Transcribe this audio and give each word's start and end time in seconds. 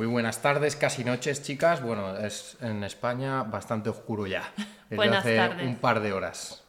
Muy 0.00 0.06
buenas 0.06 0.40
tardes, 0.40 0.76
casi 0.76 1.04
noches, 1.04 1.42
chicas. 1.42 1.82
Bueno, 1.82 2.16
es 2.16 2.56
en 2.62 2.84
España 2.84 3.42
bastante 3.42 3.90
oscuro 3.90 4.26
ya. 4.26 4.50
Desde 4.88 4.96
Buenas 4.96 5.18
hace 5.18 5.36
tardes. 5.36 5.66
un 5.66 5.76
par 5.76 6.00
de 6.00 6.14
horas. 6.14 6.64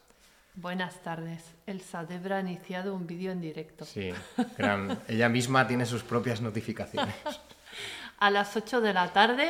Buenas 0.54 1.02
tardes. 1.02 1.42
El 1.66 1.80
Sadebra 1.80 2.40
ha 2.40 2.42
iniciado 2.42 2.94
un 2.94 3.08
vídeo 3.08 3.32
en 3.32 3.40
directo. 3.40 3.86
Sí, 3.86 4.12
gran- 4.58 5.00
ella 5.08 5.30
misma 5.30 5.66
tiene 5.66 5.86
sus 5.86 6.04
propias 6.04 6.42
notificaciones. 6.42 7.16
A 8.20 8.30
las 8.32 8.54
8 8.58 8.82
de 8.82 8.94
la 8.94 9.14
tarde, 9.14 9.50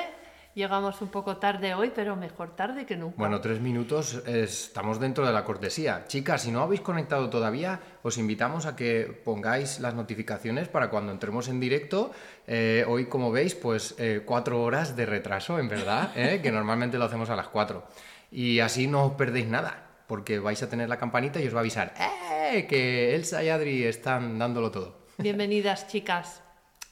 llegamos 0.56 1.02
un 1.02 1.10
poco 1.10 1.38
tarde 1.38 1.74
hoy, 1.74 1.92
pero 1.96 2.16
mejor 2.16 2.56
tarde 2.56 2.86
que 2.86 2.96
nunca. 2.98 3.16
Bueno, 3.18 3.40
tres 3.42 3.60
minutos, 3.62 4.22
es- 4.26 4.66
estamos 4.68 5.00
dentro 5.00 5.26
de 5.26 5.34
la 5.34 5.44
cortesía. 5.44 6.06
Chicas, 6.08 6.42
si 6.44 6.52
no 6.52 6.62
habéis 6.62 6.82
conectado 6.82 7.30
todavía, 7.30 7.80
os 8.04 8.18
invitamos 8.18 8.66
a 8.66 8.76
que 8.76 9.22
pongáis 9.24 9.80
las 9.80 9.94
notificaciones 9.94 10.68
para 10.68 10.90
cuando 10.90 11.12
entremos 11.12 11.48
en 11.48 11.60
directo. 11.60 12.12
Eh, 12.48 12.86
hoy, 12.88 13.06
como 13.06 13.32
veis, 13.32 13.56
pues 13.56 13.96
eh, 13.98 14.24
cuatro 14.26 14.62
horas 14.64 14.96
de 14.96 15.06
retraso, 15.06 15.60
en 15.60 15.70
verdad, 15.70 16.12
¿eh? 16.16 16.40
que 16.42 16.52
normalmente 16.52 16.98
lo 16.98 17.06
hacemos 17.06 17.30
a 17.30 17.36
las 17.36 17.48
cuatro. 17.48 17.86
Y 18.32 18.60
así 18.60 18.88
no 18.88 19.06
os 19.06 19.14
perdéis 19.14 19.48
nada, 19.48 19.88
porque 20.08 20.40
vais 20.40 20.62
a 20.64 20.70
tener 20.70 20.88
la 20.90 20.98
campanita 20.98 21.40
y 21.42 21.48
os 21.48 21.54
va 21.54 21.58
a 21.58 21.62
avisar 21.62 21.94
¡eh! 22.00 22.66
que 22.68 23.16
Elsa 23.16 23.44
y 23.44 23.50
Adri 23.50 23.84
están 23.84 24.40
dándolo 24.40 24.72
todo. 24.72 25.02
Bienvenidas, 25.18 25.88
chicas. 25.88 26.42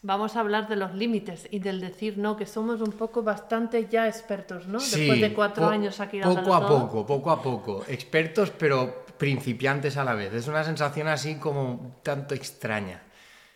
Vamos 0.02 0.38
a 0.38 0.40
hablar 0.40 0.70
de 0.70 0.78
los 0.78 0.94
límites 0.96 1.48
y 1.52 1.60
del 1.60 1.82
decir 1.82 2.18
no, 2.18 2.38
que 2.38 2.46
somos 2.46 2.80
un 2.80 2.94
poco 2.94 3.22
bastante 3.22 3.88
ya 3.90 4.08
expertos, 4.08 4.66
¿no? 4.66 4.80
Después 4.80 5.20
de 5.20 5.34
cuatro 5.34 5.68
años 5.68 6.00
aquí 6.00 6.22
Poco 6.22 6.54
a 6.56 6.60
todo. 6.66 6.80
poco, 6.88 7.06
poco 7.06 7.32
a 7.32 7.42
poco. 7.42 7.84
Expertos, 7.86 8.50
pero 8.52 9.04
principiantes 9.18 9.98
a 9.98 10.06
la 10.06 10.14
vez. 10.14 10.34
Es 10.34 10.48
una 10.48 10.64
sensación 10.64 11.10
así 11.10 11.36
como 11.36 11.98
tanto 12.02 12.34
extraña. 12.34 13.02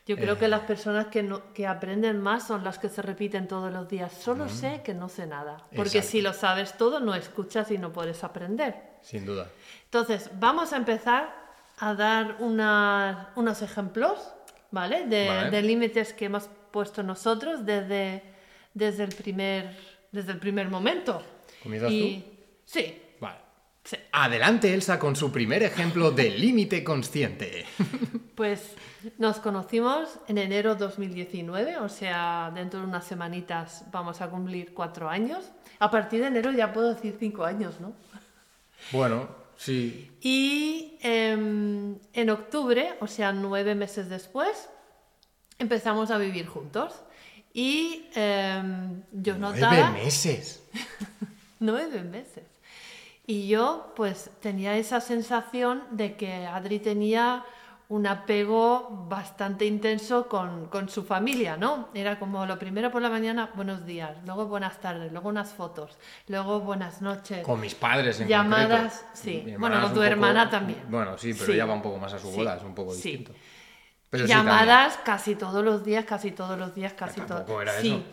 Yo 0.06 0.18
creo 0.18 0.34
Eh. 0.34 0.38
que 0.38 0.48
las 0.50 0.64
personas 0.64 1.08
que, 1.08 1.24
no- 1.24 1.54
que 1.54 1.66
aprenden 1.66 2.20
más 2.20 2.46
son 2.48 2.62
las 2.66 2.78
que 2.78 2.90
se 2.90 3.02
repiten 3.02 3.48
todos 3.48 3.72
los 3.72 3.88
días. 3.88 4.12
Solo 4.12 4.50
sé 4.50 4.82
que 4.84 4.94
no 4.94 5.08
sé 5.08 5.26
nada. 5.26 5.60
Porque 5.74 6.00
Exacto. 6.00 6.10
si 6.10 6.22
lo 6.22 6.34
sabes 6.34 6.74
todo, 6.78 7.00
no 7.00 7.16
escuchas 7.16 7.72
y 7.72 7.78
no 7.78 7.94
puedes 7.94 8.22
aprender. 8.26 8.76
Sin 9.02 9.26
duda. 9.26 9.48
Entonces, 9.86 10.30
vamos 10.42 10.74
a 10.74 10.76
empezar 10.76 11.34
a 11.80 11.94
dar 11.94 12.36
una- 12.40 13.30
unos 13.38 13.62
ejemplos, 13.62 14.34
¿vale? 14.74 15.06
De, 15.06 15.28
Vale. 15.28 15.52
de 15.52 15.62
límites 15.62 16.14
que 16.14 16.26
hemos 16.26 16.50
puesto 16.72 17.04
nosotros 17.04 17.64
desde, 17.66 18.24
desde, 18.74 19.04
el, 19.04 19.14
primer, 19.16 19.78
desde 20.12 20.32
el 20.34 20.40
primer 20.40 20.68
momento. 20.68 21.24
¿Comienzas 21.62 21.92
y, 21.92 22.26
Sí, 22.66 23.00
Vale. 23.20 23.38
sí. 23.84 23.98
Adelante, 24.12 24.74
Elsa, 24.74 24.98
con 24.98 25.16
su 25.16 25.32
primer 25.32 25.62
ejemplo 25.64 26.12
de 26.12 26.32
límite 26.32 26.84
consciente. 26.84 27.66
Pues 28.34 28.74
nos 29.20 29.38
conocimos 29.38 30.10
en 30.28 30.40
enero 30.40 30.74
2019, 30.74 31.78
o 31.78 31.88
sea, 31.88 32.52
dentro 32.52 32.80
de 32.80 32.88
unas 32.88 33.06
semanitas 33.06 33.86
vamos 33.92 34.22
a 34.22 34.28
cumplir 34.32 34.74
cuatro 34.74 35.08
años. 35.08 35.52
A 35.78 35.92
partir 35.92 36.20
de 36.22 36.28
enero 36.28 36.52
ya 36.52 36.74
puedo 36.74 36.92
decir 36.96 37.16
cinco 37.20 37.44
años, 37.46 37.80
¿no? 37.80 37.94
Bueno, 38.92 39.30
sí. 39.58 40.12
Y 40.22 40.98
em, 41.02 41.98
en 42.14 42.30
octubre, 42.30 42.96
o 43.00 43.08
sea, 43.08 43.32
nueve 43.32 43.76
meses 43.76 44.10
después, 44.10 44.70
empezamos 45.60 46.12
a 46.12 46.18
vivir 46.18 46.48
juntos. 46.48 46.94
Y 47.54 48.10
em, 48.16 49.04
yo 49.12 49.38
Nueve 49.38 49.60
notaba... 49.60 49.92
meses. 49.92 50.64
Nueve 51.60 52.04
meses. 52.04 52.46
Y 53.26 53.48
yo 53.48 53.94
pues 53.96 54.32
tenía 54.42 54.76
esa 54.78 55.00
sensación 55.00 55.84
de 55.92 56.18
que 56.18 56.46
Adri 56.46 56.80
tenía 56.80 57.46
un 57.94 58.08
apego 58.08 59.06
bastante 59.08 59.66
intenso 59.66 60.28
con, 60.28 60.66
con 60.68 60.90
su 60.90 61.04
familia, 61.04 61.58
¿no? 61.58 61.90
Era 61.94 62.18
como 62.18 62.44
lo 62.48 62.58
primero 62.58 62.90
por 62.92 63.04
la 63.04 63.10
mañana, 63.10 63.52
buenos 63.54 63.86
días, 63.86 64.18
luego 64.26 64.48
buenas 64.48 64.80
tardes, 64.80 65.12
luego 65.12 65.30
unas 65.30 65.52
fotos, 65.54 65.96
luego 66.28 66.60
buenas 66.62 67.04
noches. 67.04 67.46
Con 67.46 67.60
mis 67.62 67.76
padres 67.76 68.20
en 68.20 68.28
Llamadas, 68.28 68.94
concreto. 68.96 69.10
sí. 69.14 69.56
Bueno, 69.60 69.76
con 69.80 69.90
tu 69.90 69.96
poco- 69.96 70.04
hermana 70.06 70.50
también. 70.50 70.82
Bueno, 70.90 71.20
sí, 71.20 71.34
pero 71.34 71.46
Sí. 71.46 71.52
ella 71.52 71.66
va 71.68 71.76
un 71.76 71.84
poco 71.84 72.00
más 72.00 72.12
a 72.14 72.18
su 72.18 72.32
Sí. 72.32 72.36
bola, 72.38 72.56
es 72.56 72.64
un 72.64 72.74
poco 72.74 72.94
distinto. 72.96 73.32
Sí. 74.12 74.26
Llamadas 74.26 74.98
casi 75.06 75.36
todos 75.36 75.64
los 75.64 75.84
días, 75.86 76.04
casi 76.06 76.32
todos 76.32 76.58
los 76.58 76.74
días, 76.74 76.94
casi 76.94 77.22
todos. 77.22 77.48
Era 77.62 77.80
sí, 77.80 77.90
eso. 77.90 78.04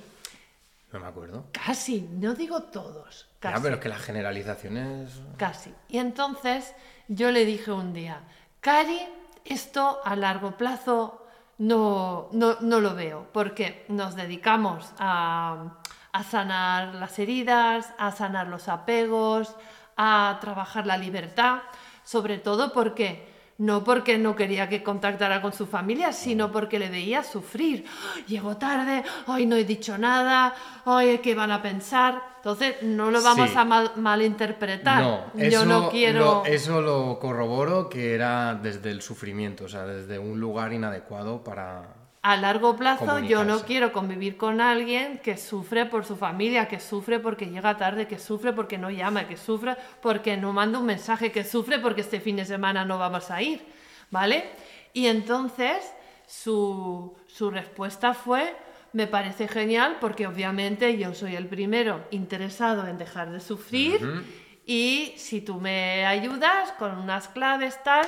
No 0.93 1.01
me 1.01 1.07
acuerdo. 1.07 1.47
casi, 1.53 2.03
no 2.13 2.35
digo 2.35 2.65
todos, 2.65 3.29
casi. 3.39 3.55
Ya, 3.57 3.63
pero 3.63 3.75
es 3.77 3.81
que 3.81 3.89
las 3.89 4.03
generalizaciones... 4.03 5.23
Casi. 5.39 5.73
Y 5.89 5.97
entonces 5.99 6.75
yo 7.09 7.31
le 7.31 7.47
dije 7.47 7.71
un 7.73 7.95
día, 7.95 8.21
Cari, 8.61 9.01
esto 9.45 10.01
a 10.05 10.17
largo 10.17 10.53
plazo 10.53 11.27
no, 11.59 12.29
no, 12.33 12.57
no 12.61 12.81
lo 12.81 12.95
veo, 12.95 13.27
porque 13.33 13.85
nos 13.89 14.17
dedicamos 14.17 14.93
a, 14.99 15.79
a 16.13 16.23
sanar 16.25 16.95
las 16.95 17.19
heridas, 17.19 17.93
a 17.99 18.13
sanar 18.13 18.49
los 18.49 18.69
apegos, 18.69 19.55
a 19.97 20.39
trabajar 20.41 20.87
la 20.87 20.97
libertad, 20.97 21.61
sobre 22.05 22.39
todo 22.39 22.73
porque... 22.73 23.30
No 23.61 23.85
porque 23.85 24.17
no 24.17 24.35
quería 24.35 24.71
que 24.71 24.83
contactara 24.83 25.43
con 25.43 25.53
su 25.53 25.67
familia, 25.67 26.13
sino 26.15 26.51
porque 26.51 26.79
le 26.79 26.89
veía 26.89 27.23
sufrir. 27.23 27.85
¡Ay, 28.17 28.25
Llego 28.27 28.57
tarde, 28.57 29.05
hoy 29.27 29.45
no 29.45 29.55
he 29.57 29.65
dicho 29.65 29.99
nada, 29.99 30.55
hoy 30.87 31.19
qué 31.19 31.35
van 31.35 31.53
a 31.53 31.61
pensar. 31.61 32.23
Entonces 32.37 32.77
no 32.83 33.11
lo 33.11 33.23
vamos 33.23 33.51
Sí. 33.51 33.57
a 33.59 33.65
mal- 33.67 33.93
malinterpretar. 33.97 35.03
No, 35.03 35.25
Yo 35.51 35.67
no 35.67 35.91
quiero. 35.91 36.21
lo, 36.21 36.45
eso 36.47 36.81
lo 36.81 37.19
corroboro 37.19 37.91
que 37.91 38.15
era 38.15 38.55
desde 38.55 38.91
el 38.91 39.03
sufrimiento, 39.03 39.65
o 39.65 39.69
sea, 39.69 39.85
desde 39.85 40.19
un 40.19 40.41
lugar 40.41 40.73
inadecuado 40.73 41.45
para... 41.45 42.00
A 42.23 42.37
largo 42.37 42.77
plazo, 42.77 43.21
yo 43.21 43.45
no 43.45 43.63
quiero 43.63 43.93
convivir 43.93 44.37
con 44.37 44.61
alguien 44.61 45.21
que 45.21 45.39
sufre 45.39 45.87
por 45.87 46.05
su 46.05 46.17
familia, 46.17 46.69
que 46.69 46.79
sufre 46.79 47.19
porque 47.19 47.47
llega 47.47 47.79
tarde, 47.79 48.07
que 48.07 48.19
sufre 48.19 48.53
porque 48.53 48.77
no 48.77 48.91
llama, 48.91 49.27
que 49.27 49.39
sufre 49.39 49.75
porque 50.03 50.37
no 50.37 50.53
manda 50.53 50.79
un 50.79 50.85
mensaje, 50.85 51.33
que 51.33 51.45
sufre 51.45 51.79
porque 51.79 52.03
este 52.03 52.21
fin 52.21 52.37
de 52.37 52.45
semana 52.45 52.85
no 52.85 52.99
vamos 52.99 53.31
a 53.31 53.41
ir, 53.41 53.65
¿vale? 54.11 54.51
Y 54.93 55.07
entonces 55.07 55.95
su, 56.27 57.17
su 57.27 57.51
respuesta 57.51 58.13
fue, 58.13 58.55
me 58.93 59.07
parece 59.07 59.49
genial 59.49 59.97
porque 59.99 60.27
obviamente 60.27 60.99
yo 60.99 61.15
soy 61.15 61.37
el 61.37 61.47
primero 61.47 62.05
interesado 62.11 62.87
en 62.87 62.99
dejar 62.99 63.31
de 63.31 63.41
sufrir 63.41 64.25
y 64.67 65.15
si 65.17 65.41
tú 65.41 65.55
me 65.59 66.05
ayudas 66.05 66.73
con 66.73 66.99
unas 66.99 67.29
claves 67.29 67.83
tal, 67.83 68.07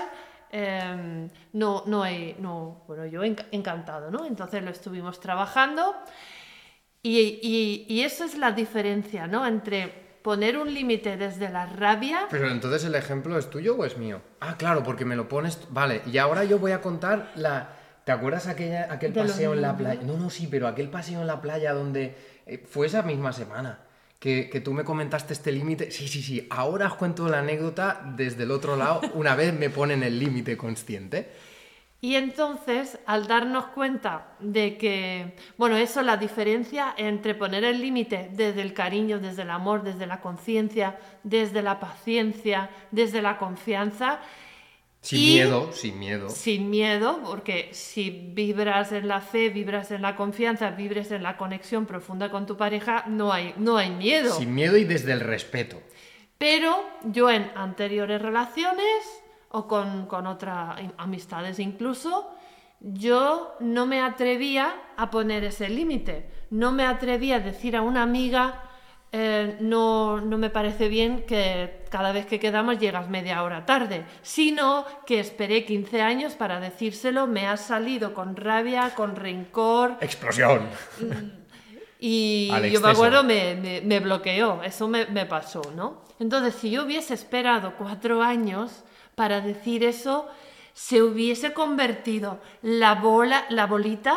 em, 0.53 1.29
no, 1.55 1.83
no 1.87 2.03
hay, 2.03 2.37
no, 2.39 2.85
bueno, 2.87 3.07
yo 3.07 3.23
enc- 3.25 3.47
encantado, 3.51 4.11
¿no? 4.11 4.25
Entonces 4.27 4.63
lo 4.63 4.71
estuvimos 4.71 5.19
trabajando 5.19 5.95
y, 7.03 7.19
y, 7.43 7.87
y 7.89 8.03
eso 8.03 8.25
es 8.25 8.37
la 8.39 8.53
diferencia, 8.53 9.27
¿no? 9.27 9.47
Entre 9.47 9.89
poner 10.23 10.57
un 10.57 10.73
límite 10.73 11.17
desde 11.17 11.49
la 11.49 11.67
rabia, 11.67 12.29
Pero 12.31 12.49
entonces 12.49 12.85
el 12.85 12.95
ejemplo 12.95 13.37
es 13.39 13.51
tuyo 13.51 13.75
o 13.77 13.85
es 13.85 13.99
mío? 13.99 14.21
Ah, 14.39 14.57
claro, 14.57 14.85
porque 14.85 15.05
me 15.05 15.17
lo 15.17 15.27
pones... 15.29 15.59
Vale, 15.71 16.03
y 16.07 16.17
ahora 16.19 16.45
yo 16.45 16.59
voy 16.61 16.71
a 16.73 16.81
contar 16.81 17.33
la... 17.35 17.71
¿Te 18.05 18.13
acuerdas 18.13 18.47
aquella, 18.47 18.87
aquel 18.93 19.13
paseo 19.13 19.53
en 19.55 19.63
la 19.63 19.77
playa? 19.77 20.01
No, 20.05 20.17
no, 20.17 20.31
sí, 20.31 20.47
pero 20.49 20.69
aquel 20.69 20.91
paseo 20.91 21.21
en 21.23 21.27
la 21.27 21.41
playa 21.41 21.73
donde... 21.73 22.17
eh, 22.47 22.65
fue 22.69 22.87
esa 22.87 23.03
misma 23.03 23.33
semana. 23.33 23.81
Que, 24.23 24.49
que 24.49 24.61
tú 24.61 24.73
me 24.73 24.85
comentaste 24.85 25.33
este 25.33 25.51
límite. 25.51 25.91
Sí, 25.91 26.07
sí, 26.07 26.23
sí. 26.23 26.47
Ahora 26.49 26.87
os 26.87 26.95
cuento 26.95 27.29
la 27.29 27.41
anécdota 27.41 28.01
desde 28.17 28.45
el 28.45 28.53
otro 28.53 28.77
lado. 28.77 29.01
Una 29.15 29.35
vez 29.35 29.53
me 29.53 29.69
ponen 29.69 30.05
el 30.05 30.17
límite 30.21 30.57
consciente. 30.57 31.33
Y 32.01 32.15
entonces, 32.15 32.99
al 33.07 33.27
darnos 33.27 33.67
cuenta 33.67 34.35
de 34.39 34.77
que, 34.77 35.37
bueno, 35.57 35.77
eso, 35.77 36.03
la 36.03 36.17
diferencia 36.17 36.95
entre 36.97 37.37
poner 37.37 37.63
el 37.63 37.81
límite 37.81 38.29
desde 38.33 38.63
el 38.63 38.75
cariño, 38.75 39.19
desde 39.19 39.43
el 39.43 39.51
amor, 39.51 39.83
desde 39.83 40.07
la 40.07 40.21
conciencia, 40.21 40.99
desde 41.25 41.63
la 41.63 41.79
paciencia, 41.81 42.71
desde 42.91 43.23
la 43.23 43.39
confianza, 43.39 44.21
Sin 45.03 45.19
Y- 45.19 45.27
miedo, 45.35 45.73
sin 45.73 45.99
miedo. 45.99 46.29
sin 46.31 46.71
miedo, 46.71 47.21
porque 47.25 47.71
si 47.73 48.09
vibras 48.11 48.93
en 48.93 49.09
la 49.09 49.21
fe, 49.21 49.49
vibras 49.51 49.91
en 49.91 50.01
la 50.01 50.15
confianza, 50.15 50.71
vibres 50.71 51.11
en 51.11 51.25
la 51.25 51.37
conexión 51.37 51.87
profunda 51.87 52.31
con 52.31 52.47
tu 52.47 52.57
pareja, 52.57 53.05
no 53.09 53.33
hay, 53.33 53.53
no 53.57 53.77
hay 53.77 53.91
miedo. 53.91 54.33
Sin 54.33 54.55
miedo 54.55 54.77
y 54.77 54.85
desde 54.85 55.13
el 55.13 55.21
respeto. 55.21 55.83
Pero 56.39 56.77
yo 57.05 57.31
en 57.31 57.51
anteriores 57.57 58.23
relaciones 58.23 59.03
o 59.49 59.67
con, 59.67 60.07
con 60.07 60.27
otras 60.29 60.81
amistades 60.97 61.59
incluso, 61.59 62.31
yo 62.81 63.55
no 63.61 63.87
me 63.87 64.01
atrevía 64.01 64.73
a 64.97 65.11
poner 65.11 65.45
ese 65.45 65.69
límite. 65.69 66.31
No 66.51 66.71
me 66.73 66.85
atrevía 66.85 67.37
a 67.37 67.41
decir 67.41 67.77
a 67.77 67.83
una 67.83 68.03
amiga, 68.03 68.63
eh, 69.13 69.57
no, 69.61 70.21
no 70.21 70.39
me 70.39 70.49
parece 70.51 70.89
bien 70.89 71.25
que 71.27 71.85
cada 71.91 72.13
vez 72.13 72.25
que 72.27 72.41
quedamos 72.41 72.79
llegas 72.79 73.09
media 73.11 73.43
hora 73.43 73.67
tarde, 73.67 74.05
sino 74.23 74.87
que 75.07 75.21
esperé 75.21 75.65
15 75.67 76.01
años 76.01 76.35
para 76.35 76.61
decírselo, 76.61 77.27
me 77.27 77.47
has 77.47 77.61
salido 77.61 78.15
con 78.15 78.35
rabia, 78.37 78.95
con 78.95 79.15
rencor, 79.17 79.99
¡Explosión! 80.01 80.63
y 82.01 82.49
Al 82.53 82.71
yo 82.71 82.81
me 82.81 82.89
acuerdo, 82.91 83.23
me, 83.25 83.55
me- 83.55 83.81
me 83.83 84.01
bloqueó, 84.01 84.63
eso 84.63 84.89
me, 84.89 85.07
me 85.07 85.27
pasó, 85.27 85.63
¿no? 85.77 86.03
Entonces, 86.19 86.55
si 86.55 86.71
yo 86.71 86.85
hubiese 86.85 87.15
esperado 87.15 87.75
cuatro 87.77 88.23
años 88.23 88.85
para 89.15 89.41
decir 89.41 89.85
eso, 89.85 90.29
se 90.73 91.03
hubiese 91.03 91.53
convertido 91.53 92.41
la 92.63 92.95
bola, 92.95 93.45
la 93.51 93.67
bolita, 93.67 94.17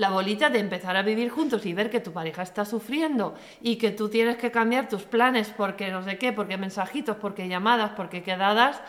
La 0.00 0.08
bolita 0.08 0.48
de 0.48 0.60
empezar 0.60 0.96
a 0.96 1.02
vivir 1.02 1.28
juntos 1.28 1.66
y 1.66 1.74
ver 1.74 1.90
que 1.90 2.00
tu 2.00 2.10
pareja 2.10 2.40
está 2.40 2.64
sufriendo 2.64 3.34
y 3.60 3.76
que 3.76 3.90
tú 3.90 4.08
tienes 4.08 4.38
que 4.38 4.50
cambiar 4.50 4.88
tus 4.88 5.02
planes 5.02 5.52
porque 5.54 5.90
no 5.90 6.02
sé 6.02 6.16
qué, 6.16 6.32
porque 6.32 6.56
mensajitos, 6.56 7.18
porque 7.18 7.48
llamadas, 7.48 7.90
porque 7.98 8.22
quedadas, 8.22 8.80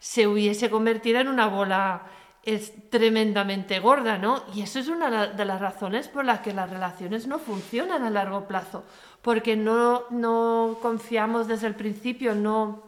se 0.00 0.26
hubiese 0.26 0.68
convertido 0.68 1.18
en 1.18 1.28
una 1.28 1.46
bola 1.46 2.02
es 2.42 2.90
tremendamente 2.90 3.80
gorda, 3.80 4.18
¿no? 4.18 4.42
Y 4.54 4.60
eso 4.60 4.78
es 4.78 4.88
una 4.88 5.28
de 5.28 5.44
las 5.46 5.60
razones 5.62 6.08
por 6.08 6.26
las 6.26 6.40
que 6.40 6.52
las 6.52 6.68
relaciones 6.68 7.26
no 7.26 7.38
funcionan 7.38 8.04
a 8.04 8.10
largo 8.10 8.46
plazo, 8.46 8.84
porque 9.22 9.56
no, 9.56 10.02
no 10.10 10.76
confiamos 10.82 11.48
desde 11.48 11.68
el 11.68 11.74
principio, 11.74 12.34
no, 12.34 12.82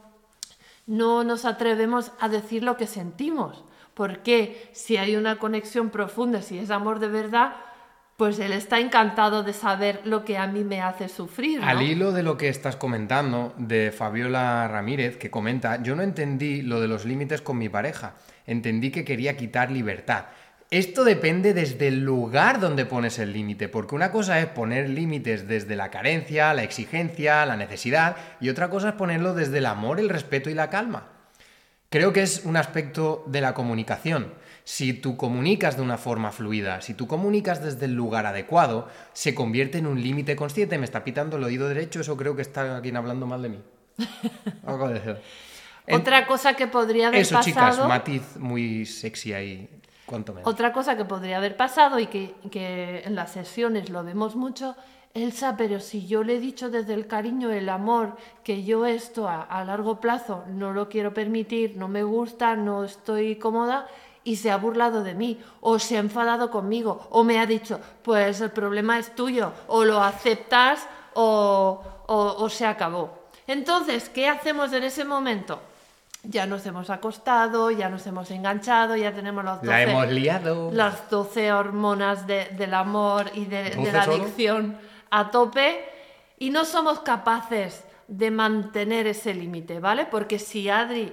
no 0.87 1.25
nos 1.25 1.47
atrevemos 1.47 2.13
a 2.21 2.29
decir 2.29 2.65
lo 2.65 2.77
que 2.77 2.87
sentimos, 2.87 3.65
porque 4.03 4.69
si 4.73 4.97
hay 4.97 5.15
una 5.15 5.39
conexión 5.39 5.91
profunda, 5.91 6.43
si 6.43 6.59
es 6.59 6.73
amor 6.73 6.99
de 6.99 7.07
verdad, 7.07 7.53
pues 8.17 8.41
él 8.41 8.51
está 8.51 8.81
encantado 8.81 9.45
de 9.45 9.53
saber 9.53 10.01
lo 10.03 10.25
que 10.25 10.37
a 10.39 10.49
mí 10.49 10.65
me 10.65 10.81
hace 10.81 11.09
sufrir. 11.09 11.63
Al 11.63 11.83
hilo 11.83 12.11
de 12.11 12.25
lo 12.25 12.37
que 12.37 12.49
estás 12.49 12.75
comentando, 12.75 13.55
de 13.59 13.93
Fabiola 13.93 14.67
Ramírez, 14.67 15.19
que 15.19 15.31
comenta, 15.31 15.81
yo 15.85 15.95
no 15.95 16.03
entendí 16.03 16.63
lo 16.63 16.81
de 16.81 16.89
los 16.89 17.05
límites 17.05 17.43
con 17.43 17.59
mi 17.59 17.69
pareja 17.69 18.17
entendí 18.45 18.91
que 18.91 19.05
quería 19.05 19.37
quitar 19.37 19.71
libertad. 19.71 20.25
Esto 20.73 21.05
depende 21.05 21.55
desde 21.55 21.87
el 21.87 22.03
lugar 22.03 22.59
donde 22.59 22.85
pones 22.85 23.21
el 23.21 23.33
límite, 23.33 23.69
porque 23.69 23.95
una 23.95 24.11
cosa 24.11 24.41
es 24.41 24.47
poner 24.47 24.91
límites 24.91 25.47
desde 25.47 25.77
la 25.77 25.93
carencia, 25.93 26.53
la 26.55 26.65
exigencia, 26.65 27.47
la 27.47 27.57
necesidad, 27.57 28.17
y 28.41 28.49
otra 28.49 28.69
cosa 28.69 28.89
es 28.89 28.95
ponerlo 28.97 29.33
desde 29.33 29.59
el 29.59 29.67
amor, 29.67 30.01
el 30.01 30.09
respeto 30.09 30.51
y 30.51 30.55
la 30.55 30.71
calma. 30.71 31.12
Creo 31.93 32.15
que 32.15 32.23
es 32.23 32.47
un 32.47 32.57
aspecto 32.57 33.23
de 33.27 33.43
la 33.43 33.53
comunicación. 33.53 34.33
Si 34.65 34.95
tú 34.95 35.19
comunicas 35.19 35.77
de 35.77 35.83
una 35.83 35.99
forma 35.99 36.33
fluida, 36.33 36.81
si 36.81 36.95
tú 36.95 37.07
comunicas 37.07 37.63
desde 37.63 37.85
el 37.85 37.93
lugar 37.93 38.25
adecuado, 38.25 38.89
se 39.13 39.35
convierte 39.35 39.77
en 39.77 39.87
un 39.87 40.03
límite 40.03 40.35
consciente. 40.35 40.79
Me 40.79 40.87
está 40.87 41.05
pitando 41.05 41.37
el 41.37 41.45
oído 41.45 41.69
derecho, 41.69 42.01
eso 42.01 42.17
creo 42.17 42.35
que 42.35 42.41
está 42.41 42.77
alguien 42.77 42.97
hablando 42.97 43.27
mal 43.27 43.43
de 43.43 43.51
mí. 43.51 43.61
Algo 44.67 44.89
de 44.89 45.01
eso. 45.01 45.17
Otra 45.91 46.27
cosa 46.27 46.55
que 46.55 46.67
podría 46.67 47.09
haber 47.09 47.21
Eso, 47.21 47.35
pasado. 47.35 47.73
chicas, 47.73 47.87
matiz 47.87 48.37
muy 48.39 48.87
sexy 48.87 49.35
ahí. 49.35 49.69
Cuanto 50.07 50.33
menos. 50.33 50.49
Otra 50.49 50.73
cosa 50.73 50.97
que 50.97 51.05
podría 51.05 51.37
haber 51.37 51.59
pasado 51.59 51.99
y 51.99 52.07
que, 52.07 52.35
que 52.51 53.03
en 53.05 53.15
las 53.15 53.33
sesiones 53.33 53.91
lo 53.91 54.03
vemos 54.03 54.35
mucho, 54.35 54.77
Elsa, 55.15 55.57
pero 55.59 55.79
si 55.81 56.07
yo 56.07 56.25
le 56.25 56.37
he 56.37 56.41
dicho 56.41 56.71
desde 56.71 56.95
el 56.95 57.07
cariño, 57.07 57.51
el 57.51 57.69
amor, 57.69 58.17
que 58.45 58.65
yo 58.65 58.87
esto 58.87 59.29
a, 59.29 59.43
a 59.43 59.65
largo 59.65 60.01
plazo 60.01 60.45
no 60.49 60.73
lo 60.73 60.89
quiero 60.89 61.13
permitir, 61.13 61.77
no 61.77 61.87
me 61.89 62.03
gusta, 62.03 62.57
no 62.57 62.85
estoy 62.85 63.37
cómoda, 63.37 63.87
y 64.25 64.37
se 64.37 64.51
ha 64.51 64.57
burlado 64.57 65.03
de 65.03 65.15
mí, 65.15 65.39
o 65.61 65.79
se 65.79 65.97
ha 65.97 66.01
enfadado 66.01 66.51
conmigo, 66.51 67.07
o 67.11 67.25
me 67.25 67.39
ha 67.41 67.47
dicho, 67.47 67.79
pues 68.03 68.41
el 68.41 68.51
problema 68.53 68.99
es 68.99 69.15
tuyo, 69.15 69.53
o 69.67 69.85
lo 69.85 70.01
aceptas 70.03 70.87
o, 71.15 71.83
o, 72.07 72.17
o 72.39 72.49
se 72.49 72.65
acabó. 72.65 73.19
Entonces, 73.47 74.09
¿qué 74.09 74.29
hacemos 74.29 74.73
en 74.73 74.85
ese 74.85 75.05
momento? 75.05 75.61
ya 76.25 76.47
nos 76.47 76.65
hemos 76.67 76.89
acostado, 76.89 77.73
ya 77.73 77.89
nos 77.89 78.07
hemos 78.07 78.31
enganchado, 78.31 78.95
ya 78.95 79.13
tenemos 79.13 79.45
los 79.45 79.57
12, 79.57 79.67
La 79.67 79.83
hemos 79.83 80.09
liado. 80.09 80.71
las 80.73 81.11
12 81.11 81.53
hormonas 81.53 82.29
de- 82.29 82.45
del 82.57 82.75
amor 82.75 83.29
y 83.35 83.45
de, 83.47 83.65
de 83.65 83.71
12 83.75 83.93
la 83.93 84.05
solo. 84.05 84.25
A 85.13 85.31
tope 85.31 85.85
y 86.39 86.51
no 86.51 86.65
somos 86.65 87.01
capaces 87.01 87.85
de 88.09 88.31
mantener 88.31 89.07
ese 89.07 89.35
límite, 89.35 89.79
¿vale? 89.79 90.07
Porque 90.07 90.39
si 90.39 90.71
Adri 90.71 91.13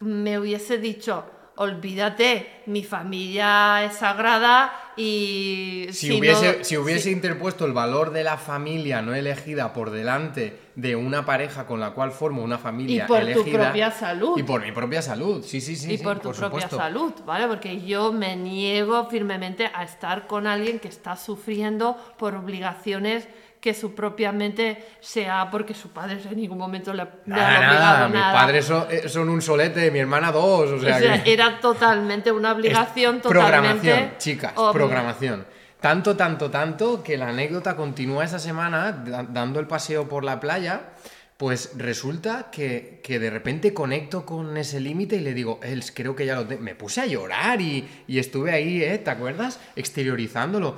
me 0.00 0.38
hubiese 0.38 0.78
dicho, 0.78 1.24
olvídate, 1.60 2.62
mi 2.66 2.82
familia 2.84 3.84
es 3.84 3.96
sagrada 3.96 4.72
y 4.96 5.86
Si, 5.92 6.08
no- 6.08 6.16
hubiese, 6.16 6.64
si 6.64 6.76
hubiese 6.78 7.02
sí, 7.04 7.10
interpuesto 7.10 7.66
el 7.66 7.72
valor 7.74 8.12
de 8.12 8.24
la 8.24 8.38
familia 8.38 9.02
no 9.02 9.14
elegida 9.14 9.72
por 9.74 9.90
delante 9.90 10.58
de 10.74 10.96
una 10.96 11.26
pareja 11.26 11.66
con 11.66 11.78
la 11.78 11.90
cual 11.90 12.12
formo 12.12 12.42
una 12.42 12.56
familia 12.56 13.04
Y 13.04 13.06
por 13.06 13.18
tu 13.20 13.26
elegida. 13.26 13.64
propia 13.64 13.90
salud. 13.90 14.38
Y 14.38 14.42
por 14.42 14.62
mi 14.62 14.72
propia 14.72 15.02
salud, 15.02 15.44
sí, 15.44 15.60
sí, 15.60 15.76
sí. 15.76 15.92
y 15.92 15.98
sí, 15.98 16.02
por 16.04 16.16
tu 16.20 16.30
propia 16.30 16.46
supuesto. 16.48 16.76
salud, 16.78 17.12
¿vale? 17.26 17.46
Porque 17.46 17.82
yo 17.82 18.10
me 18.10 18.36
niego 18.36 19.06
firmemente 19.10 19.70
a 19.74 19.84
estar 19.84 20.26
con 20.26 20.46
alguien 20.46 20.78
que 20.78 20.88
está 20.88 21.14
sufriendo 21.16 21.94
por 22.18 22.34
obligaciones 22.34 23.28
que 23.60 23.74
su 23.74 23.94
propia 23.94 24.32
mente 24.32 24.86
sea 25.00 25.48
porque 25.50 25.74
su 25.74 25.90
padre 25.90 26.18
en 26.30 26.36
ningún 26.36 26.56
momento 26.58 26.94
le, 26.94 27.04
le 27.04 27.10
Nada, 27.26 27.56
han 27.58 27.74
nada, 27.74 28.08
mis 28.08 28.20
padres 28.40 28.64
son, 28.64 28.86
eh, 28.90 29.08
son 29.08 29.28
un 29.28 29.42
solete, 29.42 29.90
mi 29.90 29.98
hermana 29.98 30.32
dos, 30.32 30.70
o 30.70 30.74
O 30.76 30.80
sea, 30.80 31.22
que... 31.22 31.32
era 31.32 31.60
totalmente 31.60 32.32
una 32.32 32.52
obligación 32.52 33.16
Es 33.16 33.22
totalmente 33.22 33.80
Programación, 33.90 34.10
chicas, 34.18 34.52
programación. 34.72 35.46
Tanto, 35.80 36.16
tanto, 36.16 36.50
tanto 36.50 37.02
que 37.02 37.16
la 37.18 37.28
anécdota 37.28 37.76
continúa 37.76 38.24
esa 38.24 38.38
semana 38.38 38.92
da- 38.92 39.22
dando 39.24 39.60
el 39.60 39.66
paseo 39.66 40.08
por 40.08 40.24
la 40.24 40.40
playa. 40.40 40.90
Pues 41.38 41.72
resulta 41.78 42.50
que, 42.52 43.00
que 43.02 43.18
de 43.18 43.30
repente 43.30 43.72
conecto 43.72 44.26
con 44.26 44.58
ese 44.58 44.78
límite 44.78 45.16
y 45.16 45.20
le 45.20 45.32
digo, 45.32 45.58
Els, 45.62 45.90
creo 45.90 46.14
que 46.14 46.26
ya 46.26 46.34
lo 46.34 46.46
tengo. 46.46 46.60
Me 46.62 46.74
puse 46.74 47.00
a 47.00 47.06
llorar 47.06 47.62
y, 47.62 47.88
y 48.06 48.18
estuve 48.18 48.52
ahí, 48.52 48.82
¿eh? 48.82 48.98
¿Te 48.98 49.08
acuerdas? 49.10 49.58
Exteriorizándolo. 49.74 50.76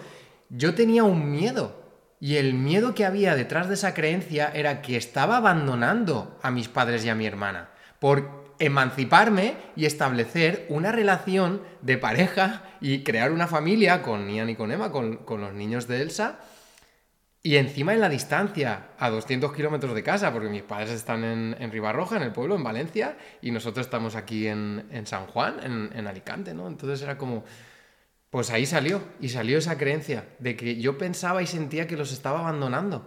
Yo 0.50 0.72
tenía 0.74 1.02
un 1.02 1.32
miedo. 1.32 1.81
Y 2.22 2.36
el 2.36 2.54
miedo 2.54 2.94
que 2.94 3.04
había 3.04 3.34
detrás 3.34 3.66
de 3.66 3.74
esa 3.74 3.94
creencia 3.94 4.48
era 4.54 4.80
que 4.80 4.96
estaba 4.96 5.38
abandonando 5.38 6.38
a 6.40 6.52
mis 6.52 6.68
padres 6.68 7.04
y 7.04 7.08
a 7.08 7.16
mi 7.16 7.26
hermana. 7.26 7.70
Por 7.98 8.54
emanciparme 8.60 9.56
y 9.74 9.86
establecer 9.86 10.64
una 10.68 10.92
relación 10.92 11.62
de 11.80 11.98
pareja 11.98 12.62
y 12.80 13.02
crear 13.02 13.32
una 13.32 13.48
familia 13.48 14.02
con 14.02 14.30
Ian 14.30 14.50
y 14.50 14.54
con 14.54 14.70
Emma, 14.70 14.92
con, 14.92 15.16
con 15.16 15.40
los 15.40 15.52
niños 15.52 15.88
de 15.88 16.00
Elsa. 16.00 16.38
Y 17.42 17.56
encima 17.56 17.92
en 17.92 18.00
la 18.00 18.08
distancia, 18.08 18.90
a 19.00 19.10
200 19.10 19.52
kilómetros 19.52 19.92
de 19.92 20.04
casa, 20.04 20.32
porque 20.32 20.48
mis 20.48 20.62
padres 20.62 20.90
están 20.90 21.24
en, 21.24 21.56
en 21.58 21.72
Ribarroja, 21.72 22.18
en 22.18 22.22
el 22.22 22.30
pueblo, 22.30 22.54
en 22.54 22.62
Valencia, 22.62 23.16
y 23.40 23.50
nosotros 23.50 23.84
estamos 23.84 24.14
aquí 24.14 24.46
en, 24.46 24.86
en 24.92 25.08
San 25.08 25.26
Juan, 25.26 25.56
en, 25.60 25.90
en 25.92 26.06
Alicante, 26.06 26.54
¿no? 26.54 26.68
Entonces 26.68 27.02
era 27.02 27.18
como... 27.18 27.42
Pues 28.32 28.48
ahí 28.48 28.64
salió, 28.64 29.02
y 29.20 29.28
salió 29.28 29.58
esa 29.58 29.76
creencia 29.76 30.26
de 30.38 30.56
que 30.56 30.80
yo 30.80 30.96
pensaba 30.96 31.42
y 31.42 31.46
sentía 31.46 31.86
que 31.86 31.98
los 31.98 32.12
estaba 32.12 32.40
abandonando. 32.40 33.06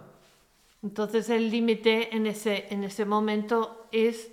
Entonces 0.84 1.28
el 1.30 1.50
límite 1.50 2.14
en 2.14 2.28
ese, 2.28 2.66
en 2.70 2.84
ese 2.84 3.04
momento 3.04 3.88
es 3.90 4.30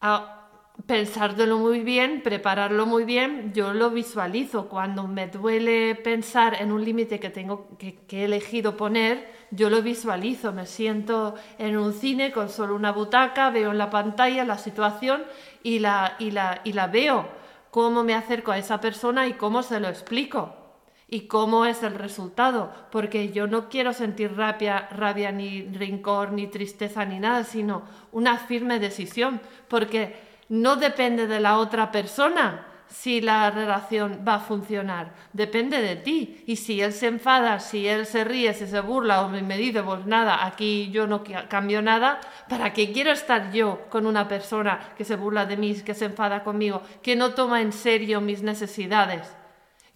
a 0.00 0.48
pensártelo 0.86 1.58
muy 1.58 1.80
bien, 1.80 2.22
prepararlo 2.22 2.86
muy 2.86 3.02
bien. 3.02 3.52
Yo 3.52 3.74
lo 3.74 3.90
visualizo. 3.90 4.68
Cuando 4.68 5.08
me 5.08 5.26
duele 5.26 5.96
pensar 5.96 6.62
en 6.62 6.70
un 6.70 6.84
límite 6.84 7.18
que 7.18 7.30
tengo 7.30 7.76
que, 7.78 7.96
que 8.06 8.20
he 8.20 8.24
elegido 8.26 8.76
poner, 8.76 9.28
yo 9.50 9.70
lo 9.70 9.82
visualizo. 9.82 10.52
Me 10.52 10.66
siento 10.66 11.34
en 11.58 11.76
un 11.76 11.94
cine 11.94 12.30
con 12.30 12.48
solo 12.48 12.76
una 12.76 12.92
butaca, 12.92 13.50
veo 13.50 13.72
en 13.72 13.78
la 13.78 13.90
pantalla 13.90 14.44
la 14.44 14.56
situación 14.56 15.24
y 15.64 15.80
la, 15.80 16.14
y 16.20 16.30
la, 16.30 16.60
y 16.62 16.74
la 16.74 16.86
veo. 16.86 17.37
Cómo 17.78 18.02
me 18.02 18.16
acerco 18.16 18.50
a 18.50 18.58
esa 18.58 18.80
persona 18.80 19.28
y 19.28 19.34
cómo 19.34 19.62
se 19.62 19.78
lo 19.78 19.86
explico 19.86 20.52
y 21.06 21.28
cómo 21.28 21.64
es 21.64 21.84
el 21.84 21.94
resultado, 21.94 22.72
porque 22.90 23.30
yo 23.30 23.46
no 23.46 23.68
quiero 23.68 23.92
sentir 23.92 24.36
rabia, 24.36 24.88
rabia 24.90 25.30
ni 25.30 25.62
rencor, 25.62 26.32
ni 26.32 26.48
tristeza, 26.48 27.04
ni 27.04 27.20
nada, 27.20 27.44
sino 27.44 27.84
una 28.10 28.36
firme 28.36 28.80
decisión, 28.80 29.40
porque 29.68 30.16
no 30.48 30.74
depende 30.74 31.28
de 31.28 31.38
la 31.38 31.56
otra 31.58 31.92
persona 31.92 32.66
si 32.88 33.20
la 33.20 33.50
relación 33.50 34.24
va 34.26 34.34
a 34.34 34.40
funcionar, 34.40 35.12
depende 35.32 35.80
de 35.80 35.96
ti. 35.96 36.42
Y 36.46 36.56
si 36.56 36.80
él 36.80 36.92
se 36.92 37.06
enfada, 37.06 37.60
si 37.60 37.86
él 37.86 38.06
se 38.06 38.24
ríe, 38.24 38.52
si 38.54 38.66
se 38.66 38.80
burla 38.80 39.22
o 39.22 39.28
me 39.28 39.56
dice, 39.56 39.82
pues 39.82 40.06
nada, 40.06 40.46
aquí 40.46 40.90
yo 40.90 41.06
no 41.06 41.22
cambio 41.48 41.82
nada, 41.82 42.20
¿para 42.48 42.72
qué 42.72 42.92
quiero 42.92 43.12
estar 43.12 43.52
yo 43.52 43.86
con 43.90 44.06
una 44.06 44.26
persona 44.26 44.80
que 44.96 45.04
se 45.04 45.16
burla 45.16 45.46
de 45.46 45.56
mí, 45.56 45.74
que 45.74 45.94
se 45.94 46.06
enfada 46.06 46.42
conmigo, 46.42 46.82
que 47.02 47.16
no 47.16 47.34
toma 47.34 47.60
en 47.60 47.72
serio 47.72 48.20
mis 48.20 48.42
necesidades? 48.42 49.38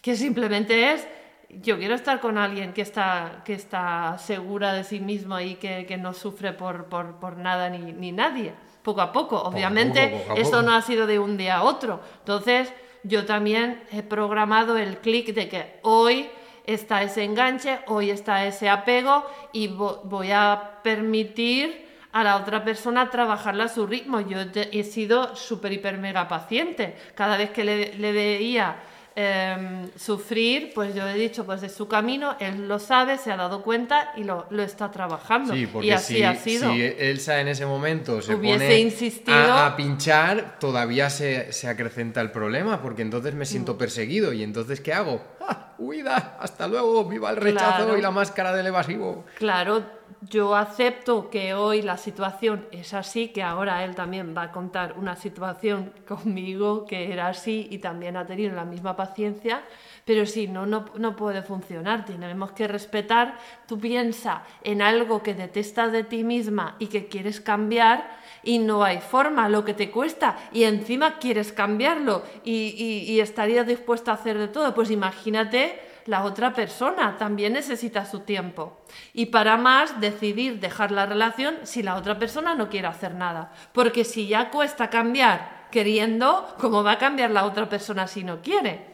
que 0.02 0.16
simplemente 0.16 0.92
es 0.92 1.08
yo 1.48 1.78
quiero 1.78 1.94
estar 1.94 2.20
con 2.20 2.38
alguien 2.38 2.72
que 2.72 2.82
está, 2.82 3.42
que 3.44 3.52
está 3.54 4.16
segura 4.18 4.72
de 4.72 4.84
sí 4.84 5.00
mismo 5.00 5.38
y 5.38 5.54
que, 5.56 5.86
que 5.86 5.96
no 5.96 6.12
sufre 6.12 6.52
por, 6.52 6.86
por, 6.86 7.20
por 7.20 7.36
nada 7.36 7.68
ni, 7.68 7.92
ni 7.92 8.10
nadie. 8.10 8.54
Poco 8.82 9.00
a 9.00 9.12
poco, 9.12 9.40
obviamente, 9.40 10.08
poco, 10.08 10.22
poco 10.24 10.32
a 10.32 10.42
esto 10.42 10.56
poco. 10.58 10.62
no 10.70 10.74
ha 10.76 10.82
sido 10.82 11.06
de 11.06 11.18
un 11.18 11.36
día 11.36 11.56
a 11.58 11.62
otro. 11.62 12.00
Entonces, 12.20 12.72
yo 13.04 13.24
también 13.26 13.82
he 13.92 14.02
programado 14.02 14.76
el 14.76 14.98
clic 14.98 15.34
de 15.34 15.48
que 15.48 15.78
hoy 15.82 16.28
está 16.64 17.02
ese 17.02 17.24
enganche, 17.24 17.80
hoy 17.86 18.10
está 18.10 18.44
ese 18.46 18.68
apego 18.68 19.24
y 19.52 19.68
vo- 19.68 20.00
voy 20.04 20.30
a 20.32 20.78
permitir 20.82 21.90
a 22.12 22.22
la 22.22 22.36
otra 22.36 22.62
persona 22.62 23.08
trabajarla 23.10 23.64
a 23.64 23.68
su 23.68 23.86
ritmo. 23.86 24.20
Yo 24.20 24.38
he 24.54 24.84
sido 24.84 25.34
súper, 25.34 25.72
hiper, 25.72 25.98
mega 25.98 26.28
paciente. 26.28 26.96
Cada 27.14 27.36
vez 27.36 27.50
que 27.50 27.64
le, 27.64 27.94
le 27.94 28.12
veía 28.12 28.76
em, 29.14 29.90
sufrir, 29.96 30.72
pues 30.74 30.94
yo 30.94 31.06
he 31.08 31.14
dicho, 31.14 31.44
pues 31.44 31.62
es 31.62 31.72
su 31.72 31.86
camino, 31.88 32.36
él 32.40 32.66
lo 32.68 32.78
sabe, 32.78 33.18
se 33.18 33.30
ha 33.32 33.36
dado 33.36 33.62
cuenta 33.62 34.12
y 34.16 34.24
lo, 34.24 34.46
lo 34.50 34.62
está 34.62 34.90
trabajando. 34.90 35.54
Sí, 35.54 35.66
porque 35.66 35.88
y 35.88 35.90
así 35.90 36.14
si, 36.16 36.22
ha 36.22 36.34
sido. 36.34 36.72
si 36.72 36.82
Elsa 36.82 37.40
en 37.40 37.48
ese 37.48 37.66
momento 37.66 38.20
se 38.22 38.34
Hubiese 38.34 38.58
pone 38.64 38.78
insistido- 38.80 39.34
a, 39.52 39.66
a 39.66 39.76
pinchar, 39.76 40.58
todavía 40.58 41.10
se, 41.10 41.52
se 41.52 41.68
acrecenta 41.68 42.20
el 42.20 42.30
problema, 42.30 42.80
porque 42.82 43.02
entonces 43.02 43.34
me 43.34 43.42
Mm. 43.44 43.46
siento 43.46 43.78
perseguido. 43.78 44.32
¿Y 44.32 44.42
entonces 44.42 44.80
qué 44.80 44.92
hago? 44.92 45.22
¡Ah! 45.40 45.71
Huida, 45.86 46.36
hasta 46.40 46.66
luego, 46.68 47.04
viva 47.04 47.30
el 47.30 47.36
rechazo 47.36 47.84
Claro. 47.84 47.98
y 47.98 48.02
la 48.02 48.10
máscara 48.10 48.52
del 48.54 48.66
evasivo. 48.66 49.24
Claro, 49.36 49.82
yo 50.22 50.54
acepto 50.54 51.28
que 51.30 51.54
hoy 51.54 51.82
la 51.82 51.96
situación 51.96 52.66
es 52.70 52.94
así, 52.94 53.28
que 53.28 53.42
ahora 53.42 53.84
él 53.84 53.94
también 53.94 54.34
va 54.36 54.42
a 54.42 54.52
contar 54.52 54.94
una 54.98 55.16
situación 55.16 55.92
conmigo 56.08 56.86
que 56.86 57.12
era 57.12 57.28
así 57.28 57.66
y 57.70 57.78
también 57.78 58.16
ha 58.16 58.26
tenido 58.26 58.54
la 58.54 58.64
misma 58.64 58.94
paciencia, 58.96 59.62
pero 60.04 60.26
si 60.26 60.46
no, 60.48 60.66
no, 60.66 60.86
no 60.96 61.16
puede 61.16 61.42
funcionar. 61.42 62.04
Tenemos 62.04 62.52
que 62.52 62.68
respetar, 62.68 63.36
tú 63.66 63.78
piensa 63.78 64.42
en 64.62 64.82
algo 64.82 65.22
que 65.22 65.34
detestas 65.34 65.92
de 65.92 66.04
ti 66.04 66.24
misma 66.24 66.76
y 66.78 66.86
que 66.88 67.06
quieres 67.08 67.40
cambiar 67.40 68.21
y 68.42 68.58
no 68.58 68.82
hay 68.84 69.00
forma, 69.00 69.48
lo 69.48 69.64
que 69.64 69.74
te 69.74 69.90
cuesta 69.90 70.36
y 70.52 70.64
encima 70.64 71.18
quieres 71.18 71.52
cambiarlo 71.52 72.22
y, 72.44 73.20
estarías 73.20 73.66
dispuesta 73.66 74.10
a 74.10 74.14
hacer 74.14 74.36
de 74.38 74.48
todo, 74.48 74.74
pues 74.74 74.90
imagínate 74.90 75.80
la 76.06 76.24
otra 76.24 76.52
persona 76.52 77.16
también 77.16 77.52
necesita 77.52 78.04
su 78.04 78.20
tiempo. 78.20 78.78
Y 79.14 79.26
para 79.26 79.56
más, 79.56 80.00
decidir 80.00 80.58
dejar 80.58 80.90
la 80.90 81.06
relación 81.06 81.58
si 81.62 81.82
la 81.82 81.94
otra 81.94 82.18
persona 82.18 82.56
no 82.56 82.68
quiere 82.68 82.88
hacer 82.88 83.14
nada. 83.14 83.52
Porque 83.72 84.02
si 84.04 84.26
ya 84.26 84.50
cuesta 84.50 84.90
cambiar 84.90 85.68
queriendo, 85.70 86.56
¿cómo 86.60 86.82
va 86.82 86.92
a 86.92 86.98
cambiar 86.98 87.30
la 87.30 87.44
otra 87.44 87.68
persona 87.68 88.08
si 88.08 88.24
no 88.24 88.40
quiere? 88.42 88.84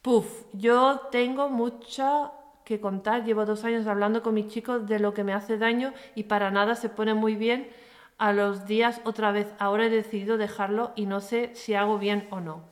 Puf, 0.00 0.26
yo 0.54 1.08
tengo 1.10 1.50
mucho 1.50 2.32
que 2.64 2.80
contar. 2.80 3.24
Llevo 3.24 3.44
dos 3.44 3.64
años 3.64 3.86
hablando 3.86 4.22
con 4.22 4.34
mis 4.34 4.48
chicos 4.48 4.86
de 4.86 4.98
lo 4.98 5.12
que 5.14 5.24
me 5.24 5.34
hace 5.34 5.58
daño 5.58 5.92
y 6.14 6.24
para 6.24 6.50
nada 6.50 6.74
se 6.74 6.88
pone 6.88 7.14
muy 7.14 7.36
bien 7.36 7.68
a 8.22 8.32
los 8.32 8.66
días 8.66 9.00
otra 9.02 9.32
vez. 9.32 9.48
Ahora 9.58 9.86
he 9.86 9.90
decidido 9.90 10.36
dejarlo 10.38 10.92
y 10.94 11.06
no 11.06 11.20
sé 11.20 11.50
si 11.56 11.74
hago 11.74 11.98
bien 11.98 12.28
o 12.30 12.38
no. 12.38 12.62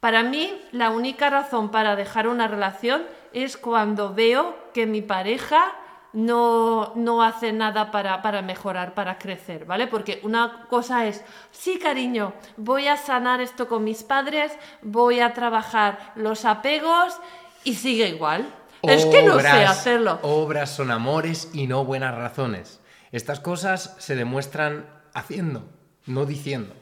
Para 0.00 0.24
mí, 0.24 0.52
la 0.72 0.90
única 0.90 1.30
razón 1.30 1.70
para 1.70 1.94
dejar 1.94 2.26
una 2.26 2.48
relación 2.48 3.04
es 3.32 3.56
cuando 3.56 4.14
veo 4.14 4.56
que 4.74 4.86
mi 4.86 5.00
pareja 5.00 5.72
no, 6.12 6.92
no 6.96 7.22
hace 7.22 7.52
nada 7.52 7.92
para, 7.92 8.20
para 8.20 8.42
mejorar, 8.42 8.94
para 8.94 9.16
crecer, 9.16 9.64
¿vale? 9.64 9.86
Porque 9.86 10.18
una 10.24 10.66
cosa 10.68 11.06
es, 11.06 11.22
sí, 11.52 11.78
cariño, 11.78 12.32
voy 12.56 12.88
a 12.88 12.96
sanar 12.96 13.40
esto 13.40 13.68
con 13.68 13.84
mis 13.84 14.02
padres, 14.02 14.50
voy 14.82 15.20
a 15.20 15.34
trabajar 15.34 16.12
los 16.16 16.44
apegos 16.44 17.16
y 17.62 17.76
sigue 17.76 18.08
igual. 18.08 18.52
es 18.82 19.06
que 19.06 19.22
no 19.22 19.38
sé 19.38 19.46
hacerlo. 19.64 20.18
Obras 20.22 20.70
son 20.70 20.90
amores 20.90 21.48
y 21.54 21.68
no 21.68 21.84
buenas 21.84 22.16
razones. 22.16 22.80
Estas 23.14 23.38
cosas 23.38 23.94
se 23.98 24.16
demuestran 24.16 24.86
haciendo, 25.14 25.64
no 26.06 26.26
diciendo. 26.26 26.74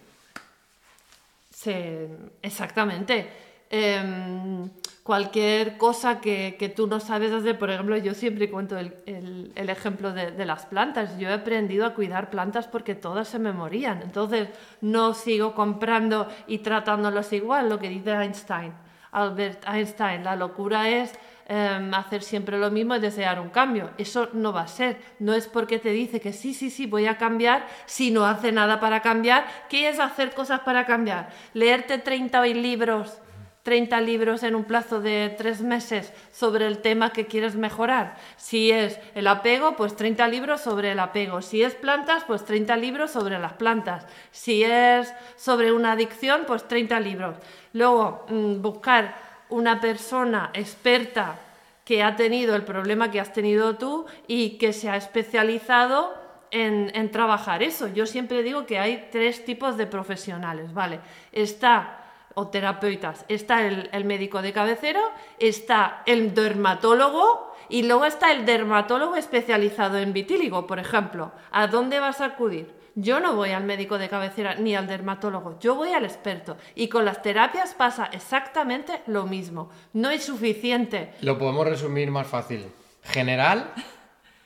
Se- 1.55 2.09
exactamente. 2.41 3.29
Em, 3.69 4.69
cualquier 5.03 5.77
cosa 5.79 6.21
que, 6.21 6.57
que 6.59 6.69
tú 6.69 6.87
no 6.87 7.01
sabes 7.01 7.33
hacer, 7.33 7.59
por 7.59 7.71
ejemplo, 7.71 7.97
yo 7.99 8.15
siempre 8.15 8.51
cuento 8.51 8.79
el, 8.79 8.95
el- 9.07 9.53
el 9.55 9.69
ejemplo 9.71 10.13
de, 10.13 10.31
de 10.31 10.47
las 10.47 10.65
plantas. 10.67 11.19
Yo 11.19 11.29
he 11.29 11.35
aprendido 11.35 11.85
a 11.85 11.95
cuidar 11.95 12.31
plantas 12.31 12.67
porque 12.67 12.95
todas 12.95 13.29
se 13.29 13.39
me 13.39 13.53
morían. 13.53 14.01
Entonces, 14.03 14.49
no 14.81 15.13
sigo 15.15 15.55
comprando 15.55 16.29
y 16.47 16.59
tratándolas 16.59 17.31
igual, 17.35 17.69
lo 17.69 17.79
que 17.79 17.89
dice 17.91 18.11
Einstein. 18.13 18.73
Albert 19.13 19.65
Einstein, 19.69 20.25
la 20.25 20.37
locura 20.37 20.89
es 20.89 21.13
em, 21.53 21.93
hacer 21.93 22.23
siempre 22.23 22.59
lo 22.59 22.71
mismo 22.71 22.97
y 22.97 22.99
desear 22.99 23.39
un 23.39 23.51
cambio. 23.51 23.91
Eso 23.99 24.31
no 24.33 24.55
va 24.55 24.63
a 24.63 24.69
ser. 24.69 24.97
No 25.19 25.35
es 25.35 25.47
porque 25.49 25.79
te 25.79 25.91
dice 25.91 26.19
que 26.19 26.33
sí, 26.33 26.55
sí, 26.55 26.71
sí, 26.71 26.87
voy 26.87 27.05
a 27.05 27.19
cambiar, 27.19 27.67
si 27.85 28.11
no 28.11 28.25
hace 28.25 28.53
nada 28.53 28.81
para 28.81 29.03
cambiar. 29.03 29.45
¿Qué 29.69 29.91
es 29.91 30.01
hacer 30.01 30.33
cosas 30.33 30.61
para 30.61 30.87
cambiar? 30.87 31.29
Leerte 31.53 31.99
30 31.99 32.43
libros. 32.47 33.21
30 33.65 34.01
libros 34.01 34.43
en 34.43 34.55
un 34.55 34.65
plazo 34.65 35.01
de 35.01 35.33
tres 35.37 35.61
meses 35.61 36.13
sobre 36.33 36.67
el 36.67 36.79
tema 36.79 37.13
que 37.13 37.27
quieres 37.27 37.55
mejorar. 37.55 38.17
Si 38.37 38.73
es 38.73 38.99
el 39.15 39.27
apego, 39.27 39.77
pues 39.77 39.95
30 39.95 40.27
libros 40.29 40.63
sobre 40.63 40.93
el 40.93 40.99
apego. 40.99 41.43
Si 41.43 41.63
es 41.63 41.75
plantas, 41.75 42.25
pues 42.25 42.47
30 42.47 42.77
libros 42.79 43.11
sobre 43.11 43.39
las 43.39 43.53
plantas. 43.53 44.07
Si 44.31 44.65
es 44.65 45.13
sobre 45.37 45.71
una 45.71 45.93
adicción, 45.93 46.45
pues 46.47 46.67
30 46.67 46.99
libros. 47.01 47.37
Luego, 47.75 48.25
mm, 48.31 48.63
buscar 48.63 49.32
una 49.53 49.81
persona 49.81 50.51
experta 50.55 51.39
que 51.85 52.03
ha 52.03 52.17
tenido 52.17 52.55
el 52.57 52.65
problema 52.65 53.11
que 53.11 53.21
has 53.21 53.33
tenido 53.33 53.77
tú 53.77 54.07
y 54.27 54.59
que 54.59 54.73
se 54.73 54.89
ha 54.89 54.97
especializado 54.97 56.15
en, 56.51 56.91
en 56.95 57.11
trabajar 57.11 57.63
eso. 57.63 57.89
Yo 57.89 58.07
siempre 58.07 58.43
digo 58.43 58.67
que 58.67 58.79
hay 58.79 59.09
tres 59.11 59.45
tipos 59.45 59.77
de 59.77 59.87
profesionales, 59.87 60.73
¿vale? 60.73 61.01
Está 61.33 61.99
o 62.35 62.49
terapeutas. 62.49 63.25
Está 63.29 63.67
el, 63.67 63.91
el 63.93 64.05
médico 64.05 64.41
de 64.41 64.53
cabecera, 64.53 65.03
está 65.39 66.03
el 66.07 66.35
dermatólogo 66.35 67.55
y 67.69 67.83
luego 67.83 68.07
está 68.07 68.33
el 68.33 68.47
dermatólogo 68.47 69.17
especializado 69.17 69.99
en 69.99 70.13
vitíligo, 70.13 70.67
por 70.67 70.79
ejemplo. 70.79 71.33
¿A 71.51 71.67
dónde 71.67 72.01
vas 72.01 72.21
a 72.21 72.27
acudir? 72.27 72.82
Yo 72.95 73.21
no 73.21 73.35
voy 73.35 73.51
al 73.53 73.65
médico 73.65 73.97
de 73.99 74.09
cabecera 74.09 74.55
ni 74.57 74.77
al 74.77 74.87
dermatólogo, 74.87 75.59
yo 75.61 75.75
voy 75.75 75.93
al 75.93 76.05
experto. 76.05 76.57
Y 76.75 76.89
con 76.89 77.05
las 77.07 77.23
terapias 77.23 77.73
pasa 77.75 78.07
exactamente 78.13 79.03
lo 79.07 79.25
mismo. 79.27 79.71
No 79.95 80.11
es 80.11 80.25
suficiente. 80.25 81.13
Lo 81.23 81.39
podemos 81.39 81.67
resumir 81.67 82.11
más 82.11 82.27
fácil. 82.27 82.67
General, 83.03 83.73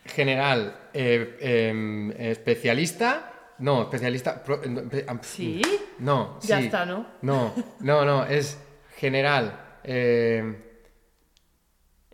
general, 0.05 0.77
eh, 0.95 1.37
em, 1.41 2.11
especialista. 2.13 3.33
No, 3.59 3.83
especialista. 3.83 4.43
pro- 4.45 4.61
eh, 4.63 5.05
am- 5.09 5.21
Sí. 5.23 5.63
No, 5.99 6.39
Ya 6.43 6.59
sí. 6.59 6.65
está, 6.67 6.85
¿no? 6.87 7.07
No, 7.23 7.53
no, 7.81 8.05
no, 8.05 8.25
es 8.27 8.59
general. 8.97 9.61
eh, 9.89 10.66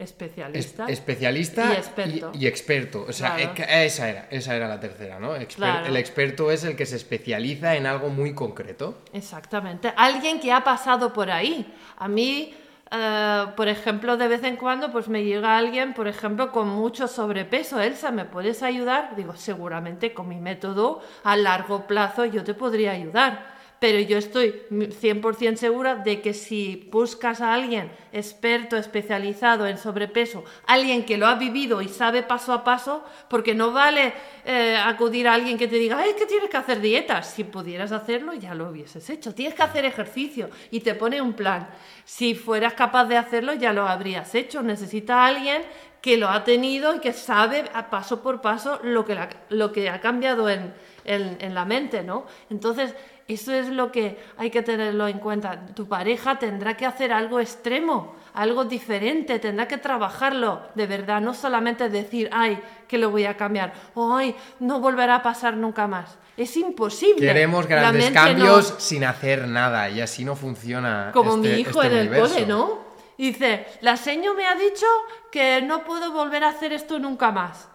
es- 0.03 0.75
Especialista. 0.89 1.69
Y 1.73 1.77
experto. 1.77 2.31
y- 2.35 2.45
y 2.45 2.47
experto. 2.47 3.07
O 3.09 3.13
sea, 3.13 3.37
Claro. 3.37 3.55
que 3.55 3.85
esa 3.87 4.09
era, 4.09 4.27
esa 4.31 4.55
era 4.57 4.69
la 4.69 4.79
tercera, 4.81 5.19
¿no? 5.19 5.37
Exper- 5.37 5.57
Claro. 5.57 5.87
El 5.87 5.97
experto 5.97 6.51
es 6.51 6.65
el 6.65 6.77
que 6.77 6.87
se 6.87 6.97
especializa 6.97 7.75
en 7.77 7.87
algo 7.87 8.09
muy 8.09 8.35
concreto. 8.35 8.99
Exactamente. 9.13 9.93
Alguien 9.97 10.41
que 10.41 10.53
ha 10.53 10.63
pasado 10.65 11.13
por 11.13 11.31
ahí. 11.31 11.73
A 11.99 12.09
mí, 12.09 12.55
eh, 12.91 13.47
por 13.57 13.69
ejemplo, 13.69 14.17
de 14.19 14.29
vez 14.29 14.45
en 14.45 14.57
cuando, 14.57 14.93
pues 14.93 15.09
me 15.09 15.25
llega 15.25 15.57
alguien, 15.57 15.95
por 15.95 16.09
ejemplo, 16.09 16.53
con 16.53 16.69
mucho 16.69 17.09
sobrepeso. 17.09 17.81
Elsa, 17.81 18.11
¿me 18.11 18.25
puedes 18.27 18.63
ayudar? 18.63 19.17
Digo, 19.17 19.35
seguramente 19.37 20.13
con 20.13 20.29
mi 20.29 20.37
método 20.41 21.01
a 21.25 21.37
largo 21.37 21.87
plazo 21.87 22.25
yo 22.27 22.45
te 22.45 22.53
podría 22.55 22.91
ayudar. 22.93 23.52
Pero 23.83 23.99
yo 23.99 24.17
estoy 24.17 24.63
100% 24.71 25.57
segura 25.57 25.97
de 25.97 26.21
que 26.21 26.35
si 26.35 26.89
buscas 26.93 27.41
a 27.41 27.53
alguien 27.53 27.91
experto, 28.13 28.77
especializado 28.77 29.67
en 29.67 29.77
sobrepeso, 29.77 30.45
alguien 30.69 31.05
que 31.05 31.19
lo 31.19 31.27
ha 31.27 31.35
vivido 31.35 31.83
y 31.83 31.89
sabe 31.89 32.23
paso 32.23 32.53
a 32.53 32.63
paso, 32.63 33.03
porque 33.29 33.57
no 33.57 33.73
vale 33.73 34.13
eh, 34.45 34.77
acudir 34.81 35.27
a 35.27 35.35
alguien 35.35 35.59
que 35.59 35.67
te 35.67 35.75
diga, 35.81 36.07
es 36.07 36.15
que 36.15 36.27
tienes 36.27 36.49
que 36.49 36.57
hacer 36.59 36.81
dietas. 36.81 37.29
Si 37.29 37.43
pudieras 37.43 37.91
hacerlo, 37.91 38.35
ya 38.35 38.55
lo 38.55 38.69
hubieses 38.71 39.11
hecho. 39.11 39.35
Tienes 39.35 39.55
que 39.57 39.65
hacer 39.65 39.85
ejercicio 39.85 40.49
y 40.71 40.79
te 40.79 40.95
pone 40.95 41.21
un 41.21 41.33
plan. 41.33 41.69
Si 42.05 42.37
fueras 42.37 42.75
capaz 42.75 43.07
de 43.07 43.17
hacerlo, 43.17 43.53
ya 43.53 43.73
lo 43.73 43.89
habrías 43.89 44.33
hecho. 44.37 44.63
Necesita 44.63 45.27
alguien 45.27 45.61
que 46.01 46.17
lo 46.17 46.29
ha 46.29 46.45
tenido 46.45 46.95
y 46.95 47.01
que 47.01 47.13
sabe 47.13 47.65
paso 47.91 48.23
por 48.23 48.41
paso 48.41 48.79
lo 48.85 49.05
que, 49.05 49.17
la- 49.17 49.29
lo 49.49 49.73
que 49.73 49.89
ha 49.91 50.01
cambiado 50.01 50.49
en, 50.49 50.73
en- 51.05 51.37
en 51.41 51.55
la 51.55 51.65
mente, 51.65 52.03
¿no? 52.03 52.27
Entonces, 52.51 52.95
eso 53.29 53.53
es 53.53 53.69
lo 53.69 53.91
que 53.93 54.19
hay 54.37 54.51
que 54.51 54.63
tenerlo 54.63 55.09
en 55.09 55.19
cuenta. 55.19 55.67
Tu 55.75 55.87
pareja 55.89 56.39
tendrá 56.39 56.77
que 56.77 56.87
hacer 56.87 57.13
algo 57.13 57.41
extremo, 57.41 58.15
algo 58.35 58.65
diferente, 58.65 59.39
tendrá 59.39 59.69
que 59.69 59.79
trabajarlo 59.79 60.63
de 60.75 60.87
verdad, 60.87 61.21
no 61.21 61.35
solamente 61.35 61.89
decir, 61.89 62.29
ay, 62.33 62.59
que 62.89 62.99
lo 62.99 63.11
voy 63.11 63.25
a 63.25 63.37
cambiar, 63.37 63.73
o 63.95 64.15
ay, 64.17 64.35
no 64.61 64.81
volverá 64.81 65.17
a 65.17 65.23
pasar 65.23 65.57
nunca 65.57 65.87
más. 65.87 66.19
Es 66.37 66.57
imposible. 66.57 67.27
Queremos 67.27 67.67
grandes 67.67 68.09
no- 68.11 68.15
cambios 68.15 68.75
sin 68.79 69.05
hacer 69.05 69.47
nada 69.47 69.91
y 69.91 70.01
así 70.01 70.25
no 70.25 70.35
funciona. 70.35 71.11
como 71.13 71.37
este- 71.37 71.49
mi 71.49 71.61
hijo 71.61 71.83
este 71.83 72.01
en 72.01 72.13
el 72.15 72.21
cole, 72.21 72.47
¿no? 72.47 72.93
Dice, 73.19 73.67
la 73.83 73.97
seño 73.97 74.35
me 74.35 74.47
ha 74.47 74.55
dicho 74.55 74.87
que 75.31 75.63
no 75.63 75.85
puedo 75.85 76.11
volver 76.13 76.43
a 76.43 76.49
hacer 76.49 76.73
esto 76.73 76.99
nunca 76.99 77.31
más. 77.31 77.69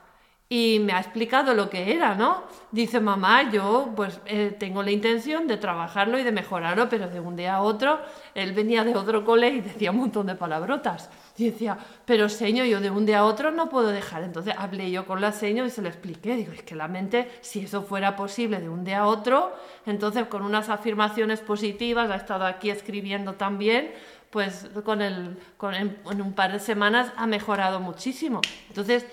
Y 0.50 0.80
me 0.80 0.94
ha 0.94 1.00
explicado 1.00 1.54
lo 1.54 1.70
que 1.70 1.94
era, 1.94 2.16
¿no? 2.16 2.44
Dice, 2.72 3.02
mamá, 3.02 3.52
yo 3.52 3.92
pues 3.98 4.22
eh, 4.26 4.56
tengo 4.58 4.82
la 4.82 4.92
intención 4.92 5.46
de 5.46 5.58
trabajarlo 5.58 6.18
y 6.18 6.24
de 6.24 6.32
mejorarlo, 6.32 6.88
pero 6.88 7.10
de 7.10 7.20
un 7.20 7.36
día 7.36 7.56
a 7.56 7.62
otro, 7.62 8.00
él 8.34 8.54
venía 8.54 8.86
de 8.86 8.96
otro 8.96 9.26
cole 9.26 9.50
y 9.50 9.60
decía 9.60 9.92
un 9.92 9.98
montón 9.98 10.28
de 10.28 10.36
palabrotas. 10.36 11.10
Y 11.38 11.50
decía, 11.50 11.78
pero 12.06 12.30
señor, 12.30 12.66
yo 12.68 12.80
de 12.80 12.90
un 12.90 13.06
día 13.06 13.20
a 13.20 13.26
otro 13.26 13.52
no 13.52 13.68
puedo 13.68 13.90
dejar. 13.90 14.24
Entonces 14.24 14.54
hablé 14.58 14.90
yo 14.90 15.06
con 15.06 15.20
la 15.20 15.34
señor 15.34 15.68
y 15.68 15.70
se 15.70 15.82
lo 15.82 15.90
expliqué. 15.90 16.38
Digo, 16.38 16.54
es 16.54 16.64
que 16.64 16.76
la 16.76 16.88
mente, 16.88 17.30
si 17.42 17.66
eso 17.66 17.82
fuera 17.82 18.16
posible 18.16 18.62
de 18.62 18.70
un 18.70 18.86
día 18.86 19.00
a 19.00 19.08
otro, 19.08 19.54
entonces 19.86 20.28
con 20.28 20.44
unas 20.44 20.70
afirmaciones 20.70 21.42
positivas, 21.42 22.10
ha 22.10 22.16
estado 22.16 22.46
aquí 22.46 22.70
escribiendo 22.70 23.34
también, 23.34 23.92
pues 24.30 24.70
con 24.86 25.02
el, 25.02 25.38
con 25.58 25.74
en 25.74 26.22
un 26.22 26.34
par 26.34 26.54
de 26.54 26.60
semanas 26.60 27.12
ha 27.18 27.28
mejorado 27.28 27.82
muchísimo. 27.82 28.40
Entonces, 28.70 29.06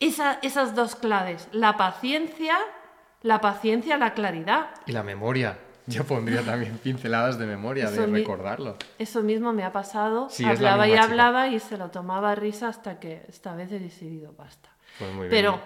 esa- 0.00 0.38
esas 0.42 0.74
dos 0.74 0.96
claves, 0.96 1.48
la 1.52 1.76
paciencia, 1.76 2.56
la 3.22 3.40
paciencia, 3.40 3.96
la 3.98 4.14
claridad. 4.14 4.70
Y 4.86 4.92
la 4.92 5.02
memoria. 5.02 5.58
Yo 5.86 6.04
pondría 6.04 6.42
también 6.42 6.78
pinceladas 6.78 7.38
de 7.38 7.46
memoria, 7.46 7.84
Eso 7.86 8.02
de 8.02 8.06
recordarlo. 8.06 8.76
Eso 8.98 9.22
mismo 9.22 9.52
me 9.52 9.64
ha 9.64 9.72
pasado. 9.72 10.28
Sí, 10.30 10.44
hablaba 10.44 10.86
y 10.86 10.92
chica. 10.92 11.02
hablaba 11.04 11.48
y 11.48 11.58
se 11.58 11.76
lo 11.76 11.90
tomaba 11.90 12.32
a 12.32 12.34
risa 12.36 12.68
hasta 12.68 13.00
que 13.00 13.24
esta 13.28 13.54
vez 13.54 13.72
he 13.72 13.78
decidido 13.80 14.32
basta. 14.38 14.68
Pues 14.98 15.10
muy 15.12 15.26
bien. 15.26 15.30
Pero, 15.30 15.60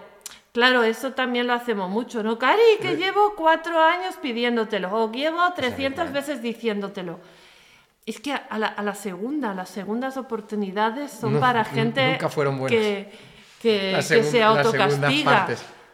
claro, 0.53 0.83
eso 0.83 1.13
también 1.13 1.47
lo 1.47 1.53
hacemos 1.53 1.91
mucho, 1.91 2.23
¿no? 2.23 2.39
Cari, 2.39 2.63
que 2.81 2.97
llevo 2.97 3.35
cuatro 3.37 3.79
años 3.83 4.17
pidiéndotelo, 4.23 4.89
o 4.97 5.13
llevo 5.13 5.41
300 5.55 6.05
misma, 6.07 6.19
¿eh? 6.19 6.23
veces 6.23 6.41
diciéndotelo. 6.43 7.21
Es 8.07 8.21
que 8.21 8.33
a 8.33 8.59
la, 8.59 8.69
a 8.69 8.83
la 8.83 8.95
segunda, 8.95 9.53
las 9.53 9.69
segundas 9.69 10.17
oportunidades 10.17 11.11
son 11.11 11.35
No, 11.35 11.41
para 11.41 11.65
gente 11.65 12.13
nunca 12.13 12.29
fueron 12.31 12.59
buenas. 12.59 12.79
que, 12.81 13.13
que, 13.65 14.03
se 14.03 14.43
autocastiga. 14.43 15.47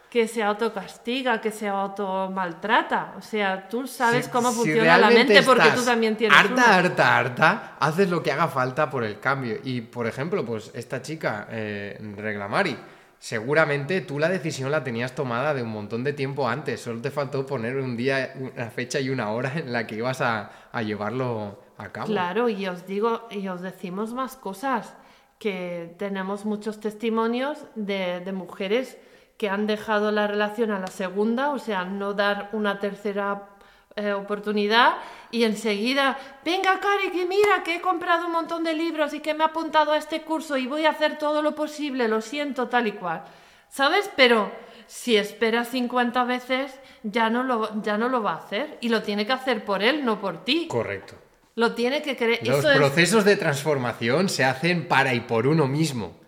Que 0.09 0.27
se 0.27 0.43
autocastiga, 0.43 1.39
que 1.39 1.51
se 1.51 1.69
automaltrata. 1.69 3.13
O 3.17 3.21
sea, 3.21 3.69
tú 3.69 3.87
sabes 3.87 4.25
Si- 4.25 4.31
cómo 4.31 4.49
si 4.51 4.55
funciona 4.57 4.97
la 4.97 5.09
mente 5.09 5.41
porque 5.43 5.69
tú 5.73 5.83
también 5.85 6.17
tienes 6.17 6.37
harta, 6.37 6.53
una. 6.53 6.75
harta, 6.77 7.17
harta, 7.17 7.75
haces 7.79 8.09
lo 8.09 8.21
que 8.21 8.31
haga 8.31 8.47
falta 8.49 8.89
por 8.89 9.03
el 9.05 9.19
cambio. 9.19 9.57
Y, 9.63 9.81
por 9.81 10.07
ejemplo, 10.07 10.45
pues 10.45 10.69
esta 10.73 11.01
chica, 11.01 11.47
eh, 11.49 11.97
Reglamari, 12.17 12.77
seguramente 13.19 14.01
tú 14.01 14.19
la 14.19 14.27
decisión 14.27 14.69
la 14.71 14.83
tenías 14.83 15.13
tomada 15.15 15.53
de 15.53 15.61
un 15.63 15.69
montón 15.69 16.03
de 16.03 16.11
tiempo 16.11 16.49
antes. 16.49 16.81
Solo 16.81 16.99
te 17.01 17.09
faltó 17.11 17.45
poner 17.45 17.77
un 17.77 17.95
día, 17.95 18.33
una 18.35 18.69
fecha 18.69 18.99
y 18.99 19.09
una 19.09 19.29
hora 19.29 19.53
en 19.55 19.71
la 19.71 19.87
que 19.87 19.95
ibas 19.95 20.19
a, 20.19 20.51
a 20.73 20.81
llevarlo 20.81 21.63
a 21.77 21.87
cabo. 21.89 22.07
Claro, 22.07 22.49
y 22.49 22.67
os 22.67 22.85
digo, 22.85 23.27
y 23.31 23.47
os 23.47 23.61
decimos 23.61 24.13
más 24.13 24.35
cosas, 24.35 24.93
que 25.41 25.95
tenemos 25.97 26.45
muchos 26.45 26.79
testimonios 26.79 27.57
de, 27.73 28.31
mujeres 28.31 28.99
que 29.39 29.49
han 29.49 29.65
dejado 29.65 30.11
la 30.11 30.27
relación 30.27 30.69
a 30.69 30.79
la 30.79 30.85
segunda, 30.85 31.49
o 31.49 31.57
sea, 31.57 31.83
no 31.83 32.13
dar 32.13 32.49
una 32.53 32.77
tercera 32.77 33.49
eh, 33.95 34.13
oportunidad 34.13 34.97
y 35.31 35.43
enseguida, 35.43 36.19
venga 36.45 36.79
Cari, 36.79 37.09
que 37.09 37.25
mira, 37.25 37.63
que 37.63 37.77
he 37.77 37.81
comprado 37.81 38.27
un 38.27 38.33
montón 38.33 38.63
de 38.63 38.75
libros 38.75 39.15
y 39.15 39.19
que 39.19 39.33
me 39.33 39.43
he 39.43 39.47
apuntado 39.47 39.93
a 39.93 39.97
este 39.97 40.21
curso 40.21 40.57
y 40.57 40.67
voy 40.67 40.85
a 40.85 40.91
hacer 40.91 41.17
todo 41.17 41.41
lo 41.41 41.55
posible, 41.55 42.07
lo 42.07 42.21
siento, 42.21 42.67
tal 42.67 42.85
y 42.85 42.91
cual. 42.91 43.23
¿Sabes? 43.67 44.11
Pero 44.15 44.51
si 44.85 45.17
espera 45.17 45.65
50 45.65 46.23
veces, 46.25 46.79
ya 47.01 47.31
no 47.31 47.41
lo, 47.41 47.81
ya 47.81 47.97
no 47.97 48.09
lo 48.09 48.21
va 48.21 48.33
a 48.33 48.37
hacer 48.37 48.77
y 48.79 48.89
lo 48.89 49.01
tiene 49.01 49.25
que 49.25 49.33
hacer 49.33 49.65
por 49.65 49.81
él, 49.81 50.05
no 50.05 50.21
por 50.21 50.45
ti. 50.45 50.67
Correcto. 50.67 51.15
Lo 51.55 51.73
tiene 51.75 52.01
que 52.01 52.15
creer. 52.15 52.39
Los 52.47 52.59
Eso 52.59 52.71
es- 52.71 52.77
procesos 52.77 53.25
de 53.25 53.35
transformación 53.35 54.29
se 54.29 54.43
hacen 54.45 54.87
para 54.87 55.13
y 55.13 55.21
por 55.21 55.47
uno 55.47 55.67
mismo. 55.67 56.19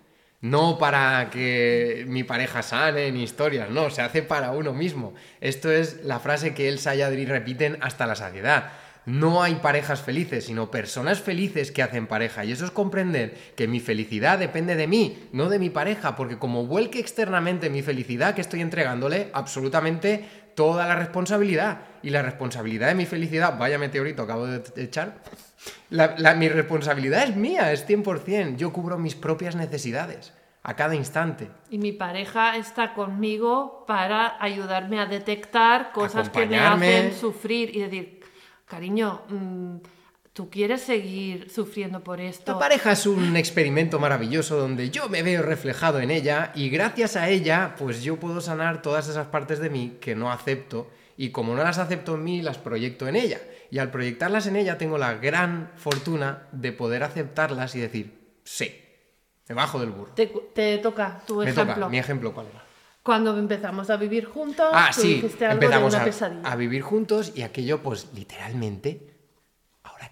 No 0.42 0.78
para 0.78 1.30
que 1.30 2.04
mi 2.10 2.26
pareja 2.26 2.62
sane 2.64 3.10
ni 3.14 3.24
historias, 3.24 3.70
no, 3.70 3.90
se 3.90 4.02
hace 4.02 4.22
para 4.24 4.52
uno 4.52 4.74
mismo. 4.74 5.14
Esto 5.40 5.72
es 5.72 6.04
la 6.04 6.20
frase 6.20 6.54
que 6.54 6.68
Elsa 6.68 6.94
y 6.96 7.02
Adri 7.02 7.26
repiten 7.26 7.78
hasta 7.80 8.06
la 8.06 8.16
saciedad. 8.16 8.74
No 9.06 9.42
hay 9.44 9.56
parejas 9.56 10.02
felices, 10.02 10.46
sino 10.46 10.70
personas 10.72 11.22
felices 11.22 11.72
que 11.72 11.82
hacen 11.84 12.08
pareja. 12.08 12.44
Y 12.44 12.52
eso 12.52 12.66
es 12.66 12.72
comprender 12.72 13.34
que 13.56 13.68
mi 13.70 13.80
felicidad 13.80 14.38
depende 14.38 14.76
de 14.76 14.88
mí, 14.88 15.18
no 15.32 15.48
de 15.50 15.60
mi 15.60 15.70
pareja, 15.70 16.16
porque 16.18 16.38
como 16.38 16.66
vuelque 16.68 17.00
externamente 17.00 17.70
mi 17.70 17.82
felicidad, 17.82 18.36
que 18.36 18.42
estoy 18.42 18.60
entregándole 18.62 19.30
absolutamente 19.34 20.26
toda 20.56 20.88
la 20.88 20.96
responsabilidad. 20.96 21.80
Y 22.02 22.10
la 22.10 22.22
responsabilidad 22.22 22.88
de 22.90 22.96
mi 22.96 23.06
felicidad, 23.06 23.58
vaya 23.58 23.78
meteorito 23.78 24.24
acabo 24.24 24.46
de 24.48 24.62
echar, 24.84 25.16
la- 25.90 26.16
la- 26.18 26.36
mi 26.36 26.50
responsabilidad 26.50 27.24
es 27.24 27.36
mía, 27.36 27.72
es 27.72 27.86
100%. 27.86 28.58
Yo 28.58 28.74
cubro 28.74 28.98
mis 28.98 29.16
propias 29.16 29.56
necesidades 29.56 30.34
a 30.64 30.76
cada 30.76 30.96
instante. 30.96 31.50
Y 31.70 31.78
mi 31.78 31.92
pareja 31.92 32.58
está 32.58 32.94
conmigo 32.94 33.84
para 33.88 34.38
ayudarme 34.44 35.00
a 35.00 35.06
detectar 35.06 35.92
cosas 35.92 36.30
que 36.30 36.46
me 36.46 36.56
hacen 37.04 37.14
sufrir 37.20 37.76
y 37.76 37.80
decir, 37.82 38.20
cariño, 38.66 39.22
mm, 39.30 39.76
¿tú 40.34 40.50
quieres 40.50 40.82
seguir 40.82 41.50
sufriendo 41.50 42.04
por 42.04 42.20
esto? 42.20 42.54
La 42.54 42.60
pareja 42.60 42.92
es 42.92 43.06
un 43.06 43.36
experimento 43.38 44.00
maravilloso 44.00 44.58
donde 44.58 44.90
yo 44.90 45.08
me 45.10 45.24
veo 45.24 45.42
reflejado 45.44 46.00
en 46.00 46.12
ella 46.12 46.52
y 46.56 46.70
gracias 46.70 47.16
a 47.16 47.30
ella 47.30 47.76
pues 47.78 48.02
yo 48.04 48.18
puedo 48.20 48.42
sanar 48.42 48.82
todas 48.82 49.08
esas 49.08 49.28
partes 49.28 49.60
de 49.60 49.70
mí 49.70 49.98
que 50.02 50.16
no 50.16 50.32
acepto 50.32 50.90
y 51.18 51.30
como 51.30 51.56
no 51.56 51.64
las 51.64 51.78
acepto 51.78 52.16
en 52.16 52.24
mí 52.24 52.42
las 52.42 52.58
proyecto 52.58 53.08
en 53.08 53.16
ella 53.16 53.40
y 53.70 53.78
al 53.80 53.92
proyectarlas 53.92 54.48
en 54.48 54.56
ella 54.56 54.78
tengo 54.78 54.98
la 54.98 55.14
gran 55.16 55.72
fortuna 55.76 56.48
de 56.52 56.72
poder 56.72 57.04
aceptarlas 57.04 57.76
y 57.76 57.80
decir 57.80 58.20
sí, 58.44 58.74
me 59.48 59.56
bajo 59.56 59.80
del 59.80 59.90
burro. 59.92 60.14
Te, 60.16 60.28
te 60.54 60.78
toca 60.80 61.22
tu 61.28 61.38
Me 61.38 61.50
ejemplo. 61.50 61.76
toca, 61.76 61.90
mi 61.90 61.98
ejemplo 62.00 62.34
cuál 62.34 62.48
era. 62.48 62.64
Cuando 63.04 63.38
empezamos 63.38 63.90
a 63.90 63.98
vivir 63.98 64.26
juntos, 64.26 64.68
Ah, 64.72 64.90
tú 64.96 65.02
sí, 65.02 65.16
dijiste 65.16 65.46
algo 65.46 65.60
de 65.60 65.66
empezamos 65.66 65.94
una 65.94 66.02
a, 66.02 66.06
pesadilla. 66.06 66.50
a 66.52 66.56
vivir 66.56 66.82
juntos 66.82 67.34
y 67.36 67.42
aquello, 67.42 67.84
pues 67.84 68.08
literalmente, 68.16 69.13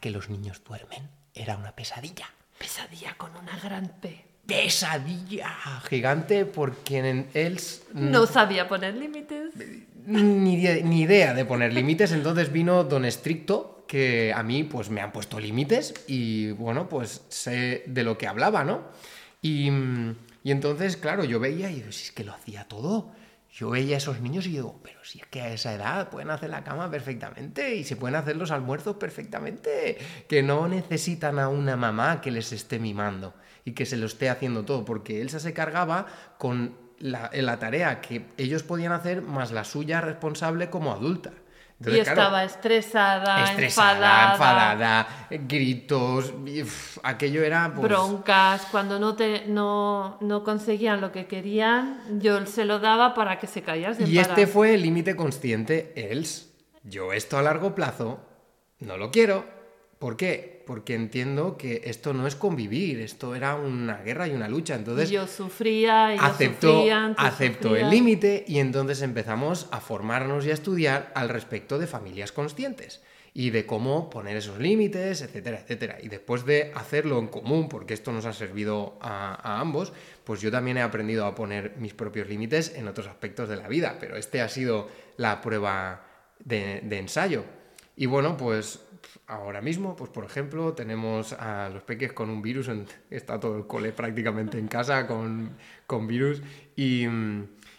que 0.01 0.09
los 0.11 0.29
niños 0.29 0.61
duermen, 0.67 1.07
era 1.33 1.55
una 1.55 1.71
pesadilla. 1.73 2.29
Pesadilla 2.57 3.13
con 3.15 3.31
una 3.37 3.57
gran 3.57 3.87
P. 4.01 4.25
Pesadilla 4.45 5.55
gigante 5.87 6.45
porque 6.45 6.97
en 6.97 7.29
él 7.33 7.59
No 7.93 8.25
sabía 8.25 8.67
poner 8.67 8.95
límites. 8.95 9.53
ni, 10.05 10.55
idea- 10.55 10.83
ni 10.83 11.01
idea 11.03 11.33
de 11.33 11.45
poner 11.45 11.71
límites, 11.73 12.11
entonces 12.11 12.51
vino 12.51 12.83
Don 12.83 13.05
Estricto, 13.05 13.85
que 13.87 14.33
a 14.33 14.41
mí 14.43 14.63
pues 14.63 14.89
me 14.89 14.99
han 15.01 15.11
puesto 15.11 15.39
límites 15.39 15.93
y 16.07 16.51
bueno, 16.51 16.89
pues 16.89 17.21
sé 17.29 17.83
de 17.85 18.03
lo 18.03 18.17
que 18.17 18.27
hablaba, 18.27 18.63
¿no? 18.63 18.81
Y, 19.41 19.69
mm, 19.69 20.15
y 20.43 20.51
entonces, 20.51 20.97
claro, 20.97 21.23
yo 21.23 21.39
veía 21.39 21.69
y 21.69 21.75
digo, 21.75 21.91
si 21.91 22.05
es 22.05 22.11
que 22.11 22.23
lo 22.23 22.33
hacía 22.33 22.63
todo. 22.67 23.11
Yo 23.51 23.69
veía 23.69 23.95
a 23.95 23.97
esos 23.97 24.21
niños 24.21 24.45
y 24.45 24.51
digo, 24.51 24.79
pero 24.81 25.03
si 25.03 25.19
es 25.19 25.27
que 25.27 25.41
a 25.41 25.53
esa 25.53 25.73
edad 25.73 26.09
pueden 26.09 26.29
hacer 26.29 26.49
la 26.49 26.63
cama 26.63 26.89
perfectamente 26.89 27.75
y 27.75 27.83
se 27.83 27.97
pueden 27.97 28.15
hacer 28.15 28.37
los 28.37 28.49
almuerzos 28.49 28.95
perfectamente, 28.95 29.97
que 30.29 30.41
no 30.41 30.69
necesitan 30.69 31.37
a 31.37 31.49
una 31.49 31.75
mamá 31.75 32.21
que 32.21 32.31
les 32.31 32.53
esté 32.53 32.79
mimando 32.79 33.33
y 33.65 33.73
que 33.73 33.85
se 33.85 33.97
lo 33.97 34.05
esté 34.05 34.29
haciendo 34.29 34.63
todo, 34.63 34.85
porque 34.85 35.21
Elsa 35.21 35.39
se 35.39 35.53
cargaba 35.53 36.05
con 36.37 36.77
la, 36.97 37.29
la 37.33 37.59
tarea 37.59 37.99
que 37.99 38.25
ellos 38.37 38.63
podían 38.63 38.93
hacer 38.93 39.21
más 39.21 39.51
la 39.51 39.65
suya 39.65 39.99
responsable 39.99 40.69
como 40.69 40.93
adulta. 40.93 41.33
Y 41.81 41.97
Entonces, 41.97 42.03
claro, 42.03 42.21
estaba 42.21 42.43
estresada, 42.43 43.43
estresada, 43.45 44.33
enfadada, 44.33 44.33
enfadada, 44.33 45.27
gritos, 45.47 46.31
y, 46.45 46.63
aquello 47.01 47.43
era 47.43 47.73
pues, 47.73 47.89
broncas, 47.89 48.67
cuando 48.69 48.99
no, 48.99 49.15
te, 49.15 49.45
no, 49.47 50.17
no 50.21 50.43
conseguían 50.43 51.01
lo 51.01 51.11
que 51.11 51.25
querían, 51.25 52.19
yo 52.19 52.45
se 52.45 52.65
lo 52.65 52.77
daba 52.77 53.15
para 53.15 53.39
que 53.39 53.47
se 53.47 53.63
callase. 53.63 54.03
Y 54.03 54.19
este 54.19 54.45
fue 54.45 54.75
el 54.75 54.83
límite 54.83 55.15
consciente, 55.15 55.91
Els. 55.95 56.49
Yo 56.83 57.13
esto 57.13 57.37
a 57.37 57.41
largo 57.41 57.73
plazo 57.73 58.19
no 58.79 58.97
lo 58.97 59.09
quiero. 59.09 59.45
¿Por 59.97 60.17
qué? 60.17 60.60
Porque 60.65 60.95
entiendo 60.95 61.57
que 61.57 61.81
esto 61.85 62.13
no 62.13 62.27
es 62.27 62.35
convivir, 62.35 62.99
esto 62.99 63.35
era 63.35 63.55
una 63.55 63.97
guerra 63.97 64.27
y 64.27 64.31
una 64.31 64.47
lucha. 64.47 64.75
Entonces 64.75 65.09
yo 65.09 65.27
sufría, 65.27 66.15
sufrían, 66.37 67.15
tú 67.15 67.21
aceptó 67.21 67.75
el 67.75 67.89
límite 67.89 68.45
y 68.47 68.59
entonces 68.59 69.01
empezamos 69.01 69.67
a 69.71 69.81
formarnos 69.81 70.45
y 70.45 70.51
a 70.51 70.53
estudiar 70.53 71.11
al 71.15 71.29
respecto 71.29 71.79
de 71.79 71.87
familias 71.87 72.31
conscientes 72.31 73.01
y 73.33 73.49
de 73.51 73.65
cómo 73.65 74.09
poner 74.09 74.35
esos 74.35 74.59
límites, 74.59 75.21
etcétera, 75.21 75.59
etcétera. 75.59 75.97
Y 76.01 76.09
después 76.09 76.45
de 76.45 76.71
hacerlo 76.75 77.17
en 77.17 77.27
común, 77.27 77.69
porque 77.69 77.93
esto 77.93 78.11
nos 78.11 78.25
ha 78.25 78.33
servido 78.33 78.97
a, 78.99 79.35
a 79.35 79.61
ambos, 79.61 79.93
pues 80.23 80.41
yo 80.41 80.51
también 80.51 80.77
he 80.77 80.81
aprendido 80.81 81.25
a 81.25 81.33
poner 81.33 81.75
mis 81.77 81.93
propios 81.93 82.27
límites 82.27 82.73
en 82.75 82.87
otros 82.87 83.07
aspectos 83.07 83.47
de 83.47 83.55
la 83.55 83.67
vida, 83.69 83.97
pero 83.99 84.17
este 84.17 84.41
ha 84.41 84.49
sido 84.49 84.89
la 85.17 85.39
prueba 85.39 86.05
de, 86.43 86.81
de 86.83 86.99
ensayo. 86.99 87.45
Y 87.95 88.05
bueno, 88.05 88.35
pues 88.35 88.81
ahora 89.27 89.61
mismo, 89.61 89.95
pues 89.95 90.09
por 90.11 90.25
ejemplo, 90.25 90.73
tenemos 90.73 91.33
a 91.33 91.69
los 91.69 91.83
peques 91.83 92.13
con 92.13 92.29
un 92.29 92.41
virus, 92.41 92.67
en- 92.69 92.85
está 93.09 93.39
todo 93.39 93.57
el 93.57 93.67
cole 93.67 93.91
prácticamente 93.91 94.57
en 94.59 94.67
casa 94.67 95.07
con, 95.07 95.57
con 95.87 96.07
virus 96.07 96.41
y, 96.75 97.07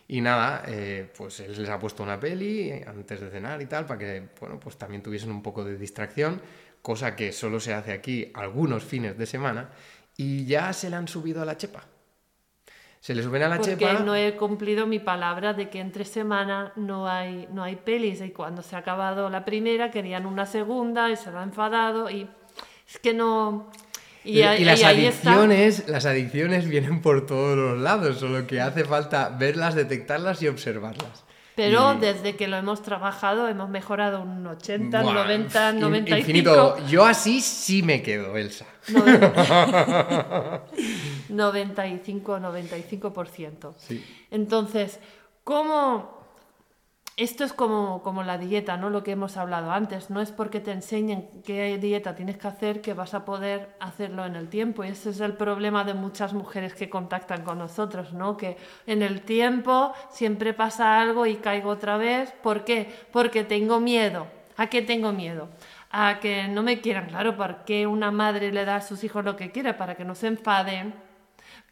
nada, 0.09 0.65
eh, 0.69 1.11
pues 1.17 1.41
él 1.41 1.61
les 1.61 1.69
ha 1.71 1.79
puesto 1.79 2.03
una 2.03 2.19
peli 2.21 2.73
antes 2.87 3.21
de 3.21 3.31
cenar 3.31 3.61
y 3.63 3.67
tal, 3.67 3.87
para 3.87 3.99
que, 3.99 4.29
bueno, 4.41 4.59
pues 4.61 4.77
también 4.77 5.03
tuviesen 5.03 5.31
un 5.31 5.43
poco 5.43 5.65
de 5.65 5.77
distracción, 5.77 6.41
cosa 6.83 7.17
que 7.17 7.33
solo 7.33 7.61
se 7.61 7.75
hace 7.75 7.93
aquí 7.93 8.31
algunos 8.35 8.85
fines 8.85 9.17
de 9.17 9.27
semana 9.27 9.71
y 10.17 10.45
ya 10.47 10.73
se 10.73 10.91
le 10.91 10.97
han 10.97 11.09
subido 11.09 11.43
a 11.43 11.45
la 11.45 11.57
chepa. 11.57 11.85
Se 13.03 13.17
le 13.17 13.23
suben 13.25 13.43
a 13.43 13.49
la 13.49 13.57
Porque 13.57 13.75
chepa. 13.77 13.95
no 14.05 14.15
he 14.15 14.37
cumplido 14.37 14.87
mi 14.87 15.01
palabra 15.01 15.55
de 15.55 15.69
que 15.69 15.81
entre 15.81 16.05
semana 16.05 16.73
no 16.77 17.09
hay, 17.09 17.49
no 17.53 17.65
hay 17.65 17.75
pelis 17.75 18.21
y 18.21 18.31
cuando 18.31 18.63
se 18.63 18.77
ha 18.77 18.79
acabado 18.79 19.29
la 19.29 19.45
primera 19.45 19.91
querían 19.91 20.25
una 20.25 20.47
segunda 20.47 21.11
y 21.11 21.17
se 21.17 21.31
han 21.31 21.43
enfadado 21.43 22.09
y 22.09 22.29
es 22.89 22.99
que 23.01 23.13
no... 23.13 23.71
Y, 24.25 24.39
Y, 24.39 24.43
ahí- 24.43 24.63
y 24.63 24.65
las 24.65 24.81
y 24.81 24.85
ahí 24.85 25.07
está. 25.07 25.33
adicciones, 25.33 25.89
las 25.89 26.07
adicciones 26.07 26.69
vienen 26.69 27.03
por 27.03 27.27
todos 27.27 27.57
los 27.59 27.81
lados, 27.81 28.19
solo 28.21 28.47
que 28.47 28.61
hace 28.61 28.85
falta 28.85 29.31
verlas, 29.37 29.75
detectarlas 29.75 30.41
y 30.43 30.47
observarlas. 30.47 31.25
Pero 31.55 31.95
Y- 31.95 31.99
desde 31.99 32.35
que 32.37 32.49
lo 32.49 32.57
hemos 32.57 32.83
trabajado 32.83 33.47
hemos 33.49 33.69
mejorado 33.69 34.23
un 34.23 34.47
80, 34.47 35.03
Buah, 35.03 35.13
90, 35.13 35.71
in- 35.71 35.81
95. 35.81 36.19
Infinito. 36.19 36.87
Yo 36.89 37.05
así 37.05 37.41
sí 37.43 37.83
me 37.83 38.03
quedo, 38.03 38.37
Elsa. 38.39 38.65
95, 41.29 42.39
95%. 42.39 43.75
Sí. 43.79 44.05
Entonces, 44.31 44.99
¿cómo, 45.45 46.22
esto 47.17 47.45
es 47.45 47.53
como, 47.53 48.03
como 48.03 48.23
la 48.23 48.39
dieta, 48.39 48.79
¿no? 48.79 48.89
Lo 48.89 49.03
que 49.03 49.13
hemos 49.13 49.37
hablado 49.37 49.71
antes. 49.71 50.09
No 50.09 50.21
es 50.23 50.33
porque 50.33 50.61
te 50.61 50.73
enseñen 50.73 51.29
qué 51.45 51.77
dieta 51.77 52.15
tienes 52.15 52.39
que 52.39 52.49
hacer 52.49 52.81
que 52.81 52.95
vas 52.95 53.13
a 53.13 53.25
poder 53.25 53.77
hacerlo 53.81 54.25
en 54.25 54.35
el 54.35 54.49
tiempo. 54.49 54.83
Y 54.83 54.89
ese 54.89 55.11
es 55.11 55.21
el 55.21 55.35
problema 55.35 55.85
de 55.85 55.93
muchas 55.93 56.33
mujeres 56.33 56.75
que 56.75 56.89
contactan 56.89 57.45
con 57.45 57.59
nosotros, 57.59 58.15
¿no? 58.15 58.37
Que 58.37 58.57
en 58.87 59.03
el 59.03 59.23
tiempo 59.23 59.93
siempre 60.11 60.55
pasa 60.55 61.01
algo 61.03 61.27
y 61.27 61.37
caigo 61.37 61.71
otra 61.71 61.99
vez. 61.99 62.33
¿Por 62.43 62.65
qué? 62.65 62.91
Porque 63.13 63.45
tengo 63.45 63.79
miedo. 63.79 64.27
¿A 64.57 64.69
qué 64.69 64.81
tengo 64.81 65.13
miedo? 65.13 65.49
A 65.91 66.19
que 66.21 66.49
no 66.49 66.63
me 66.63 66.81
quieran, 66.81 67.09
claro, 67.09 67.37
porque 67.37 67.87
una 67.87 68.11
madre 68.11 68.53
le 68.53 68.65
da 68.65 68.77
a 68.77 68.81
sus 68.81 69.05
hijos 69.05 69.25
lo 69.25 69.37
que 69.37 69.51
quiere, 69.51 69.75
para 69.75 69.95
que 69.95 70.05
no 70.05 70.15
se 70.15 70.29
enfaden, 70.29 70.95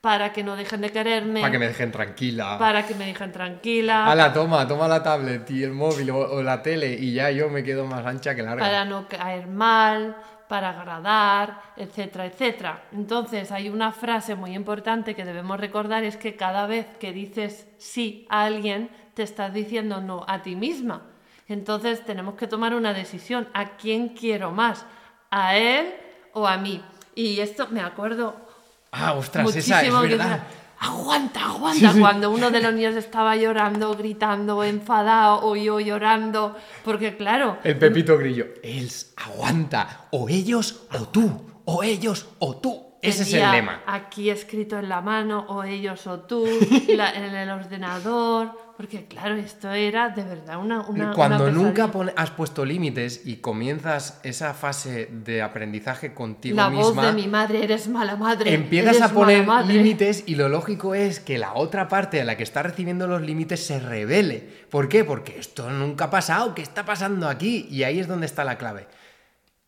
para 0.00 0.32
que 0.32 0.42
no 0.42 0.56
dejen 0.56 0.80
de 0.80 0.90
quererme. 0.90 1.40
Para 1.40 1.52
que 1.52 1.58
me 1.58 1.68
dejen 1.68 1.92
tranquila. 1.92 2.58
Para 2.58 2.86
que 2.86 2.94
me 2.94 3.06
dejen 3.06 3.32
tranquila. 3.32 4.06
Hala, 4.06 4.32
toma, 4.32 4.66
toma 4.66 4.88
la 4.88 5.02
tablet 5.02 5.50
y 5.50 5.62
el 5.62 5.72
móvil 5.72 6.10
o, 6.10 6.42
la 6.42 6.62
tele 6.62 6.94
y 6.94 7.12
ya 7.12 7.30
yo 7.30 7.50
me 7.50 7.62
quedo 7.62 7.84
más 7.84 8.04
ancha 8.06 8.34
que 8.34 8.42
larga. 8.42 8.64
Para 8.64 8.84
no 8.86 9.06
caer 9.08 9.46
mal, 9.46 10.16
para 10.48 10.70
agradar, 10.70 11.60
etcétera, 11.76 12.24
etcétera. 12.26 12.84
Entonces 12.92 13.52
hay 13.52 13.68
una 13.68 13.92
frase 13.92 14.34
muy 14.34 14.54
importante 14.54 15.14
que 15.14 15.24
debemos 15.24 15.60
recordar, 15.60 16.02
es 16.04 16.16
que 16.16 16.34
cada 16.34 16.66
vez 16.66 16.86
que 16.98 17.12
dices 17.12 17.68
sí 17.76 18.26
a 18.30 18.44
alguien, 18.44 18.90
te 19.12 19.22
estás 19.22 19.52
diciendo 19.52 20.00
no 20.00 20.24
a 20.26 20.40
ti 20.42 20.56
misma. 20.56 21.02
Entonces 21.46 22.04
tenemos 22.06 22.36
que 22.36 22.46
tomar 22.46 22.74
una 22.74 22.94
decisión. 22.94 23.48
¿A 23.52 23.76
quién 23.76 24.10
quiero 24.10 24.50
más? 24.50 24.86
¿A 25.30 25.56
él 25.56 25.92
o 26.32 26.46
a 26.46 26.56
mí? 26.56 26.82
Y 27.14 27.40
esto 27.40 27.66
me 27.70 27.80
acuerdo 27.80 28.49
Ah, 28.92 29.12
ostras, 29.14 29.54
esa 29.54 29.82
es 29.82 30.00
verdad. 30.00 30.42
aguanta, 30.78 31.46
aguanta. 31.46 31.94
Cuando 31.98 32.30
uno 32.30 32.50
de 32.50 32.60
los 32.60 32.74
niños 32.74 32.96
estaba 32.96 33.36
llorando, 33.36 33.94
gritando, 33.94 34.64
enfadado 34.64 35.40
o 35.44 35.56
yo 35.56 35.78
llorando, 35.78 36.56
porque 36.84 37.16
claro... 37.16 37.58
El 37.62 37.78
Pepito 37.78 38.18
Grillo, 38.18 38.46
él 38.62 38.90
aguanta, 39.16 40.08
o 40.10 40.28
ellos 40.28 40.82
o 40.92 41.08
tú, 41.08 41.52
o 41.64 41.82
ellos 41.82 42.26
o 42.38 42.56
tú. 42.56 42.89
Ese 43.02 43.22
es 43.22 43.32
el 43.32 43.50
lema. 43.50 43.82
Aquí 43.86 44.30
escrito 44.30 44.78
en 44.78 44.88
la 44.88 45.00
mano, 45.00 45.46
o 45.48 45.64
ellos 45.64 46.06
o 46.06 46.20
tú, 46.20 46.46
en 46.88 47.00
el 47.34 47.50
ordenador, 47.50 48.52
porque 48.76 49.06
claro, 49.06 49.34
esto 49.34 49.70
era 49.70 50.08
de 50.08 50.22
verdad 50.22 50.58
una... 50.58 50.80
una 50.80 51.12
Cuando 51.12 51.50
nunca 51.50 51.90
has 52.16 52.30
puesto 52.30 52.64
límites 52.64 53.22
y 53.26 53.36
comienzas 53.36 54.20
esa 54.22 54.54
fase 54.54 55.06
de 55.10 55.42
aprendizaje 55.42 56.14
contigo 56.14 56.56
la 56.56 56.70
misma... 56.70 57.02
La 57.02 57.08
voz 57.08 57.14
de 57.14 57.22
mi 57.22 57.28
madre, 57.28 57.64
eres 57.64 57.88
mala 57.88 58.16
madre. 58.16 58.54
Empiezas 58.54 59.00
a 59.00 59.12
poner 59.12 59.46
límites 59.66 60.24
y 60.26 60.34
lo 60.34 60.48
lógico 60.48 60.94
es 60.94 61.20
que 61.20 61.38
la 61.38 61.54
otra 61.54 61.88
parte 61.88 62.20
a 62.20 62.24
la 62.24 62.36
que 62.36 62.42
está 62.42 62.62
recibiendo 62.62 63.06
los 63.06 63.22
límites 63.22 63.64
se 63.64 63.80
revele. 63.80 64.48
¿Por 64.70 64.88
qué? 64.88 65.04
Porque 65.04 65.38
esto 65.38 65.70
nunca 65.70 66.06
ha 66.06 66.10
pasado, 66.10 66.54
¿qué 66.54 66.62
está 66.62 66.84
pasando 66.84 67.28
aquí? 67.28 67.66
Y 67.70 67.82
ahí 67.82 67.98
es 67.98 68.08
donde 68.08 68.26
está 68.26 68.44
la 68.44 68.56
clave. 68.56 68.86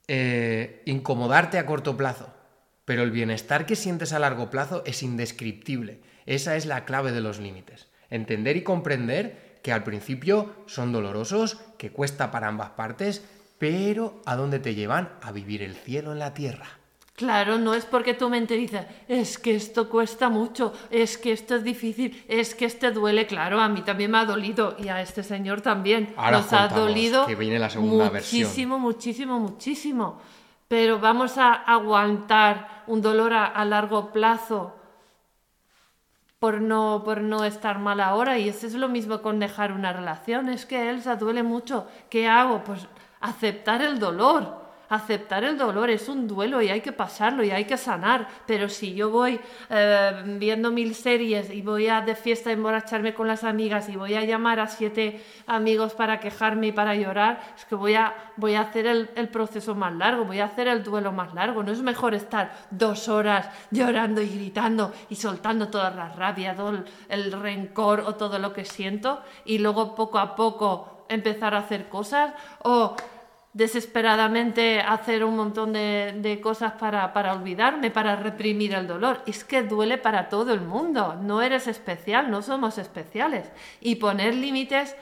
Eh, 0.09 0.83
incomodarte 0.87 1.59
a 1.59 1.67
corto 1.67 1.97
plazo, 1.97 2.29
pero 2.93 3.05
el 3.05 3.11
bienestar 3.11 3.65
que 3.65 3.75
sientes 3.75 4.13
a 4.13 4.19
largo 4.19 4.51
plazo 4.51 4.83
es 4.85 5.03
indescriptible. 5.03 6.03
Esa 6.27 6.57
es 6.57 6.67
la 6.67 6.85
clave 6.85 7.11
de 7.11 7.23
los 7.23 7.41
límites 7.41 7.89
entender 8.11 8.59
y 8.59 8.63
comprender 8.63 9.61
que 9.63 9.73
al 9.73 9.83
principio 9.83 10.53
son 10.67 10.93
dolorosos, 10.93 11.59
que 11.79 11.91
cuesta 11.91 12.31
para 12.31 12.49
ambas 12.49 12.69
partes, 12.73 13.25
pero 13.57 14.21
¿a 14.27 14.37
dónde 14.37 14.59
te 14.59 14.75
llevan? 14.75 15.09
A 15.23 15.33
vivir 15.33 15.63
el 15.63 15.75
cielo 15.75 16.13
en 16.13 16.19
la 16.19 16.35
tierra. 16.35 16.67
Claro, 17.15 17.57
no 17.57 17.73
es 17.73 17.87
porque 17.87 18.13
tu 18.13 18.29
mente 18.29 18.59
dice, 18.59 18.87
es 19.09 19.39
que 19.39 19.55
esto 19.55 19.89
cuesta 19.89 20.29
mucho, 20.29 20.75
es 20.91 21.17
que 21.17 21.33
esto 21.33 21.57
es 21.57 21.65
difícil, 21.65 22.23
es 22.29 22.55
que 22.55 22.67
este 22.67 22.91
duele. 22.91 23.27
Claro, 23.27 23.59
a 23.59 23.71
mí 23.71 23.81
también 23.81 24.11
me 24.11 24.19
ha 24.19 24.27
dolido 24.27 24.77
y 24.79 24.89
a 24.89 25.01
este 25.01 25.23
señor 25.23 25.63
también. 25.63 26.13
Nos 26.15 26.53
ha 26.53 26.69
dolido 26.69 27.25
que 27.25 27.37
viene 27.37 27.59
la 27.59 27.71
segunda 27.71 28.11
muchísimo, 28.11 28.79
muchísimo, 28.79 29.41
muchísimo. 29.41 30.21
Pero 30.73 30.99
vamos 30.99 31.37
a 31.37 31.53
aguantar 31.53 32.85
un 32.87 33.03
dolor 33.03 33.35
a 33.35 33.63
largo 33.67 34.11
plazo 34.11 34.73
por 36.39 36.63
no, 36.63 37.03
por 37.05 37.21
no 37.21 37.45
estar 37.45 37.79
mal 37.79 38.01
ahora. 38.01 38.39
Y 38.39 38.49
eso 38.49 38.67
es 38.67 38.73
lo 38.73 38.89
mismo 38.89 39.21
con 39.21 39.39
dejar 39.39 39.73
una 39.73 39.93
relación. 39.93 40.49
Es 40.49 40.65
que 40.65 40.89
Elsa 40.89 41.17
duele 41.17 41.43
mucho. 41.43 41.87
¿Qué 42.09 42.27
hago? 42.27 42.65
Pues 42.65 42.89
aceptar 43.21 43.83
el 43.83 43.99
dolor 43.99 44.62
aceptar 44.95 45.43
el 45.43 45.57
dolor, 45.57 45.89
es 45.89 46.09
un 46.09 46.29
duelo 46.29 46.61
y 46.61 46.69
hay 46.69 46.83
que 46.83 46.93
pasarlo 46.93 47.43
y 47.43 47.51
hay 47.51 47.65
que 47.65 47.79
sanar. 47.79 48.29
Pero 48.47 48.69
si 48.69 48.95
yo 48.95 49.09
voy 49.11 49.41
eh, 49.71 50.23
viendo 50.39 50.71
mil 50.71 50.95
series 50.95 51.51
y 51.51 51.63
voy 51.63 51.89
a 51.89 52.03
de 52.03 52.15
fiesta 52.15 52.53
emborracharme 52.53 53.15
con 53.15 53.27
las 53.27 53.43
amigas 53.43 53.89
y 53.89 53.97
voy 53.97 54.15
a 54.15 54.25
llamar 54.25 54.61
a 54.61 54.67
siete 54.67 55.25
amigos 55.47 55.95
para 55.95 56.21
quejarme 56.21 56.69
y 56.69 56.73
para 56.73 56.95
llorar, 56.95 57.41
es 57.57 57.65
que 57.65 57.75
voy 57.75 57.95
a, 57.95 58.15
voy 58.37 58.55
a 58.55 58.61
hacer 58.61 58.87
el, 58.87 59.29
proceso 59.29 59.75
más 59.75 59.95
largo, 59.95 60.27
voy 60.27 60.41
a 60.41 60.45
hacer 60.45 60.69
el 60.69 60.83
duelo 60.83 61.11
más 61.11 61.33
largo. 61.33 61.63
No 61.63 61.73
es 61.73 61.81
mejor 61.81 62.15
estar 62.15 62.53
dos 62.71 63.09
horas 63.09 63.49
llorando 63.71 64.21
y 64.21 64.29
gritando 64.29 64.93
y 65.09 65.17
soltando 65.17 65.69
toda 65.69 65.91
la 65.91 66.11
rabia, 66.11 66.55
todo 66.55 66.71
el, 66.71 66.85
el 67.09 67.33
rencor 67.33 68.01
o 68.01 68.15
todo 68.17 68.39
lo 68.39 68.53
que 68.53 68.67
siento 68.67 69.23
y 69.47 69.57
luego 69.59 69.95
poco 69.95 70.19
a 70.19 70.37
poco 70.37 71.05
empezar 71.09 71.55
a 71.55 71.59
hacer 71.59 71.89
cosas 71.89 72.35
o 72.63 72.97
desesperadamente 73.53 74.81
hacer 74.81 75.25
un 75.25 75.37
montón 75.37 75.73
de, 75.73 76.41
cosas 76.43 76.73
para, 76.73 77.13
para, 77.13 77.35
olvidarme, 77.35 77.91
para 77.91 78.17
reprimir 78.17 78.75
el 78.75 78.87
dolor. 78.87 79.23
Es 79.27 79.45
que 79.45 79.63
duele 79.63 79.99
para 79.99 80.29
todo 80.29 80.53
el 80.53 80.61
mundo. 80.61 81.19
No 81.21 81.43
eres 81.43 81.67
especial, 81.67 82.31
no 82.31 82.43
somos 82.43 82.79
especiales. 82.79 83.51
Y 83.81 83.97
poner 83.97 84.35
límites, 84.35 84.97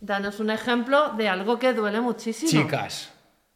danos 0.00 0.40
un 0.40 0.50
ejemplo 0.50 1.10
de 1.10 1.28
algo 1.28 1.58
que 1.58 1.72
duele 1.72 2.00
muchísimo. 2.00 2.50
Chicas, 2.50 3.12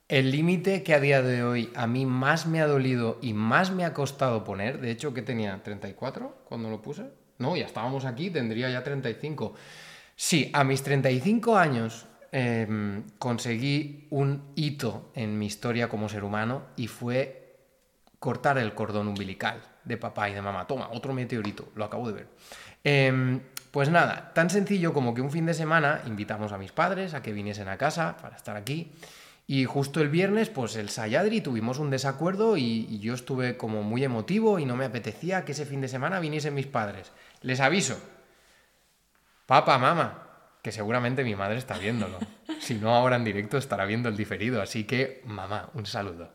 el 0.09 0.33
límite 0.33 0.83
que 0.83 0.95
a 0.95 1.01
día 1.01 1.23
de 1.23 1.45
hoy 1.45 1.71
a 1.77 1.87
mí 1.87 2.05
más 2.05 2.47
me 2.47 2.61
ha 2.61 2.67
dolido 2.67 3.19
y 3.23 3.33
más 3.33 3.71
me 3.71 3.85
ha 3.85 3.95
costado 3.95 4.43
poner, 4.43 4.81
de 4.81 4.91
hecho 4.91 5.15
que 5.15 5.23
tenía 5.23 5.63
34 5.63 6.47
cuando 6.49 6.69
lo 6.69 6.83
puse. 6.83 7.05
No, 7.39 7.57
ya 7.57 7.65
estábamos 7.65 8.05
aquí, 8.05 8.29
tendría 8.29 8.69
ya 8.71 8.83
35. 8.83 9.55
Sí, 10.17 10.51
a 10.53 10.65
mis 10.65 10.83
35 10.83 11.57
años 11.57 12.07
Em, 12.33 13.03
conseguí 13.19 14.07
un 14.11 14.53
hito 14.55 15.11
en 15.15 15.37
mi 15.37 15.47
historia 15.47 15.89
como 15.89 16.09
ser 16.09 16.23
humano 16.23 16.63
y 16.77 16.87
fue 16.87 17.59
cortar 18.21 18.59
el 18.59 18.73
cordón 18.75 19.09
umbilical 19.09 19.61
de 19.85 19.97
papá 19.97 20.31
y 20.31 20.35
de 20.35 20.43
mamá. 20.43 20.67
Toma, 20.67 20.91
otro 20.93 21.13
meteorito, 21.13 21.69
lo 21.75 21.85
acabo 21.85 22.07
de 22.07 22.15
ver. 22.15 22.29
Em, 22.85 23.41
pues 23.73 23.89
nada, 23.89 24.33
tan 24.33 24.49
sencillo 24.49 24.93
como 24.93 25.13
que 25.13 25.21
un 25.23 25.33
fin 25.33 25.47
de 25.47 25.55
semana 25.55 26.03
invitamos 26.07 26.53
a 26.53 26.59
mis 26.59 26.71
padres 26.71 27.15
a 27.15 27.23
que 27.23 27.33
viniesen 27.33 27.69
a 27.69 27.79
casa 27.79 28.17
para 28.23 28.37
estar 28.37 28.57
aquí. 28.57 28.93
Y 29.49 29.65
justo 29.65 30.01
el 30.01 30.09
viernes, 30.09 30.49
pues 30.49 30.77
el 30.77 30.91
Sayadri 30.91 31.41
tuvimos 31.41 31.81
un 31.81 31.91
desacuerdo 31.91 32.57
y, 32.57 32.87
y, 32.89 33.01
yo 33.01 33.15
estuve 33.15 33.57
como 33.57 33.83
muy 33.83 34.05
emotivo 34.05 34.61
y 34.61 34.65
no 34.65 34.77
me 34.77 34.85
apetecía 34.85 35.45
que 35.45 35.53
ese 35.53 35.67
fin 35.67 35.81
de 35.81 35.89
semana 35.89 36.21
viniesen 36.21 36.55
mis 36.55 36.69
padres. 36.69 37.11
Les 37.43 37.59
aviso. 37.59 37.99
Papá, 39.47 39.79
mamá, 39.79 40.30
que 40.63 40.73
seguramente 40.73 41.25
mi 41.25 41.35
madre 41.35 41.59
está 41.59 41.79
viéndolo. 41.79 42.19
Si 42.61 42.75
no 42.75 42.95
ahora 42.95 43.17
en 43.17 43.25
directo 43.25 43.57
estará 43.57 43.85
viendo 43.87 44.09
el 44.09 44.17
diferido, 44.17 44.61
así 44.61 44.85
que 44.85 45.23
mamá, 45.25 45.71
un 45.75 45.87
saludo. 45.87 46.31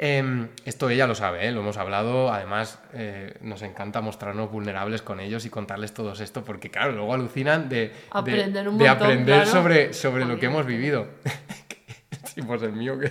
Em, 0.00 0.48
esto 0.64 0.88
ella 0.88 1.08
lo 1.08 1.16
sabe, 1.16 1.48
¿eh? 1.48 1.52
lo 1.52 1.60
hemos 1.60 1.76
hablado, 1.76 2.32
además 2.32 2.80
eh, 2.94 3.34
nos 3.40 3.62
encanta 3.62 4.00
mostrarnos 4.00 4.50
vulnerables 4.50 5.02
con 5.02 5.18
ellos 5.18 5.44
y 5.44 5.50
contarles 5.50 5.92
todo 5.92 6.12
esto, 6.12 6.44
porque 6.44 6.70
claro, 6.70 6.92
luego 6.92 7.12
alucinan 7.12 7.68
de 7.68 7.92
aprender, 8.10 8.70
de 8.70 8.88
aprender 8.88 9.46
sobre, 9.46 9.92
sobre 9.92 10.24
lo 10.24 10.38
que 10.38 10.46
hemos 10.46 10.64
vivido. 10.66 11.08
sí, 12.32 12.42
pues 12.42 12.62
el 12.62 12.72
mío 12.72 12.96
que... 12.96 13.06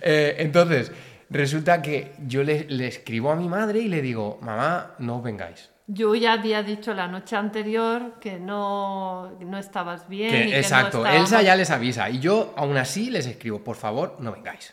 Eh, 0.00 0.36
entonces, 0.38 0.92
resulta 1.30 1.82
que 1.82 2.12
yo 2.26 2.44
le, 2.44 2.64
le 2.68 2.86
escribo 2.86 3.32
a 3.32 3.36
mi 3.36 3.48
madre 3.48 3.80
y 3.80 3.88
le 3.88 4.00
digo, 4.00 4.38
mamá, 4.40 4.94
no 5.00 5.16
os 5.16 5.22
vengáis 5.24 5.73
yo 5.86 6.14
ya 6.14 6.32
había 6.32 6.62
dicho 6.62 6.94
la 6.94 7.08
noche 7.08 7.36
anterior 7.36 8.14
que 8.20 8.38
no, 8.38 9.30
no 9.40 9.58
estabas 9.58 10.08
bien. 10.08 10.52
exacto, 10.54 11.06
Elsa 11.06 11.42
ya 11.42 11.56
les 11.56 11.70
avisa. 11.70 12.08
Y 12.08 12.20
yo 12.20 12.54
aún 12.56 12.76
así 12.76 13.10
les 13.10 13.26
escribo, 13.26 13.62
por 13.62 13.76
favor, 13.76 14.16
no 14.20 14.32
vengáis. 14.32 14.72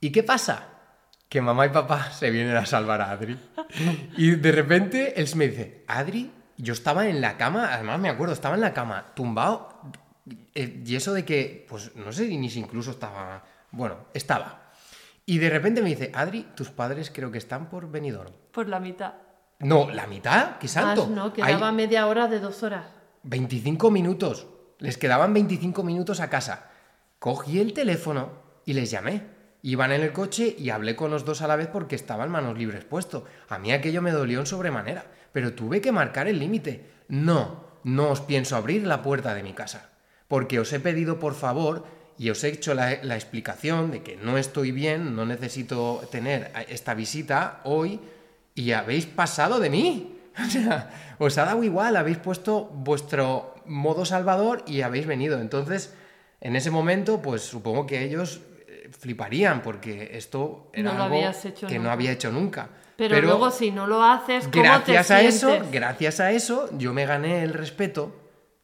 ¿Y 0.00 0.10
qué 0.10 0.22
pasa? 0.22 0.68
Que 1.28 1.40
mamá 1.40 1.66
y 1.66 1.68
papá 1.68 2.10
se 2.10 2.30
vienen 2.30 2.56
a 2.56 2.66
salvar 2.66 3.00
a 3.00 3.10
Adri. 3.10 3.38
Y 4.16 4.30
de 4.36 4.52
repente 4.52 5.20
él 5.20 5.28
me 5.36 5.48
dice, 5.48 5.84
Adri, 5.86 6.32
yo 6.56 6.72
estaba 6.72 7.06
en 7.06 7.20
la 7.20 7.36
cama, 7.36 7.72
además 7.72 8.00
me 8.00 8.08
acuerdo, 8.08 8.32
estaba 8.32 8.54
en 8.54 8.62
la 8.62 8.72
cama, 8.72 9.06
tumbado. 9.14 9.80
Eh, 10.54 10.82
y 10.84 10.96
eso 10.96 11.12
de 11.12 11.24
que, 11.24 11.66
pues 11.68 11.94
no 11.94 12.12
sé 12.12 12.26
ni 12.28 12.50
si 12.50 12.58
incluso 12.58 12.90
estaba. 12.90 13.44
Bueno, 13.70 14.06
estaba. 14.14 14.70
Y 15.26 15.38
de 15.38 15.50
repente 15.50 15.82
me 15.82 15.90
dice, 15.90 16.10
Adri, 16.14 16.48
tus 16.56 16.70
padres 16.70 17.12
creo 17.14 17.30
que 17.30 17.38
están 17.38 17.68
por 17.68 17.90
Benidorm. 17.90 18.32
Por 18.50 18.68
la 18.68 18.80
mitad. 18.80 19.14
No, 19.60 19.90
la 19.90 20.06
mitad, 20.06 20.58
qué 20.58 20.68
santo. 20.68 21.08
no, 21.08 21.32
quedaba 21.32 21.72
media 21.72 22.06
hora 22.06 22.28
de 22.28 22.38
dos 22.38 22.62
horas. 22.62 22.86
25 23.24 23.90
minutos. 23.90 24.46
Les 24.78 24.96
quedaban 24.96 25.34
25 25.34 25.82
minutos 25.82 26.20
a 26.20 26.30
casa. 26.30 26.70
Cogí 27.18 27.58
el 27.58 27.72
teléfono 27.72 28.30
y 28.64 28.74
les 28.74 28.90
llamé. 28.90 29.22
Iban 29.62 29.90
en 29.90 30.02
el 30.02 30.12
coche 30.12 30.54
y 30.56 30.70
hablé 30.70 30.94
con 30.94 31.10
los 31.10 31.24
dos 31.24 31.42
a 31.42 31.48
la 31.48 31.56
vez 31.56 31.66
porque 31.66 31.96
estaban 31.96 32.30
manos 32.30 32.56
libres 32.56 32.84
puesto. 32.84 33.24
A 33.48 33.58
mí 33.58 33.72
aquello 33.72 34.00
me 34.00 34.12
dolió 34.12 34.38
en 34.38 34.46
sobremanera, 34.46 35.06
pero 35.32 35.54
tuve 35.54 35.80
que 35.80 35.90
marcar 35.90 36.28
el 36.28 36.38
límite. 36.38 36.88
No, 37.08 37.64
no 37.82 38.10
os 38.10 38.20
pienso 38.20 38.54
abrir 38.54 38.86
la 38.86 39.02
puerta 39.02 39.34
de 39.34 39.42
mi 39.42 39.54
casa, 39.54 39.90
porque 40.28 40.60
os 40.60 40.72
he 40.72 40.78
pedido 40.78 41.18
por 41.18 41.34
favor 41.34 41.84
y 42.16 42.30
os 42.30 42.44
he 42.44 42.48
hecho 42.48 42.74
la, 42.74 43.02
la 43.02 43.16
explicación 43.16 43.90
de 43.90 44.04
que 44.04 44.16
no 44.16 44.38
estoy 44.38 44.70
bien, 44.70 45.16
no 45.16 45.26
necesito 45.26 46.02
tener 46.12 46.52
esta 46.68 46.94
visita 46.94 47.60
hoy 47.64 48.00
y 48.58 48.72
habéis 48.72 49.06
pasado 49.06 49.60
de 49.60 49.70
mí. 49.70 50.14
O 50.38 50.48
sea, 50.48 50.90
os 51.18 51.36
ha 51.36 51.46
dado 51.46 51.64
igual, 51.64 51.96
habéis 51.96 52.18
puesto 52.18 52.66
vuestro 52.72 53.56
modo 53.66 54.04
salvador 54.04 54.62
y 54.68 54.82
habéis 54.82 55.04
venido. 55.04 55.40
Entonces, 55.40 55.96
en 56.40 56.54
ese 56.54 56.70
momento, 56.70 57.20
pues 57.20 57.42
supongo 57.42 57.88
que 57.88 58.04
ellos 58.04 58.40
eh, 58.68 58.88
fliparían 58.96 59.60
porque 59.62 60.10
esto 60.12 60.70
era 60.72 60.92
No 60.92 61.02
algo 61.02 61.32
que 61.66 61.80
no 61.80 61.90
había 61.90 62.12
hecho 62.12 62.30
nunca. 62.30 62.70
Pero, 62.94 63.20
luego 63.20 63.50
si 63.50 63.72
no 63.72 63.88
lo 63.88 64.04
haces, 64.04 64.46
¿cómo 64.46 64.62
gracias 64.62 65.08
te 65.08 65.14
a 65.14 65.22
eso, 65.22 65.58
gracias 65.72 66.20
a 66.20 66.30
eso, 66.30 66.70
yo 66.78 66.94
me 66.94 67.04
gané 67.04 67.42
el 67.42 67.52
respeto 67.52 68.14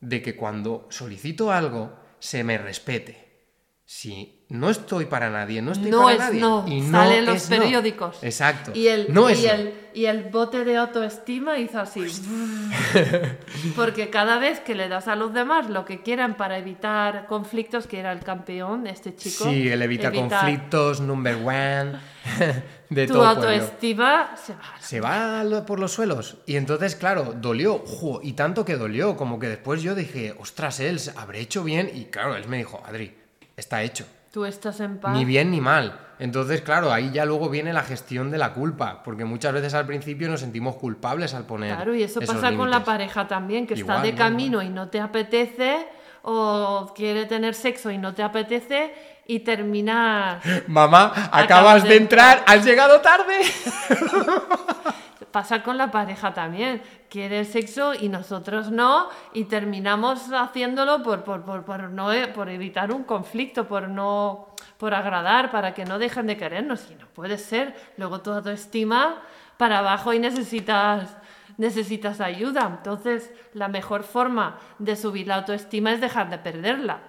de 0.01 0.23
que 0.23 0.37
cuando 0.37 0.87
solicito 0.91 1.51
algo 1.51 1.93
se 2.21 2.45
me 2.45 2.57
respete. 2.57 3.49
Si 3.85 4.44
no 4.55 4.71
estoy 4.71 5.07
para 5.07 5.31
nadie, 5.31 5.61
no 5.61 5.73
estoy 5.73 5.91
no 5.91 6.03
para 6.03 6.13
es 6.15 6.19
nadie. 6.21 6.41
no, 6.41 6.65
y 6.69 6.81
no 6.81 6.91
salen 6.99 7.27
los 7.27 7.37
es 7.37 7.51
no. 7.51 7.59
periódicos. 7.59 8.19
Exacto. 8.23 8.71
Y 8.75 8.87
el, 8.89 9.13
no 9.13 9.29
y, 9.29 9.47
el, 9.47 9.75
y 9.93 10.07
el 10.07 10.25
bote 10.25 10.65
de 10.65 10.77
autoestima 10.77 11.59
hizo 11.59 11.81
así. 11.81 12.07
Porque 13.77 14.11
cada 14.11 14.39
vez 14.39 14.61
que 14.61 14.75
le 14.75 14.89
das 14.89 15.09
a 15.09 15.17
los 15.17 15.33
demás 15.35 15.69
lo 15.71 15.85
que 15.85 16.03
quieran 16.03 16.37
para 16.37 16.59
evitar 16.59 17.27
conflictos, 17.27 17.87
que 17.87 17.99
era 17.99 18.13
el 18.13 18.21
campeón, 18.21 18.87
este 18.87 19.15
chico. 19.15 19.45
Sí, 19.45 19.69
el 19.69 19.83
evita 19.83 20.13
conflictos, 20.13 21.01
number 21.01 21.35
one, 21.37 21.99
de 22.91 23.07
Tu 23.07 23.13
todo 23.13 23.35
pueblo. 23.35 23.51
autoestima 23.51 24.37
se 24.37 24.53
va. 24.55 24.63
Se 24.81 25.01
va 25.01 25.45
lo- 25.45 25.67
por 25.67 25.81
los 25.81 25.93
suelos. 25.93 26.37
Y 26.47 26.57
entonces, 26.57 26.95
claro, 26.97 27.35
dolió. 27.37 27.83
y 28.23 28.33
tanto 28.35 28.65
que 28.65 28.77
dolió, 28.77 29.17
como 29.17 29.39
que 29.39 29.49
después 29.49 29.83
yo 29.83 29.95
dije, 29.95 30.35
ostras, 30.39 30.81
él, 30.81 31.01
habré 31.17 31.41
hecho 31.41 31.65
bien. 31.65 31.91
Y 31.93 32.05
claro, 32.07 32.37
él 32.37 32.47
me 32.49 32.59
dijo, 32.59 32.83
Adri, 32.87 33.15
está 33.57 33.83
hecho. 33.83 34.07
Tú 34.35 34.45
estás 34.45 34.81
en 34.81 34.99
paz. 34.99 35.13
Ni 35.13 35.25
bien 35.25 35.53
ni 35.53 35.61
mal. 35.61 35.97
Entonces, 36.19 36.61
claro, 36.61 36.93
ahí 36.93 37.13
ya 37.13 37.25
luego 37.25 37.49
viene 37.49 37.73
la 37.73 37.85
gestión 37.85 38.33
de 38.33 38.39
la 38.39 38.53
culpa, 38.53 39.01
porque 39.05 39.25
muchas 39.25 39.53
veces 39.53 39.75
al 39.75 39.87
principio 39.87 40.29
nos 40.29 40.41
sentimos 40.41 40.75
culpables 40.75 41.35
al 41.35 41.47
poner. 41.47 41.77
Claro, 41.77 41.95
y 41.95 42.03
eso 42.03 42.19
pasa 42.19 42.53
con 42.57 42.69
la 42.69 42.83
pareja 42.83 43.29
también, 43.29 43.65
que 43.65 43.75
está 43.75 44.03
de 44.03 44.13
camino 44.17 44.61
y 44.61 44.71
no 44.71 44.89
te 44.89 44.99
apetece, 44.99 45.87
o 46.23 46.93
quiere 46.97 47.27
tener 47.27 47.55
sexo 47.55 47.93
y 47.93 47.99
no 47.99 48.13
te 48.13 48.25
apetece, 48.25 48.93
y 49.25 49.39
terminas. 49.39 50.45
Mamá, 50.67 51.13
Acabas 51.15 51.45
acabas 51.45 51.83
de 51.85 51.91
de 51.91 51.97
entrar, 51.99 52.43
has 52.45 52.65
llegado 52.65 53.01
tarde. 53.01 53.35
Pasa 55.35 55.65
con 55.65 55.77
la 55.77 55.91
pareja 55.91 56.33
también. 56.33 56.81
Quiere 57.11 57.45
sexo 57.45 57.93
y 57.93 58.09
nosotros 58.09 58.71
no, 58.71 59.09
y 59.33 59.47
terminamos 59.47 60.33
haciéndolo 60.33 61.03
por, 61.03 61.25
por, 61.25 61.43
por, 61.43 61.65
por 61.65 61.91
no, 61.91 62.11
por 62.33 62.49
evitar 62.49 62.93
un 62.93 63.03
conflicto, 63.03 63.67
por 63.67 63.89
no 63.89 64.55
por 64.79 64.95
agradar, 64.95 65.51
para 65.51 65.75
que 65.75 65.85
no 65.85 65.99
dejen 65.99 66.29
de 66.29 66.37
querernos. 66.37 66.89
Y 66.89 66.95
no 66.95 67.09
puede 67.09 67.37
ser. 67.39 67.75
Luego 67.97 68.21
toda 68.21 68.43
tu 68.43 68.51
estima 68.51 69.23
para 69.57 69.81
abajo 69.81 70.13
y 70.13 70.21
necesitas, 70.21 71.17
necesitas 71.57 72.21
ayuda. 72.21 72.73
Entonces, 72.79 73.33
la 73.55 73.67
mejor 73.67 74.05
forma 74.05 74.61
de 74.79 74.95
subir 74.95 75.27
la 75.27 75.35
autoestima 75.35 75.91
es 75.91 76.01
dejar 76.01 76.31
de 76.31 76.39
perderla. 76.39 77.01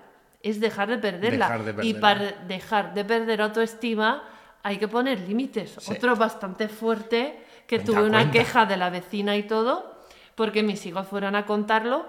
Es 0.41 0.59
dejar 0.59 0.89
de 0.89 0.97
perderla. 0.97 1.45
Dejar 1.59 1.75
de 1.75 1.85
Y 1.85 1.93
para 1.93 2.31
dejar 2.47 2.95
de 2.95 3.05
perder 3.05 3.43
autoestima 3.43 4.23
hay 4.63 4.79
que 4.79 4.87
poner 4.87 5.19
límites. 5.19 5.75
Sí. 5.77 5.93
Otro 5.93 6.15
bastante 6.15 6.67
fuerte 6.67 7.44
que 7.67 7.77
Cuenta, 7.77 7.91
tuve 7.91 8.03
una 8.07 8.17
cuenta. 8.19 8.31
queja 8.39 8.65
de 8.65 8.77
la 8.77 8.89
vecina 8.89 9.35
y 9.37 9.43
todo, 9.43 9.95
porque 10.35 10.63
mis 10.63 10.85
hijos 10.85 11.07
fueron 11.07 11.35
a 11.35 11.45
contarlo, 11.45 12.05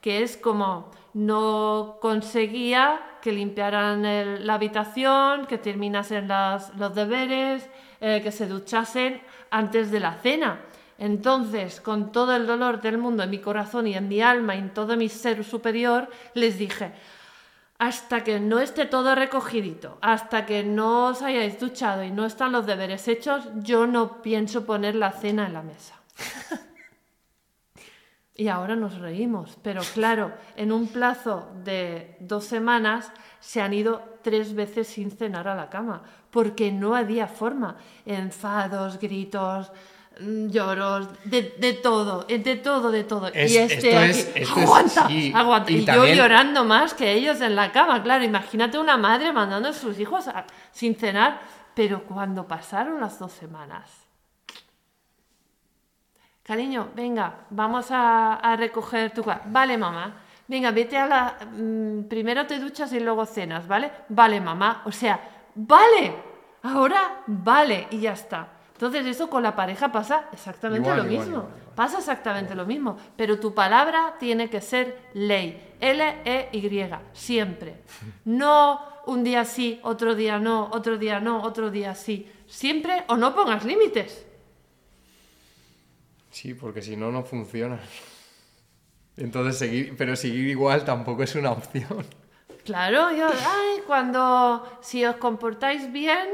que 0.00 0.22
es 0.22 0.36
como 0.36 0.90
no 1.14 1.98
conseguía 2.00 3.00
que 3.20 3.32
limpiaran 3.32 4.04
el- 4.06 4.46
la 4.46 4.54
habitación, 4.54 5.46
que 5.46 5.58
terminasen 5.58 6.28
las- 6.28 6.74
los 6.76 6.94
deberes, 6.94 7.68
eh, 8.00 8.20
que 8.22 8.30
se 8.32 8.46
duchasen 8.46 9.20
antes 9.50 9.90
de 9.90 10.00
la 10.00 10.14
cena. 10.14 10.60
Entonces, 10.98 11.80
con 11.80 12.12
todo 12.12 12.36
el 12.36 12.46
dolor 12.46 12.80
del 12.80 12.98
mundo 12.98 13.22
en 13.22 13.30
mi 13.30 13.38
corazón 13.38 13.86
y 13.86 13.94
en 13.94 14.06
mi 14.08 14.20
alma 14.20 14.54
y 14.54 14.58
en 14.58 14.70
todo 14.72 14.96
mi 14.96 15.08
ser 15.08 15.42
superior, 15.44 16.08
les 16.34 16.58
dije, 16.58 16.92
hasta 17.80 18.22
que 18.24 18.40
no 18.40 18.58
esté 18.58 18.84
todo 18.84 19.14
recogidito, 19.14 19.96
hasta 20.02 20.44
que 20.44 20.62
no 20.62 21.06
os 21.06 21.22
hayáis 21.22 21.58
duchado 21.58 22.04
y 22.04 22.10
no 22.10 22.26
están 22.26 22.52
los 22.52 22.66
deberes 22.66 23.08
hechos, 23.08 23.48
yo 23.54 23.86
no 23.86 24.20
pienso 24.20 24.66
poner 24.66 24.94
la 24.94 25.12
cena 25.12 25.46
en 25.46 25.54
la 25.54 25.62
mesa. 25.62 25.94
y 28.34 28.48
ahora 28.48 28.76
nos 28.76 28.98
reímos, 28.98 29.56
pero 29.62 29.80
claro, 29.94 30.34
en 30.56 30.72
un 30.72 30.88
plazo 30.88 31.48
de 31.64 32.18
dos 32.20 32.44
semanas 32.44 33.12
se 33.40 33.62
han 33.62 33.72
ido 33.72 34.18
tres 34.20 34.54
veces 34.54 34.86
sin 34.86 35.10
cenar 35.10 35.48
a 35.48 35.54
la 35.54 35.70
cama, 35.70 36.02
porque 36.30 36.70
no 36.70 36.94
había 36.94 37.28
forma. 37.28 37.78
Enfados, 38.04 38.98
gritos, 38.98 39.72
lloros, 40.48 41.08
de, 41.24 41.54
de 41.58 41.72
todo, 41.74 42.24
eh, 42.28 42.38
de 42.38 42.56
todo, 42.56 42.90
de 42.90 43.04
todo. 43.04 43.28
Es- 43.28 43.52
y 43.52 43.58
este 43.58 43.88
esto 43.88 43.98
aquí, 43.98 44.10
es- 44.10 44.18
esto 44.36 44.60
es- 44.60 44.66
aguanta, 44.66 45.08
aguanta. 45.34 45.72
y 45.72 45.76
Y, 45.78 45.84
también- 45.84 46.16
yo 46.16 46.22
llorando 46.22 46.64
más 46.64 46.94
que 46.94 47.12
ellos 47.12 47.40
en 47.40 47.56
la 47.56 47.72
cama, 47.72 48.02
claro. 48.02 48.24
Imagínate 48.24 48.78
una 48.78 48.96
madre 48.96 49.32
mandando 49.32 49.68
a 49.70 49.72
sus 49.72 49.98
hijos 49.98 50.28
a- 50.28 50.44
sin 50.72 50.94
cenar, 50.94 51.40
pero 51.74 52.04
cuando 52.04 52.46
pasaron 52.46 53.00
las 53.00 53.18
dos 53.18 53.32
semanas. 53.32 53.90
Cariño, 56.42 56.88
venga, 56.96 57.46
vamos 57.50 57.90
a, 57.90 58.34
a 58.34 58.56
recoger 58.56 59.12
tu 59.12 59.22
cuarto. 59.22 59.44
Vale, 59.50 59.76
mamá. 59.78 60.14
Venga, 60.48 60.72
vete 60.72 60.96
a 60.98 61.06
la... 61.06 61.36
mm, 61.52 62.08
primero 62.08 62.44
te 62.46 62.58
duchas 62.58 62.92
y 62.92 62.98
luego 62.98 63.24
cenas, 63.24 63.68
¿vale? 63.68 63.92
Vale, 64.08 64.40
mamá. 64.40 64.82
O 64.84 64.90
sea, 64.90 65.20
vale. 65.54 66.12
Ahora, 66.64 67.22
vale. 67.28 67.86
Y 67.92 68.00
ya 68.00 68.12
está. 68.14 68.48
Entonces 68.80 69.04
eso 69.04 69.28
con 69.28 69.42
la 69.42 69.54
pareja 69.54 69.92
pasa 69.92 70.30
exactamente 70.32 70.88
Igual, 70.88 71.04
lo 71.04 71.12
igual, 71.12 71.26
mismo. 71.26 71.42
igual. 71.42 71.74
Pasa 71.74 71.98
exactamente 71.98 72.54
lo 72.54 72.64
mismo. 72.64 72.96
Pero 73.14 73.38
tu 73.38 73.52
palabra 73.52 74.14
tiene 74.18 74.48
que 74.48 74.62
ser 74.62 75.10
ley. 75.12 75.74
L-E-Y. 75.78 76.90
Siempre. 77.12 77.82
No 78.24 78.80
un 79.04 79.22
día 79.22 79.44
sí, 79.44 79.80
otro 79.82 80.14
día 80.14 80.38
no, 80.38 80.70
otro 80.72 80.96
día 80.96 81.20
no, 81.20 81.42
otro 81.42 81.70
día 81.70 81.94
sí. 81.94 82.26
Siempre 82.46 83.04
o 83.08 83.18
no 83.18 83.34
pongas 83.34 83.66
límites. 83.66 84.24
Sí, 86.30 86.54
porque 86.54 86.80
si 86.80 86.96
no, 86.96 87.12
no 87.12 87.22
funciona. 87.22 87.78
Entonces, 89.18 89.58
seguir, 89.58 89.94
pero 89.98 90.16
seguir 90.16 90.48
igual 90.48 90.86
tampoco 90.86 91.22
es 91.22 91.34
una 91.34 91.52
opción. 91.52 92.06
Claro, 92.64 93.14
yo, 93.14 93.28
ay, 93.28 93.82
cuando, 93.86 94.66
si 94.80 95.04
os 95.04 95.16
comportáis 95.16 95.92
bien, 95.92 96.28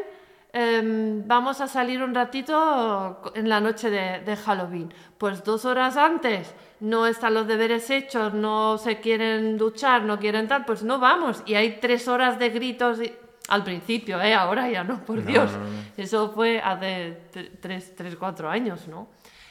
em, 0.60 1.22
vamos 1.26 1.60
a 1.60 1.66
salir 1.68 2.02
un 2.02 2.14
ratito 2.14 3.20
en 3.34 3.48
la 3.48 3.60
noche 3.60 3.90
de, 3.90 4.20
de 4.20 4.36
Halloween. 4.36 4.92
Pues 5.18 5.44
dos 5.44 5.64
horas 5.64 5.96
antes 5.96 6.54
no 6.80 7.06
están 7.06 7.34
los 7.34 7.46
deberes 7.46 7.90
hechos, 7.90 8.32
no 8.32 8.78
se 8.78 9.00
quieren 9.00 9.58
duchar, 9.58 10.02
no 10.02 10.18
quieren 10.18 10.48
tal, 10.48 10.64
pues 10.64 10.82
no 10.82 10.98
vamos. 10.98 11.42
Y 11.46 11.54
hay 11.54 11.78
tres 11.80 12.08
horas 12.08 12.38
de 12.38 12.48
gritos 12.50 13.00
y- 13.02 13.12
al 13.48 13.62
principio, 13.62 14.20
¿eh? 14.20 14.34
Ahora 14.34 14.68
ya 14.70 14.82
no, 14.82 15.04
por 15.04 15.18
No, 15.18 15.22
Dios. 15.30 15.52
no, 15.52 15.58
no. 15.58 15.66
Eso 15.96 16.30
fue 16.32 16.60
hace 16.60 17.18
tre- 17.32 17.50
tres, 17.60 17.94
tres, 17.94 18.16
cuatro 18.16 18.48
años, 18.50 18.88
¿no? 18.88 19.08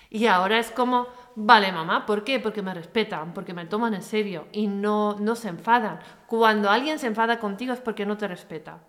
Y 0.09 0.27
ahora 0.27 0.59
es 0.59 0.69
como, 0.71 1.07
vale, 1.35 1.71
mamá, 1.71 2.05
¿por 2.05 2.23
qué? 2.23 2.39
Porque 2.39 2.61
me 2.61 2.73
respetan, 2.73 3.33
porque 3.33 3.53
me 3.53 3.65
toman 3.65 3.93
en 3.93 4.01
serio 4.01 4.47
y 4.51 4.67
no, 4.67 5.15
no 5.19 5.35
se 5.35 5.49
enfadan. 5.49 5.99
Cuando 6.27 6.69
alguien 6.69 6.99
se 6.99 7.07
enfada 7.07 7.39
contigo 7.39 7.73
es 7.73 7.79
porque 7.79 8.05
no 8.05 8.17
te 8.17 8.27
respeta. 8.27 8.79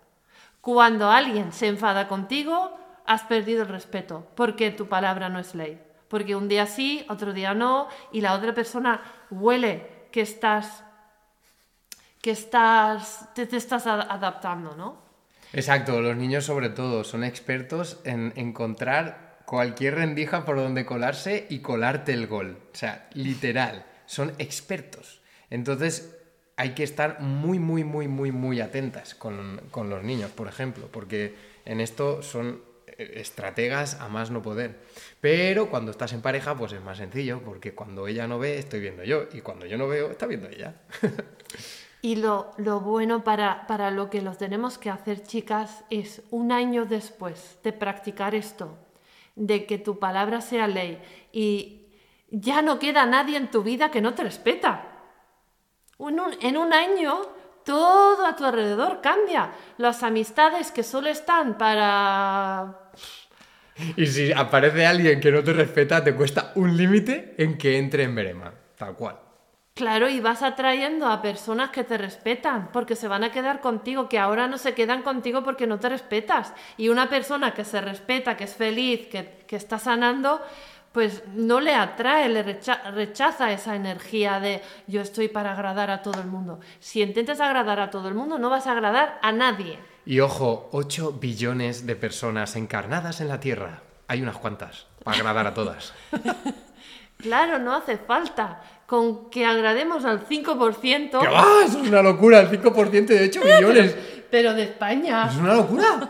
Cuando 0.61 1.09
alguien 1.09 1.51
se 1.53 1.67
enfada 1.67 2.07
contigo, 2.07 2.77
has 3.05 3.23
perdido 3.23 3.63
el 3.63 3.69
respeto, 3.69 4.27
porque 4.35 4.71
tu 4.71 4.87
palabra 4.87 5.29
no 5.29 5.39
es 5.39 5.55
ley. 5.55 5.81
Porque 6.07 6.35
un 6.35 6.47
día 6.47 6.65
sí, 6.65 7.05
otro 7.09 7.33
día 7.33 7.53
no, 7.53 7.87
y 8.11 8.21
la 8.21 8.33
otra 8.33 8.53
persona 8.53 9.01
huele 9.29 10.07
que 10.11 10.21
estás, 10.21 10.83
que 12.21 12.31
estás, 12.31 13.29
te, 13.33 13.45
te 13.45 13.57
estás 13.57 13.87
adaptando, 13.87 14.75
¿no? 14.75 15.07
Exacto, 15.53 16.01
los 16.01 16.15
niños 16.15 16.45
sobre 16.45 16.69
todo 16.69 17.03
son 17.03 17.23
expertos 17.23 17.99
en 18.03 18.33
encontrar 18.35 19.39
cualquier 19.45 19.95
rendija 19.95 20.43
por 20.43 20.57
donde 20.57 20.85
colarse 20.85 21.47
y 21.49 21.59
colarte 21.59 22.11
el 22.11 22.27
gol. 22.27 22.59
O 22.73 22.75
sea, 22.75 23.07
literal, 23.13 23.85
son 24.05 24.33
expertos. 24.39 25.21
Entonces 25.49 26.16
hay 26.57 26.71
que 26.71 26.83
estar 26.83 27.21
muy, 27.21 27.59
muy, 27.59 27.83
muy, 27.83 28.07
muy, 28.07 28.31
muy 28.31 28.59
atentas 28.61 29.15
con, 29.15 29.61
con 29.71 29.89
los 29.89 30.03
niños, 30.03 30.31
por 30.31 30.47
ejemplo, 30.47 30.89
porque 30.91 31.35
en 31.65 31.79
esto 31.79 32.21
son 32.23 32.61
eh, 32.87 33.13
estrategas 33.15 34.01
a 34.01 34.09
más 34.09 34.31
no 34.31 34.41
poder. 34.41 34.79
Pero 35.21 35.69
cuando 35.69 35.91
estás 35.91 36.13
en 36.13 36.21
pareja, 36.21 36.55
pues 36.55 36.73
es 36.73 36.81
más 36.81 36.97
sencillo, 36.97 37.41
porque 37.45 37.73
cuando 37.73 38.07
ella 38.07 38.27
no 38.27 38.39
ve, 38.39 38.57
estoy 38.57 38.79
viendo 38.79 39.03
yo, 39.03 39.25
y 39.31 39.41
cuando 39.41 39.65
yo 39.67 39.77
no 39.77 39.87
veo, 39.87 40.11
está 40.11 40.25
viendo 40.25 40.49
ella. 40.49 40.75
Y 41.99 42.17
lo, 42.17 42.51
lo 42.57 42.79
bueno 42.79 43.23
para, 43.23 43.65
para 43.65 43.89
lo 43.89 44.11
que 44.11 44.21
los 44.21 44.37
tenemos 44.37 44.77
que 44.77 44.91
hacer, 44.91 45.23
chicas, 45.23 45.83
es 45.89 46.21
un 46.29 46.51
año 46.51 46.85
después 46.85 47.57
de 47.63 47.73
practicar 47.73 48.35
esto, 48.35 48.77
de 49.35 49.65
que 49.65 49.79
tu 49.79 49.97
palabra 49.97 50.39
sea 50.39 50.67
ley 50.67 51.01
y, 51.33 51.77
ya 52.29 52.61
no 52.61 52.79
queda 52.79 53.05
nadie 53.05 53.37
en 53.37 53.49
tu 53.49 53.63
vida 53.63 53.91
que 53.91 54.01
no 54.01 54.13
te 54.13 54.23
respeta. 54.23 54.86
En 55.99 56.19
un, 56.19 56.31
en 56.41 56.57
un 56.57 56.73
año 56.73 57.21
todo 57.63 58.25
a 58.25 58.35
tu 58.35 58.45
alrededor 58.45 59.01
cambia. 59.01 59.51
Las 59.77 60.03
amistades 60.03 60.71
que 60.71 60.83
solo 60.83 61.09
están 61.09 61.57
para 61.57 62.91
Y 63.95 64.07
si 64.07 64.31
aparece 64.31 64.85
alguien 64.85 65.19
que 65.19 65.31
no 65.31 65.43
te 65.43 65.53
respeta, 65.53 66.03
te 66.03 66.15
cuesta 66.15 66.51
un 66.55 66.75
límite 66.77 67.35
en 67.37 67.57
que 67.57 67.77
entre 67.77 68.03
en 68.03 68.15
verema. 68.15 68.53
Tal 68.77 68.95
cual. 68.95 69.17
Claro, 69.73 70.09
y 70.09 70.19
vas 70.19 70.41
atrayendo 70.41 71.05
a 71.05 71.21
personas 71.21 71.69
que 71.69 71.83
te 71.83 71.99
respetan, 71.99 72.71
porque 72.71 72.95
se 72.95 73.07
van 73.07 73.23
a 73.23 73.31
quedar 73.31 73.61
contigo, 73.61 74.09
que 74.09 74.17
ahora 74.17 74.47
no 74.47 74.57
se 74.57 74.73
quedan 74.73 75.03
contigo 75.03 75.43
porque 75.43 75.67
no 75.67 75.79
te 75.79 75.89
respetas. 75.89 76.51
Y 76.77 76.89
una 76.89 77.09
persona 77.09 77.53
que 77.53 77.63
se 77.63 77.79
respeta, 77.79 78.35
que 78.35 78.45
es 78.45 78.55
feliz, 78.55 79.07
que, 79.07 79.43
que 79.45 79.55
está 79.55 79.77
sanando, 79.77 80.41
pues 80.97 81.21
no 81.35 81.59
le 81.59 81.75
atrae, 81.75 82.27
le 82.27 82.41
recha- 82.41 82.81
rechaza 82.89 83.51
esa 83.51 83.75
energía 83.75 84.39
de 84.39 84.63
yo 84.87 84.99
estoy 85.01 85.27
para 85.27 85.51
agradar 85.51 85.91
a 85.91 86.01
todo 86.01 86.19
el 86.19 86.25
mundo. 86.25 86.59
Si 86.79 87.03
intentas 87.03 87.39
agradar 87.39 87.79
a 87.79 87.91
todo 87.91 88.07
el 88.07 88.15
mundo, 88.15 88.39
no 88.39 88.49
vas 88.49 88.65
a 88.65 88.71
agradar 88.71 89.19
a 89.21 89.31
nadie. 89.31 89.77
Y 90.07 90.21
ojo, 90.21 90.69
8 90.71 91.11
billones 91.21 91.85
de 91.85 91.95
personas 91.95 92.55
encarnadas 92.55 93.21
en 93.21 93.27
la 93.27 93.39
Tierra. 93.39 93.81
Hay 94.07 94.23
unas 94.23 94.37
cuantas, 94.37 94.87
para 95.03 95.17
agradar 95.17 95.45
a 95.45 95.53
todas. 95.53 95.93
Claro, 97.17 97.57
no 97.59 97.75
hace 97.75 97.97
falta. 97.97 98.61
Con 98.85 99.29
que 99.29 99.45
agrademos 99.45 100.05
al 100.05 100.25
5%, 100.27 101.19
¡Que 101.19 101.27
va! 101.27 101.45
Eso 101.65 101.79
es 101.81 101.87
una 101.87 102.01
locura, 102.01 102.39
el 102.41 102.49
5% 102.49 103.05
de 103.05 103.25
8 103.27 103.41
billones. 103.59 103.95
pero 104.31 104.53
de 104.53 104.63
España. 104.63 105.27
Es 105.29 105.35
una 105.37 105.53
locura. 105.55 106.09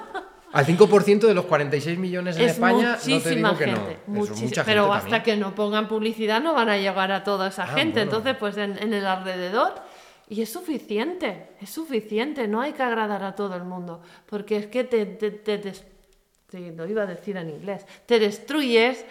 Al 0.53 0.65
5% 0.65 1.19
de 1.27 1.33
los 1.33 1.45
46 1.45 1.97
millones 1.99 2.38
en 2.38 2.43
es 2.43 2.51
España, 2.53 2.97
no 3.07 3.19
te 3.21 3.29
digo 3.36 3.57
que 3.57 3.67
no. 3.67 3.77
gente, 3.77 3.99
Eso 4.21 4.36
mucha 4.36 4.63
pero 4.63 4.83
gente 4.83 4.97
hasta 4.97 5.10
también. 5.17 5.23
que 5.23 5.38
no 5.38 5.53
pongan 5.55 5.88
publicidad 5.88 6.41
no 6.41 6.53
van 6.53 6.69
a 6.69 6.77
llegar 6.77 7.12
a 7.12 7.23
toda 7.23 7.49
esa 7.49 7.63
Ah, 7.63 7.67
gente. 7.67 7.99
bueno. 7.99 8.01
Entonces, 8.03 8.36
pues 8.39 8.57
en, 8.57 8.77
en 8.81 8.93
el 8.93 9.05
alrededor. 9.05 9.73
Y 10.29 10.41
es 10.41 10.51
suficiente, 10.51 11.51
es 11.62 11.69
suficiente, 11.69 12.47
no 12.49 12.60
hay 12.62 12.73
que 12.73 12.83
agradar 12.83 13.23
a 13.23 13.33
todo 13.36 13.55
el 13.55 13.63
mundo, 13.63 14.01
porque 14.25 14.57
es 14.57 14.67
que 14.67 14.83
te, 14.83 15.05
te, 15.05 15.31
te 15.31 15.57
te- 15.57 16.71
lo 16.73 16.86
iba 16.86 17.03
a 17.03 17.05
decir 17.05 17.38
en 17.38 17.49
inglés, 17.49 17.86
te 18.05 18.19
destruyes, 18.19 19.05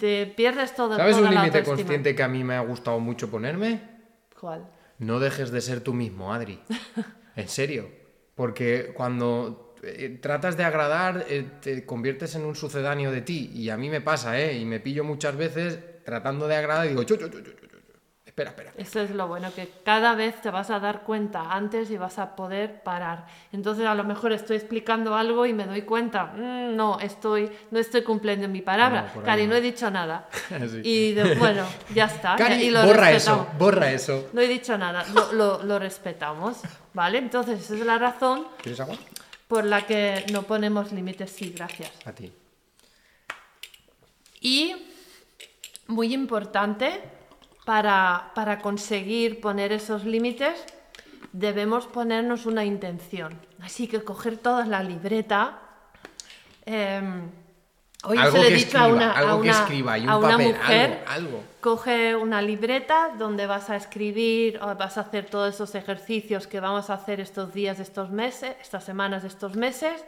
te 0.00 0.26
pierdes 0.26 0.74
todo 0.74 0.96
¿Sabes 0.96 1.16
toda 1.16 1.28
un 1.28 1.34
límite 1.36 1.62
consciente 1.62 2.14
que 2.16 2.22
a 2.24 2.28
mí 2.28 2.42
me 2.42 2.54
ha 2.54 2.60
gustado 2.60 2.98
mucho 2.98 3.30
ponerme? 3.30 3.80
¿Cuál? 4.40 4.66
No 4.98 5.20
dejes 5.20 5.50
de 5.52 5.60
ser 5.60 5.80
tú 5.82 5.94
mismo, 5.94 6.32
Adri. 6.34 6.58
En 7.36 7.48
serio. 7.48 7.88
Porque 8.34 8.92
cuando 8.96 9.67
eh, 9.82 10.18
tratas 10.20 10.56
de 10.56 10.64
agradar, 10.64 11.24
eh, 11.28 11.44
te 11.60 11.84
conviertes 11.86 12.34
en 12.34 12.44
un 12.44 12.54
sucedáneo 12.56 13.10
de 13.10 13.22
ti. 13.22 13.50
Y 13.54 13.70
a 13.70 13.76
mí 13.76 13.88
me 13.90 14.00
pasa, 14.00 14.38
¿eh? 14.38 14.56
Y 14.58 14.64
me 14.64 14.80
pillo 14.80 15.04
muchas 15.04 15.36
veces 15.36 15.78
tratando 16.04 16.48
de 16.48 16.56
agradar 16.56 16.86
y 16.86 16.90
digo, 16.90 17.02
"Chu, 17.04 17.16
chu, 17.16 17.28
chu, 17.28 17.40
chu, 17.42 17.52
chu, 17.52 17.66
chu". 17.66 17.78
espera, 18.24 18.50
espera. 18.50 18.72
Eso 18.76 19.00
es 19.00 19.10
lo 19.10 19.26
bueno, 19.26 19.52
que 19.52 19.68
cada 19.84 20.14
vez 20.14 20.40
te 20.40 20.50
vas 20.50 20.70
a 20.70 20.78
dar 20.78 21.02
cuenta 21.02 21.50
antes 21.52 21.90
y 21.90 21.96
vas 21.96 22.20
a 22.20 22.36
poder 22.36 22.82
parar. 22.84 23.26
Entonces 23.52 23.84
a 23.84 23.96
lo 23.96 24.04
mejor 24.04 24.32
estoy 24.32 24.56
explicando 24.58 25.16
algo 25.16 25.44
y 25.44 25.52
me 25.52 25.66
doy 25.66 25.82
cuenta, 25.82 26.26
"Mm, 26.36 26.76
no, 26.76 27.00
estoy, 27.00 27.50
no 27.72 27.80
estoy 27.80 28.02
cumpliendo 28.02 28.46
mi 28.46 28.62
palabra. 28.62 29.10
No, 29.12 29.22
Cari, 29.22 29.42
no. 29.44 29.50
no. 29.50 29.56
he 29.56 29.60
dicho 29.60 29.90
nada. 29.90 30.28
Sí. 30.70 30.80
Y 30.84 31.12
de- 31.14 31.34
bueno, 31.34 31.64
ya 31.92 32.04
está. 32.04 32.36
Cari, 32.36 32.62
y 32.62 32.70
lo 32.70 32.84
borra 32.86 33.10
respetamos. 33.10 33.46
eso, 33.48 33.58
borra 33.58 33.90
eso. 33.90 34.28
No 34.32 34.40
he 34.40 34.46
dicho 34.46 34.78
nada, 34.78 35.04
lo, 35.12 35.32
lo- 35.32 35.62
lo 35.64 35.78
respetamos, 35.80 36.58
¿vale? 36.94 37.18
Entonces 37.18 37.58
esa 37.60 37.74
es 37.74 37.80
la 37.84 37.98
razón 37.98 38.46
¿Quieres 38.62 38.78
agua? 38.78 38.96
Por 39.48 39.64
la 39.64 39.86
que 39.86 40.24
no 40.32 40.42
ponemos 40.42 40.92
límites, 40.92 41.30
sí, 41.30 41.52
gracias. 41.56 41.90
A 42.04 42.12
ti. 42.12 42.30
Y 44.40 44.76
muy 45.86 46.14
importante, 46.14 47.02
para, 47.64 48.30
para 48.34 48.60
conseguir 48.60 49.40
poner 49.40 49.72
esos 49.72 50.04
límites, 50.04 50.64
debemos 51.32 51.86
ponernos 51.86 52.46
una 52.46 52.64
intención. 52.64 53.40
Así 53.60 53.88
que 53.88 54.04
coger 54.04 54.36
toda 54.38 54.64
la 54.66 54.82
libreta. 54.82 55.58
em, 56.66 57.30
hoy 58.04 58.18
Algo 58.18 58.36
se 58.36 58.42
le 58.42 58.48
he 58.48 58.54
dicho 58.54 58.78
a 58.78 58.82
escriba, 58.82 58.86
una, 58.88 59.12
algo 59.12 59.40
a 59.40 59.42
que 59.42 59.50
escriba 59.50 59.98
y 59.98 60.02
un 60.04 60.08
a 60.08 60.16
una 60.18 60.28
papel, 60.30 60.46
mujer, 60.48 61.04
algo, 61.06 61.28
algo. 61.28 61.44
Coge 61.60 62.14
una 62.14 62.40
libreta 62.42 63.14
donde 63.18 63.46
vas 63.46 63.70
a 63.70 63.76
escribir 63.76 64.58
vas 64.78 64.98
a 64.98 65.02
hacer 65.02 65.26
todos 65.26 65.54
esos 65.54 65.74
ejercicios 65.74 66.46
que 66.46 66.60
vamos 66.60 66.90
a 66.90 66.94
hacer 66.94 67.20
estos 67.20 67.52
días, 67.52 67.80
estos 67.80 68.10
meses, 68.10 68.56
estas 68.60 68.84
semanas, 68.84 69.24
estos 69.24 69.56
meses. 69.56 70.04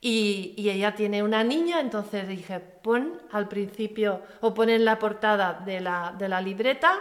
Y, 0.00 0.54
y 0.56 0.70
ella 0.70 0.94
tiene 0.94 1.24
una 1.24 1.42
niña, 1.42 1.80
entonces 1.80 2.28
dije, 2.28 2.60
pon 2.60 3.20
al 3.32 3.48
principio 3.48 4.22
o 4.40 4.54
pon 4.54 4.68
en 4.68 4.84
la 4.84 4.98
portada 4.98 5.54
de 5.54 5.80
la, 5.80 6.14
de 6.16 6.28
la 6.28 6.40
libreta 6.40 7.00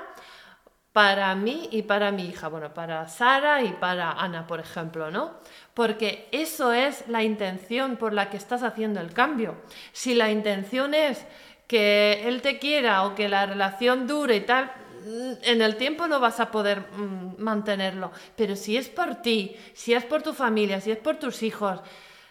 para 0.98 1.36
mí 1.36 1.70
y 1.72 1.84
para 1.84 2.12
mi 2.12 2.26
hija, 2.26 2.48
bueno, 2.48 2.74
para 2.74 3.08
Sara 3.08 3.62
y 3.62 3.72
para 3.74 4.14
Ana, 4.14 4.48
por 4.48 4.60
ejemplo, 4.60 5.12
¿no? 5.12 5.36
Porque 5.76 6.28
eso 6.32 6.74
es 6.74 7.08
la 7.08 7.22
intención 7.22 7.98
por 7.98 8.14
la 8.14 8.32
que 8.32 8.38
estás 8.38 8.64
haciendo 8.64 9.00
el 9.00 9.14
cambio. 9.14 9.58
Si 9.92 10.16
la 10.16 10.32
intención 10.32 10.96
es 10.96 11.24
que 11.68 12.28
él 12.28 12.42
te 12.42 12.60
quiera 12.60 13.04
o 13.04 13.14
que 13.14 13.30
la 13.30 13.46
relación 13.46 14.08
dure 14.08 14.38
y 14.38 14.42
tal, 14.42 14.72
mm, 15.06 15.32
en 15.44 15.62
el 15.62 15.76
tiempo 15.76 16.08
no 16.08 16.20
vas 16.20 16.40
a 16.40 16.50
poder 16.50 16.82
mm, 16.92 17.36
mantenerlo. 17.38 18.12
Pero 18.36 18.56
si 18.56 18.78
es 18.78 18.90
por 18.90 19.16
ti, 19.16 19.56
si 19.74 19.94
es 19.94 20.06
por 20.06 20.24
tu 20.24 20.34
familia, 20.34 20.82
si 20.82 20.92
es 20.92 20.98
por 20.98 21.18
tus 21.18 21.44
hijos, 21.44 21.82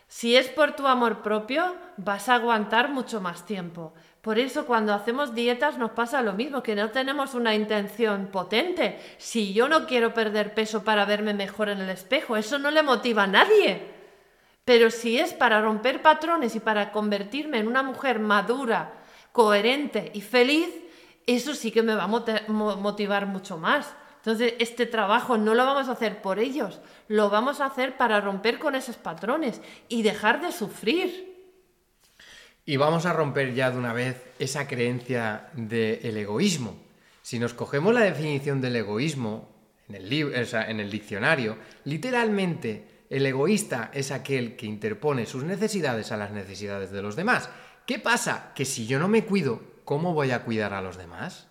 si 0.08 0.36
es 0.36 0.48
por 0.48 0.72
tu 0.72 0.86
amor 0.86 1.20
propio, 1.22 1.76
vas 1.96 2.28
a 2.28 2.36
aguantar 2.36 2.88
mucho 2.88 3.20
más 3.20 3.44
tiempo. 3.44 3.92
Por 4.22 4.38
eso 4.38 4.66
cuando 4.66 4.92
hacemos 4.92 5.34
dietas 5.34 5.78
nos 5.78 5.92
pasa 5.92 6.22
lo 6.22 6.32
mismo, 6.32 6.62
que 6.62 6.74
no 6.74 6.90
tenemos 6.90 7.34
una 7.34 7.54
intención 7.54 8.28
potente. 8.32 8.98
Si 9.18 9.52
yo 9.52 9.68
no 9.68 9.86
quiero 9.86 10.14
perder 10.14 10.54
peso 10.54 10.82
para 10.82 11.04
verme 11.04 11.34
mejor 11.34 11.68
en 11.68 11.80
el 11.80 11.90
espejo, 11.90 12.36
eso 12.36 12.58
no 12.58 12.70
le 12.70 12.82
motiva 12.82 13.24
a 13.24 13.28
nadie. 13.28 13.82
Pero 14.64 14.90
si 14.90 15.18
es 15.18 15.32
para 15.32 15.60
romper 15.60 16.02
patrones 16.02 16.56
y 16.56 16.60
para 16.60 16.90
convertirme 16.90 17.58
en 17.58 17.68
una 17.68 17.84
mujer 17.84 18.18
madura, 18.18 18.94
coherente 19.36 20.10
y 20.14 20.22
feliz, 20.22 20.70
eso 21.26 21.54
sí 21.54 21.70
que 21.70 21.82
me 21.82 21.94
va 21.94 22.04
a 22.04 22.06
motivar 22.48 23.26
mucho 23.26 23.58
más. 23.58 23.94
Entonces, 24.16 24.54
este 24.58 24.86
trabajo 24.86 25.36
no 25.36 25.54
lo 25.54 25.66
vamos 25.66 25.88
a 25.88 25.92
hacer 25.92 26.22
por 26.22 26.38
ellos, 26.38 26.80
lo 27.08 27.28
vamos 27.28 27.60
a 27.60 27.66
hacer 27.66 27.98
para 27.98 28.20
romper 28.22 28.58
con 28.58 28.74
esos 28.74 28.96
patrones 28.96 29.60
y 29.88 30.02
dejar 30.02 30.40
de 30.40 30.52
sufrir. 30.52 31.36
Y 32.64 32.78
vamos 32.78 33.04
a 33.04 33.12
romper 33.12 33.52
ya 33.52 33.70
de 33.70 33.76
una 33.76 33.92
vez 33.92 34.24
esa 34.38 34.66
creencia 34.66 35.50
del 35.52 36.16
egoísmo. 36.16 36.78
Si 37.20 37.38
nos 37.38 37.52
cogemos 37.52 37.92
la 37.92 38.00
definición 38.00 38.62
del 38.62 38.76
egoísmo 38.76 39.50
en 39.88 39.96
el, 39.96 40.12
en 40.12 40.80
el 40.80 40.90
diccionario, 40.90 41.58
literalmente 41.84 43.04
el 43.10 43.26
egoísta 43.26 43.90
es 43.92 44.10
aquel 44.10 44.56
que 44.56 44.66
interpone 44.66 45.26
sus 45.26 45.44
necesidades 45.44 46.10
a 46.10 46.16
las 46.16 46.32
necesidades 46.32 46.90
de 46.90 47.02
los 47.02 47.16
demás. 47.16 47.50
¿Qué 47.86 48.00
pasa? 48.00 48.52
Que 48.56 48.64
si 48.64 48.88
yo 48.88 48.98
no 48.98 49.06
me 49.06 49.24
cuido, 49.24 49.60
¿cómo 49.84 50.12
voy 50.12 50.32
a 50.32 50.42
cuidar 50.42 50.74
a 50.74 50.82
los 50.82 50.96
demás? 50.96 51.46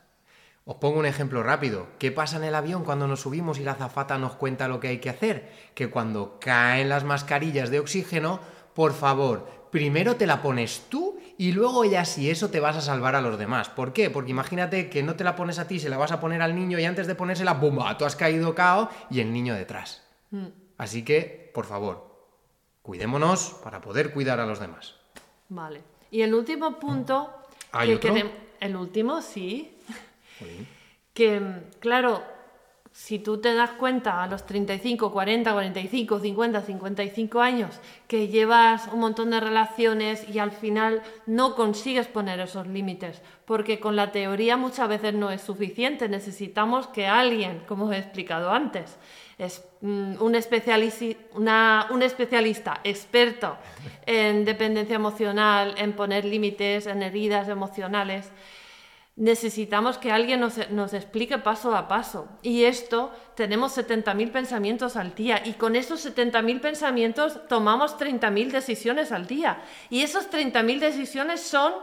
Os 0.66 0.76
pongo 0.76 1.00
un 1.00 1.06
ejemplo 1.06 1.44
rápido. 1.44 1.88
¿Qué 1.98 2.12
pasa 2.12 2.36
en 2.36 2.44
el 2.44 2.56
avión 2.56 2.84
cuando 2.84 3.08
nos 3.08 3.22
subimos 3.22 3.58
y 3.58 3.64
la 3.64 3.72
azafata 3.72 4.18
nos 4.18 4.36
cuenta 4.36 4.68
lo 4.68 4.82
que 4.82 4.90
hay 4.90 4.98
que 5.00 5.10
hacer? 5.10 5.50
Que 5.76 5.90
cuando 5.90 6.38
caen 6.42 6.90
las 6.90 7.06
mascarillas 7.06 7.70
de 7.70 7.80
oxígeno, 7.80 8.42
por 8.74 8.94
favor, 8.94 9.48
primero 9.72 10.18
te 10.18 10.28
la 10.28 10.42
pones 10.42 10.88
tú 10.90 11.18
y 11.38 11.54
luego 11.54 11.86
ya 11.86 12.04
si 12.04 12.30
eso 12.30 12.50
te 12.50 12.60
vas 12.60 12.76
a 12.76 12.82
salvar 12.82 13.16
a 13.16 13.22
los 13.22 13.38
demás. 13.38 13.70
¿Por 13.70 13.94
qué? 13.94 14.10
Porque 14.10 14.32
imagínate 14.32 14.90
que 14.90 15.04
no 15.04 15.16
te 15.16 15.24
la 15.24 15.38
pones 15.38 15.58
a 15.58 15.68
ti, 15.68 15.80
se 15.80 15.88
la 15.88 15.98
vas 15.98 16.12
a 16.12 16.20
poner 16.20 16.42
al 16.42 16.54
niño 16.54 16.78
y 16.80 16.84
antes 16.84 17.08
de 17.08 17.16
ponérsela, 17.16 17.54
¡bumba! 17.54 17.98
Tú 17.98 18.04
has 18.04 18.18
caído 18.18 18.54
cao 18.56 18.90
y 19.10 19.22
el 19.22 19.32
niño 19.32 19.54
detrás. 19.54 20.04
Así 20.78 21.06
que, 21.06 21.50
por 21.54 21.64
favor, 21.64 22.28
cuidémonos 22.82 23.56
para 23.64 23.80
poder 23.80 24.12
cuidar 24.12 24.42
a 24.42 24.46
los 24.46 24.60
demás. 24.60 24.96
Vale. 25.48 25.95
Y 26.16 26.22
el 26.22 26.34
último 26.34 26.80
punto 26.80 27.30
¿Hay 27.74 27.98
que 27.98 28.10
otro? 28.10 28.32
el 28.62 28.76
último 28.78 29.22
sí, 29.22 29.76
que 31.14 31.42
claro, 31.80 32.24
si 32.94 33.20
tú 33.20 33.42
te 33.42 33.54
das 33.54 33.72
cuenta 33.72 34.24
a 34.24 34.28
los 34.28 34.46
35, 34.46 35.12
40, 35.12 35.52
45, 35.52 36.20
50, 36.22 36.62
55 36.62 37.42
años 37.42 37.82
que 38.08 38.30
llevas 38.30 38.88
un 38.94 39.02
montón 39.02 39.32
de 39.32 39.42
relaciones 39.42 40.26
y 40.30 40.40
al 40.40 40.52
final 40.52 41.04
no 41.26 41.54
consigues 41.54 42.08
poner 42.08 42.40
esos 42.40 42.66
límites, 42.66 43.22
porque 43.44 43.82
con 43.82 43.98
la 43.98 44.14
teoría 44.14 44.56
muchas 44.56 44.88
veces 44.88 45.16
no 45.16 45.32
es 45.32 45.42
suficiente, 45.42 46.08
necesitamos 46.08 46.88
que 46.88 47.08
alguien, 47.08 47.62
como 47.68 47.88
os 47.88 47.92
he 47.92 47.98
explicado 47.98 48.52
antes, 48.54 48.98
es 49.38 49.64
mm, 49.82 50.22
un, 50.22 50.36
especialista 50.36 52.80
experto 52.84 53.58
en 54.06 54.46
dependencia 54.46 54.96
emocional, 54.96 55.76
en 55.78 55.94
poner 55.94 56.26
límites, 56.26 56.88
en 56.88 57.04
heridas 57.04 57.50
emocionales, 57.50 58.32
necesitamos 59.18 59.98
que 59.98 60.12
alguien 60.12 60.42
nos, 60.42 60.70
nos 60.70 60.94
explique 60.94 61.38
paso 61.38 61.76
a 61.76 61.88
paso. 61.88 62.28
Y 62.42 62.64
esto, 62.64 63.12
tenemos 63.36 63.78
70.000 63.78 64.32
pensamientos 64.32 64.96
al 64.96 65.16
día 65.16 65.42
y 65.46 65.54
con 65.54 65.76
esos 65.76 66.06
70.000 66.06 66.60
pensamientos 66.60 67.48
tomamos 67.48 67.98
30.000 67.98 68.52
decisiones 68.52 69.12
al 69.12 69.28
día. 69.28 69.62
Y 69.90 70.02
esas 70.02 70.30
30.000 70.30 70.80
decisiones 70.80 71.42
son 71.42 71.74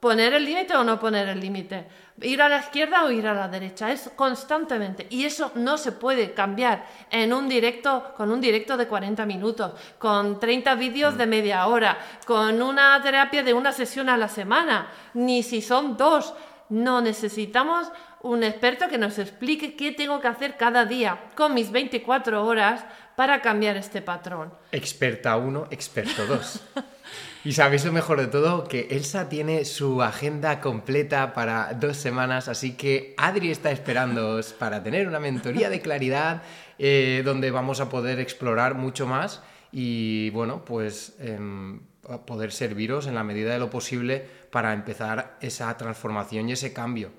poner 0.00 0.32
el 0.34 0.44
límite 0.44 0.76
o 0.76 0.84
no 0.84 0.98
poner 0.98 1.28
el 1.28 1.40
límite, 1.40 1.86
ir 2.22 2.40
a 2.42 2.48
la 2.48 2.58
izquierda 2.58 3.04
o 3.04 3.10
ir 3.10 3.26
a 3.26 3.34
la 3.34 3.48
derecha, 3.48 3.90
es 3.90 4.10
constantemente. 4.14 5.06
Y 5.10 5.24
eso 5.24 5.52
no 5.54 5.78
se 5.78 5.92
puede 5.92 6.32
cambiar 6.32 6.86
en 7.10 7.32
un 7.32 7.48
directo, 7.48 8.12
con 8.16 8.30
un 8.30 8.40
directo 8.40 8.76
de 8.76 8.86
40 8.86 9.26
minutos, 9.26 9.72
con 9.98 10.38
30 10.38 10.74
vídeos 10.76 11.16
de 11.16 11.26
media 11.26 11.66
hora, 11.66 11.98
con 12.26 12.60
una 12.62 13.00
terapia 13.02 13.42
de 13.42 13.54
una 13.54 13.72
sesión 13.72 14.08
a 14.08 14.16
la 14.16 14.28
semana, 14.28 14.88
ni 15.14 15.42
si 15.42 15.62
son 15.62 15.96
dos. 15.96 16.34
No 16.68 17.00
necesitamos 17.00 17.90
un 18.20 18.44
experto 18.44 18.88
que 18.88 18.98
nos 18.98 19.18
explique 19.18 19.74
qué 19.74 19.92
tengo 19.92 20.20
que 20.20 20.28
hacer 20.28 20.56
cada 20.56 20.84
día 20.84 21.18
con 21.34 21.54
mis 21.54 21.70
24 21.70 22.44
horas 22.44 22.84
para 23.16 23.40
cambiar 23.40 23.76
este 23.76 24.02
patrón. 24.02 24.52
Experta 24.70 25.36
1, 25.36 25.68
experto 25.70 26.26
2. 26.26 26.60
Y 27.44 27.52
sabéis 27.52 27.84
lo 27.84 27.92
mejor 27.92 28.20
de 28.20 28.26
todo, 28.26 28.64
que 28.64 28.88
Elsa 28.90 29.28
tiene 29.28 29.64
su 29.64 30.02
agenda 30.02 30.60
completa 30.60 31.34
para 31.34 31.72
dos 31.74 31.96
semanas, 31.96 32.48
así 32.48 32.72
que 32.72 33.14
Adri 33.16 33.50
está 33.50 33.70
esperándoos 33.70 34.52
para 34.52 34.82
tener 34.82 35.06
una 35.06 35.20
mentoría 35.20 35.70
de 35.70 35.80
claridad 35.80 36.42
eh, 36.78 37.22
donde 37.24 37.50
vamos 37.50 37.80
a 37.80 37.88
poder 37.88 38.18
explorar 38.18 38.74
mucho 38.74 39.06
más 39.06 39.40
y 39.70 40.30
bueno, 40.30 40.64
pues 40.64 41.14
em, 41.20 41.80
poder 42.26 42.52
serviros 42.52 43.06
en 43.06 43.14
la 43.14 43.22
medida 43.22 43.52
de 43.52 43.58
lo 43.58 43.70
posible 43.70 44.26
para 44.50 44.72
empezar 44.72 45.36
esa 45.40 45.76
transformación 45.76 46.48
y 46.48 46.52
ese 46.52 46.72
cambio. 46.72 47.10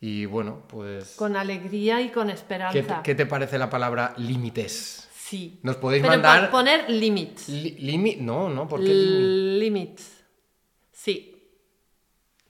Y 0.00 0.26
bueno, 0.26 0.62
pues... 0.68 1.16
Con 1.16 1.36
alegría 1.36 2.00
y 2.00 2.10
con 2.10 2.30
esperanza. 2.30 2.72
¿Qué 2.72 2.82
te, 2.82 2.94
qué 3.02 3.14
te 3.14 3.26
parece 3.26 3.58
la 3.58 3.68
palabra 3.68 4.14
límites? 4.16 5.07
Sí. 5.28 5.58
Nos 5.62 5.76
podéis 5.76 6.02
Pero 6.02 6.12
mandar... 6.14 6.42
pon- 6.50 6.50
poner 6.60 6.88
limits. 6.90 7.48
Li- 7.48 7.76
limi- 7.78 8.16
No, 8.18 8.48
no, 8.48 8.66
¿por 8.68 8.80
qué 8.80 8.86
limi- 8.86 9.58
Limits. 9.58 10.12
Sí. 10.92 11.34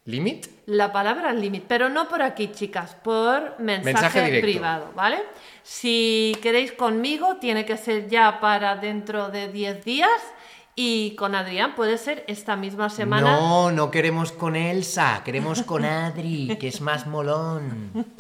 limit? 0.05 0.47
La 0.67 0.91
palabra 0.93 1.33
limit, 1.33 1.65
pero 1.67 1.89
no 1.89 2.09
por 2.09 2.23
aquí, 2.23 2.49
chicas, 2.53 2.95
por 2.95 3.59
mensaje, 3.61 3.93
Mensaje 3.93 4.41
privado, 4.41 4.93
¿vale? 4.95 5.19
Si 5.63 6.37
queréis 6.43 6.73
conmigo, 6.73 7.37
tiene 7.41 7.65
que 7.67 7.77
ser 7.77 8.09
ya 8.09 8.39
para 8.41 8.77
dentro 8.77 9.29
de 9.31 9.49
10 9.53 9.85
días 9.85 10.21
y 10.75 11.15
con 11.17 11.35
Adrián 11.35 11.75
puede 11.75 11.99
ser 11.99 12.25
esta 12.29 12.55
misma 12.57 12.89
semana. 12.91 13.33
No, 13.39 13.71
no 13.73 13.91
queremos 13.91 14.33
con 14.33 14.57
Elsa, 14.57 15.23
queremos 15.25 15.63
con 15.63 15.85
Adri, 15.85 16.57
que 16.61 16.69
es 16.69 16.81
más 16.81 17.07
molón. 17.07 17.93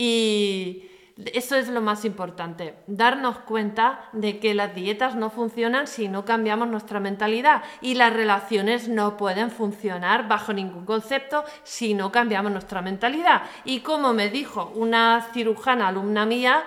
Y 0.00 0.84
eso 1.26 1.56
es 1.56 1.68
lo 1.68 1.80
más 1.80 2.04
importante, 2.04 2.74
darnos 2.86 3.38
cuenta 3.40 4.08
de 4.12 4.38
que 4.38 4.54
las 4.54 4.74
dietas 4.74 5.16
no 5.16 5.30
funcionan 5.30 5.88
si 5.88 6.06
no 6.06 6.24
cambiamos 6.24 6.68
nuestra 6.68 7.00
mentalidad 7.00 7.64
y 7.80 7.94
las 7.94 8.12
relaciones 8.12 8.88
no 8.88 9.16
pueden 9.16 9.50
funcionar 9.50 10.28
bajo 10.28 10.52
ningún 10.52 10.84
concepto 10.84 11.44
si 11.64 11.94
no 11.94 12.12
cambiamos 12.12 12.52
nuestra 12.52 12.82
mentalidad. 12.82 13.42
Y 13.64 13.80
como 13.80 14.12
me 14.12 14.30
dijo 14.30 14.72
una 14.76 15.26
cirujana 15.32 15.88
alumna 15.88 16.24
mía, 16.24 16.62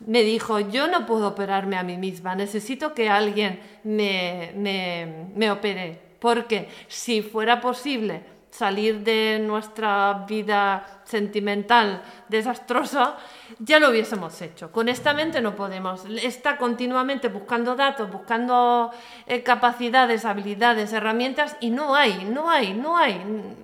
me 0.00 0.22
dijo, 0.22 0.58
yo 0.58 0.88
no 0.88 1.06
puedo 1.06 1.28
operarme 1.28 1.76
a 1.76 1.84
mí 1.84 1.96
misma, 1.96 2.34
necesito 2.34 2.94
que 2.94 3.08
alguien 3.08 3.60
me, 3.84 4.52
me, 4.56 5.28
me 5.36 5.48
opere, 5.48 6.00
porque 6.18 6.68
si 6.88 7.22
fuera 7.22 7.60
posible 7.60 8.24
salir 8.52 9.02
de 9.02 9.40
nuestra 9.42 10.24
vida 10.28 11.00
sentimental 11.04 12.02
desastrosa, 12.28 13.16
ya 13.58 13.80
lo 13.80 13.88
hubiésemos 13.88 14.40
hecho. 14.42 14.70
Con 14.70 14.88
esta 14.88 15.14
mente 15.14 15.40
no 15.40 15.56
podemos. 15.56 16.04
Está 16.22 16.58
continuamente 16.58 17.28
buscando 17.28 17.74
datos, 17.74 18.12
buscando 18.12 18.90
eh, 19.26 19.42
capacidades, 19.42 20.26
habilidades, 20.26 20.92
herramientas 20.92 21.56
y 21.60 21.70
no 21.70 21.94
hay, 21.94 22.24
no 22.26 22.50
hay, 22.50 22.74
no 22.74 22.96
hay. 22.96 23.22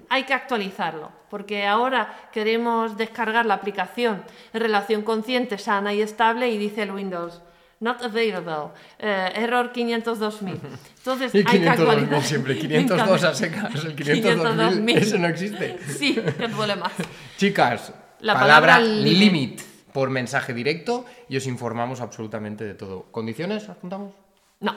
Hay 0.08 0.24
que 0.24 0.34
actualizarlo. 0.34 1.12
Porque 1.28 1.66
ahora 1.66 2.30
queremos 2.32 2.96
descargar 2.96 3.44
la 3.44 3.54
aplicación 3.54 4.24
en 4.54 4.60
relación 4.60 5.02
consciente, 5.02 5.58
sana 5.58 5.92
y 5.92 6.00
estable 6.00 6.48
y 6.48 6.56
dice 6.56 6.82
el 6.82 6.92
Windows. 6.92 7.42
Not 7.80 8.02
available. 8.02 8.72
Eh, 8.98 9.32
error 9.36 9.72
502.000. 9.72 10.58
Entonces 10.98 11.34
Y 11.34 11.38
hay 11.38 11.44
que 11.44 11.50
502 11.58 11.68
actualizar. 11.78 12.08
como 12.08 12.22
siempre, 12.22 12.54
Me 12.54 12.60
502 12.60 13.00
encanta. 13.00 13.28
a 13.28 13.34
secas, 13.34 13.84
el 13.84 13.96
502.000, 13.96 14.84
502.000. 14.84 14.96
eso 14.98 15.18
no 15.18 15.28
existe. 15.28 15.78
Sí, 15.86 16.14
qué 16.14 16.48
problema. 16.48 16.90
Chicas, 17.36 17.92
La 18.20 18.34
palabra, 18.34 18.74
palabra 18.78 18.80
limit. 19.02 19.60
por 19.92 20.10
mensaje 20.10 20.52
directo 20.54 21.04
y 21.28 21.36
os 21.36 21.46
informamos 21.46 22.00
absolutamente 22.00 22.64
de 22.64 22.74
todo. 22.74 23.04
¿Condiciones? 23.12 23.68
¿Apuntamos? 23.68 24.12
No. 24.60 24.74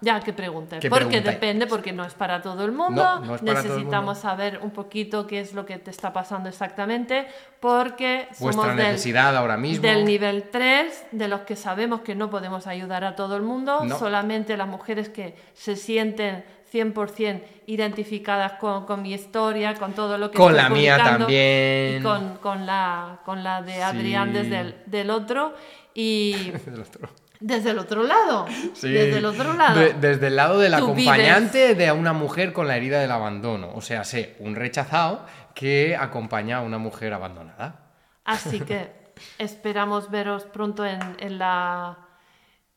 Ya 0.00 0.20
que 0.20 0.32
preguntes. 0.32 0.80
Que 0.80 0.88
porque 0.90 1.20
depende, 1.20 1.66
porque 1.66 1.92
no 1.92 2.04
es 2.04 2.14
para 2.14 2.40
todo 2.42 2.64
el 2.64 2.72
mundo. 2.72 3.02
No, 3.02 3.20
no 3.20 3.34
es 3.34 3.40
para 3.40 3.52
todo 3.54 3.62
el 3.62 3.68
Necesitamos 3.68 4.04
mundo. 4.16 4.20
saber 4.20 4.60
un 4.62 4.70
poquito 4.70 5.26
qué 5.26 5.40
es 5.40 5.52
lo 5.54 5.66
que 5.66 5.78
te 5.78 5.90
está 5.90 6.12
pasando 6.12 6.48
exactamente, 6.48 7.26
porque 7.60 8.28
somos 8.38 8.66
del, 8.66 8.76
necesidad 8.76 9.36
ahora 9.36 9.56
mismo. 9.56 9.82
del 9.86 10.04
nivel 10.04 10.44
3, 10.50 11.06
de 11.12 11.28
los 11.28 11.40
que 11.40 11.56
sabemos 11.56 12.00
que 12.02 12.14
no 12.14 12.30
podemos 12.30 12.66
ayudar 12.66 13.04
a 13.04 13.16
todo 13.16 13.36
el 13.36 13.42
mundo, 13.42 13.84
No. 13.84 13.98
solamente 13.98 14.56
las 14.56 14.68
mujeres 14.68 15.08
que 15.08 15.34
se 15.54 15.74
sienten 15.76 16.44
100% 16.72 17.42
identificadas 17.66 18.52
con, 18.54 18.84
con 18.84 19.00
mi 19.02 19.12
historia, 19.14 19.74
con 19.74 19.92
todo 19.92 20.18
lo 20.18 20.30
que 20.30 20.36
Con 20.38 20.54
estoy 20.54 20.62
la 20.62 20.68
mía 20.70 20.96
también. 20.98 22.00
Y 22.00 22.02
con, 22.02 22.36
con 22.38 22.66
la, 22.66 23.20
con 23.24 23.42
la 23.44 23.62
de 23.62 23.82
Adrián 23.82 24.28
Sí. 24.32 24.38
desde 24.38 24.60
el 24.60 24.74
del 24.86 25.10
otro. 25.10 25.54
Y 25.94 26.50
Del 26.66 26.80
otro. 26.80 27.08
Desde 27.46 27.70
el 27.70 27.78
otro 27.78 28.02
lado. 28.02 28.46
Sí. 28.72 28.88
Desde 28.90 29.18
el 29.18 29.24
otro 29.26 29.52
lado. 29.52 29.78
De- 29.78 29.92
desde 29.94 30.28
el 30.28 30.36
lado 30.36 30.58
del 30.58 30.72
acompañante 30.74 31.74
de 31.74 31.92
una 31.92 32.12
mujer 32.14 32.52
con 32.52 32.66
la 32.66 32.76
herida 32.76 33.00
del 33.00 33.10
abandono. 33.12 33.70
O 33.74 33.80
sea, 33.82 34.02
sé, 34.04 34.34
un 34.40 34.54
rechazado 34.54 35.26
que 35.54 35.94
acompaña 35.96 36.58
a 36.58 36.60
una 36.62 36.78
mujer 36.78 37.12
abandonada. 37.12 37.80
Así 38.24 38.60
que 38.60 38.90
esperamos 39.38 40.10
veros 40.10 40.44
pronto 40.44 40.86
en, 40.86 40.98
en 41.18 41.38
la, 41.38 41.98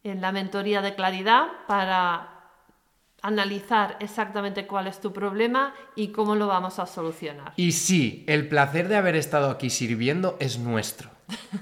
en 0.03 0.19
la 0.21 0.31
mentoría 0.33 0.81
de 0.81 0.93
claridad 0.95 1.45
para 1.67 2.33
analizar 3.21 3.97
exactamente 3.99 4.67
cuál 4.67 4.87
es 4.87 4.99
tu 4.99 5.11
problema 5.11 5.73
y 5.95 6.09
cómo 6.09 6.35
lo 6.35 6.47
vamos 6.47 6.77
a 6.79 6.85
solucionar. 6.85 7.53
Y 7.55 7.71
sí, 7.71 8.23
el 8.27 8.47
placer 8.47 8.89
de 8.89 8.95
haber 8.97 9.15
estado 9.15 9.49
aquí 9.49 9.69
sirviendo 9.69 10.37
es 10.39 10.59
nuestro. 10.59 11.09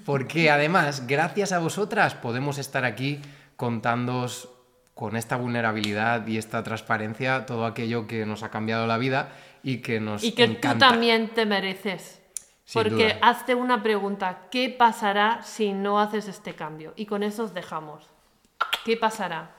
Porque 0.05 0.49
además, 0.51 1.07
gracias 1.07 1.51
a 1.51 1.59
vosotras, 1.59 2.13
podemos 2.15 2.57
estar 2.57 2.85
aquí 2.85 3.19
contándoos 3.55 4.49
con 4.93 5.15
esta 5.15 5.35
vulnerabilidad 5.35 6.25
y 6.27 6.37
esta 6.37 6.63
transparencia 6.63 7.45
todo 7.45 7.65
aquello 7.65 8.07
que 8.07 8.25
nos 8.25 8.43
ha 8.43 8.49
cambiado 8.49 8.87
la 8.87 8.97
vida 8.97 9.29
y 9.63 9.77
que 9.79 9.99
nos 9.99 10.23
Y 10.23 10.31
que 10.33 10.43
encanta. 10.45 10.87
tú 10.87 10.91
también 10.93 11.29
te 11.29 11.45
mereces. 11.45 12.21
Sin 12.63 12.81
Porque 12.81 13.13
duda. 13.13 13.17
hazte 13.21 13.53
una 13.55 13.83
pregunta, 13.83 14.39
¿qué 14.49 14.69
pasará 14.69 15.41
si 15.43 15.73
no 15.73 15.99
haces 15.99 16.27
este 16.27 16.55
cambio? 16.55 16.93
Y 16.95 17.05
con 17.05 17.23
eso 17.23 17.43
os 17.43 17.53
dejamos. 17.53 18.09
¿Qué 18.85 18.97
pasará? 18.97 19.51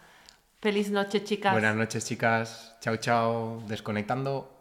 Feliz 0.61 0.91
noche, 0.91 1.23
chicas. 1.23 1.53
Buenas 1.53 1.77
noches, 1.77 2.05
chicas. 2.07 2.77
Chao, 2.81 2.97
chao. 2.97 3.63
Desconectando. 3.69 4.56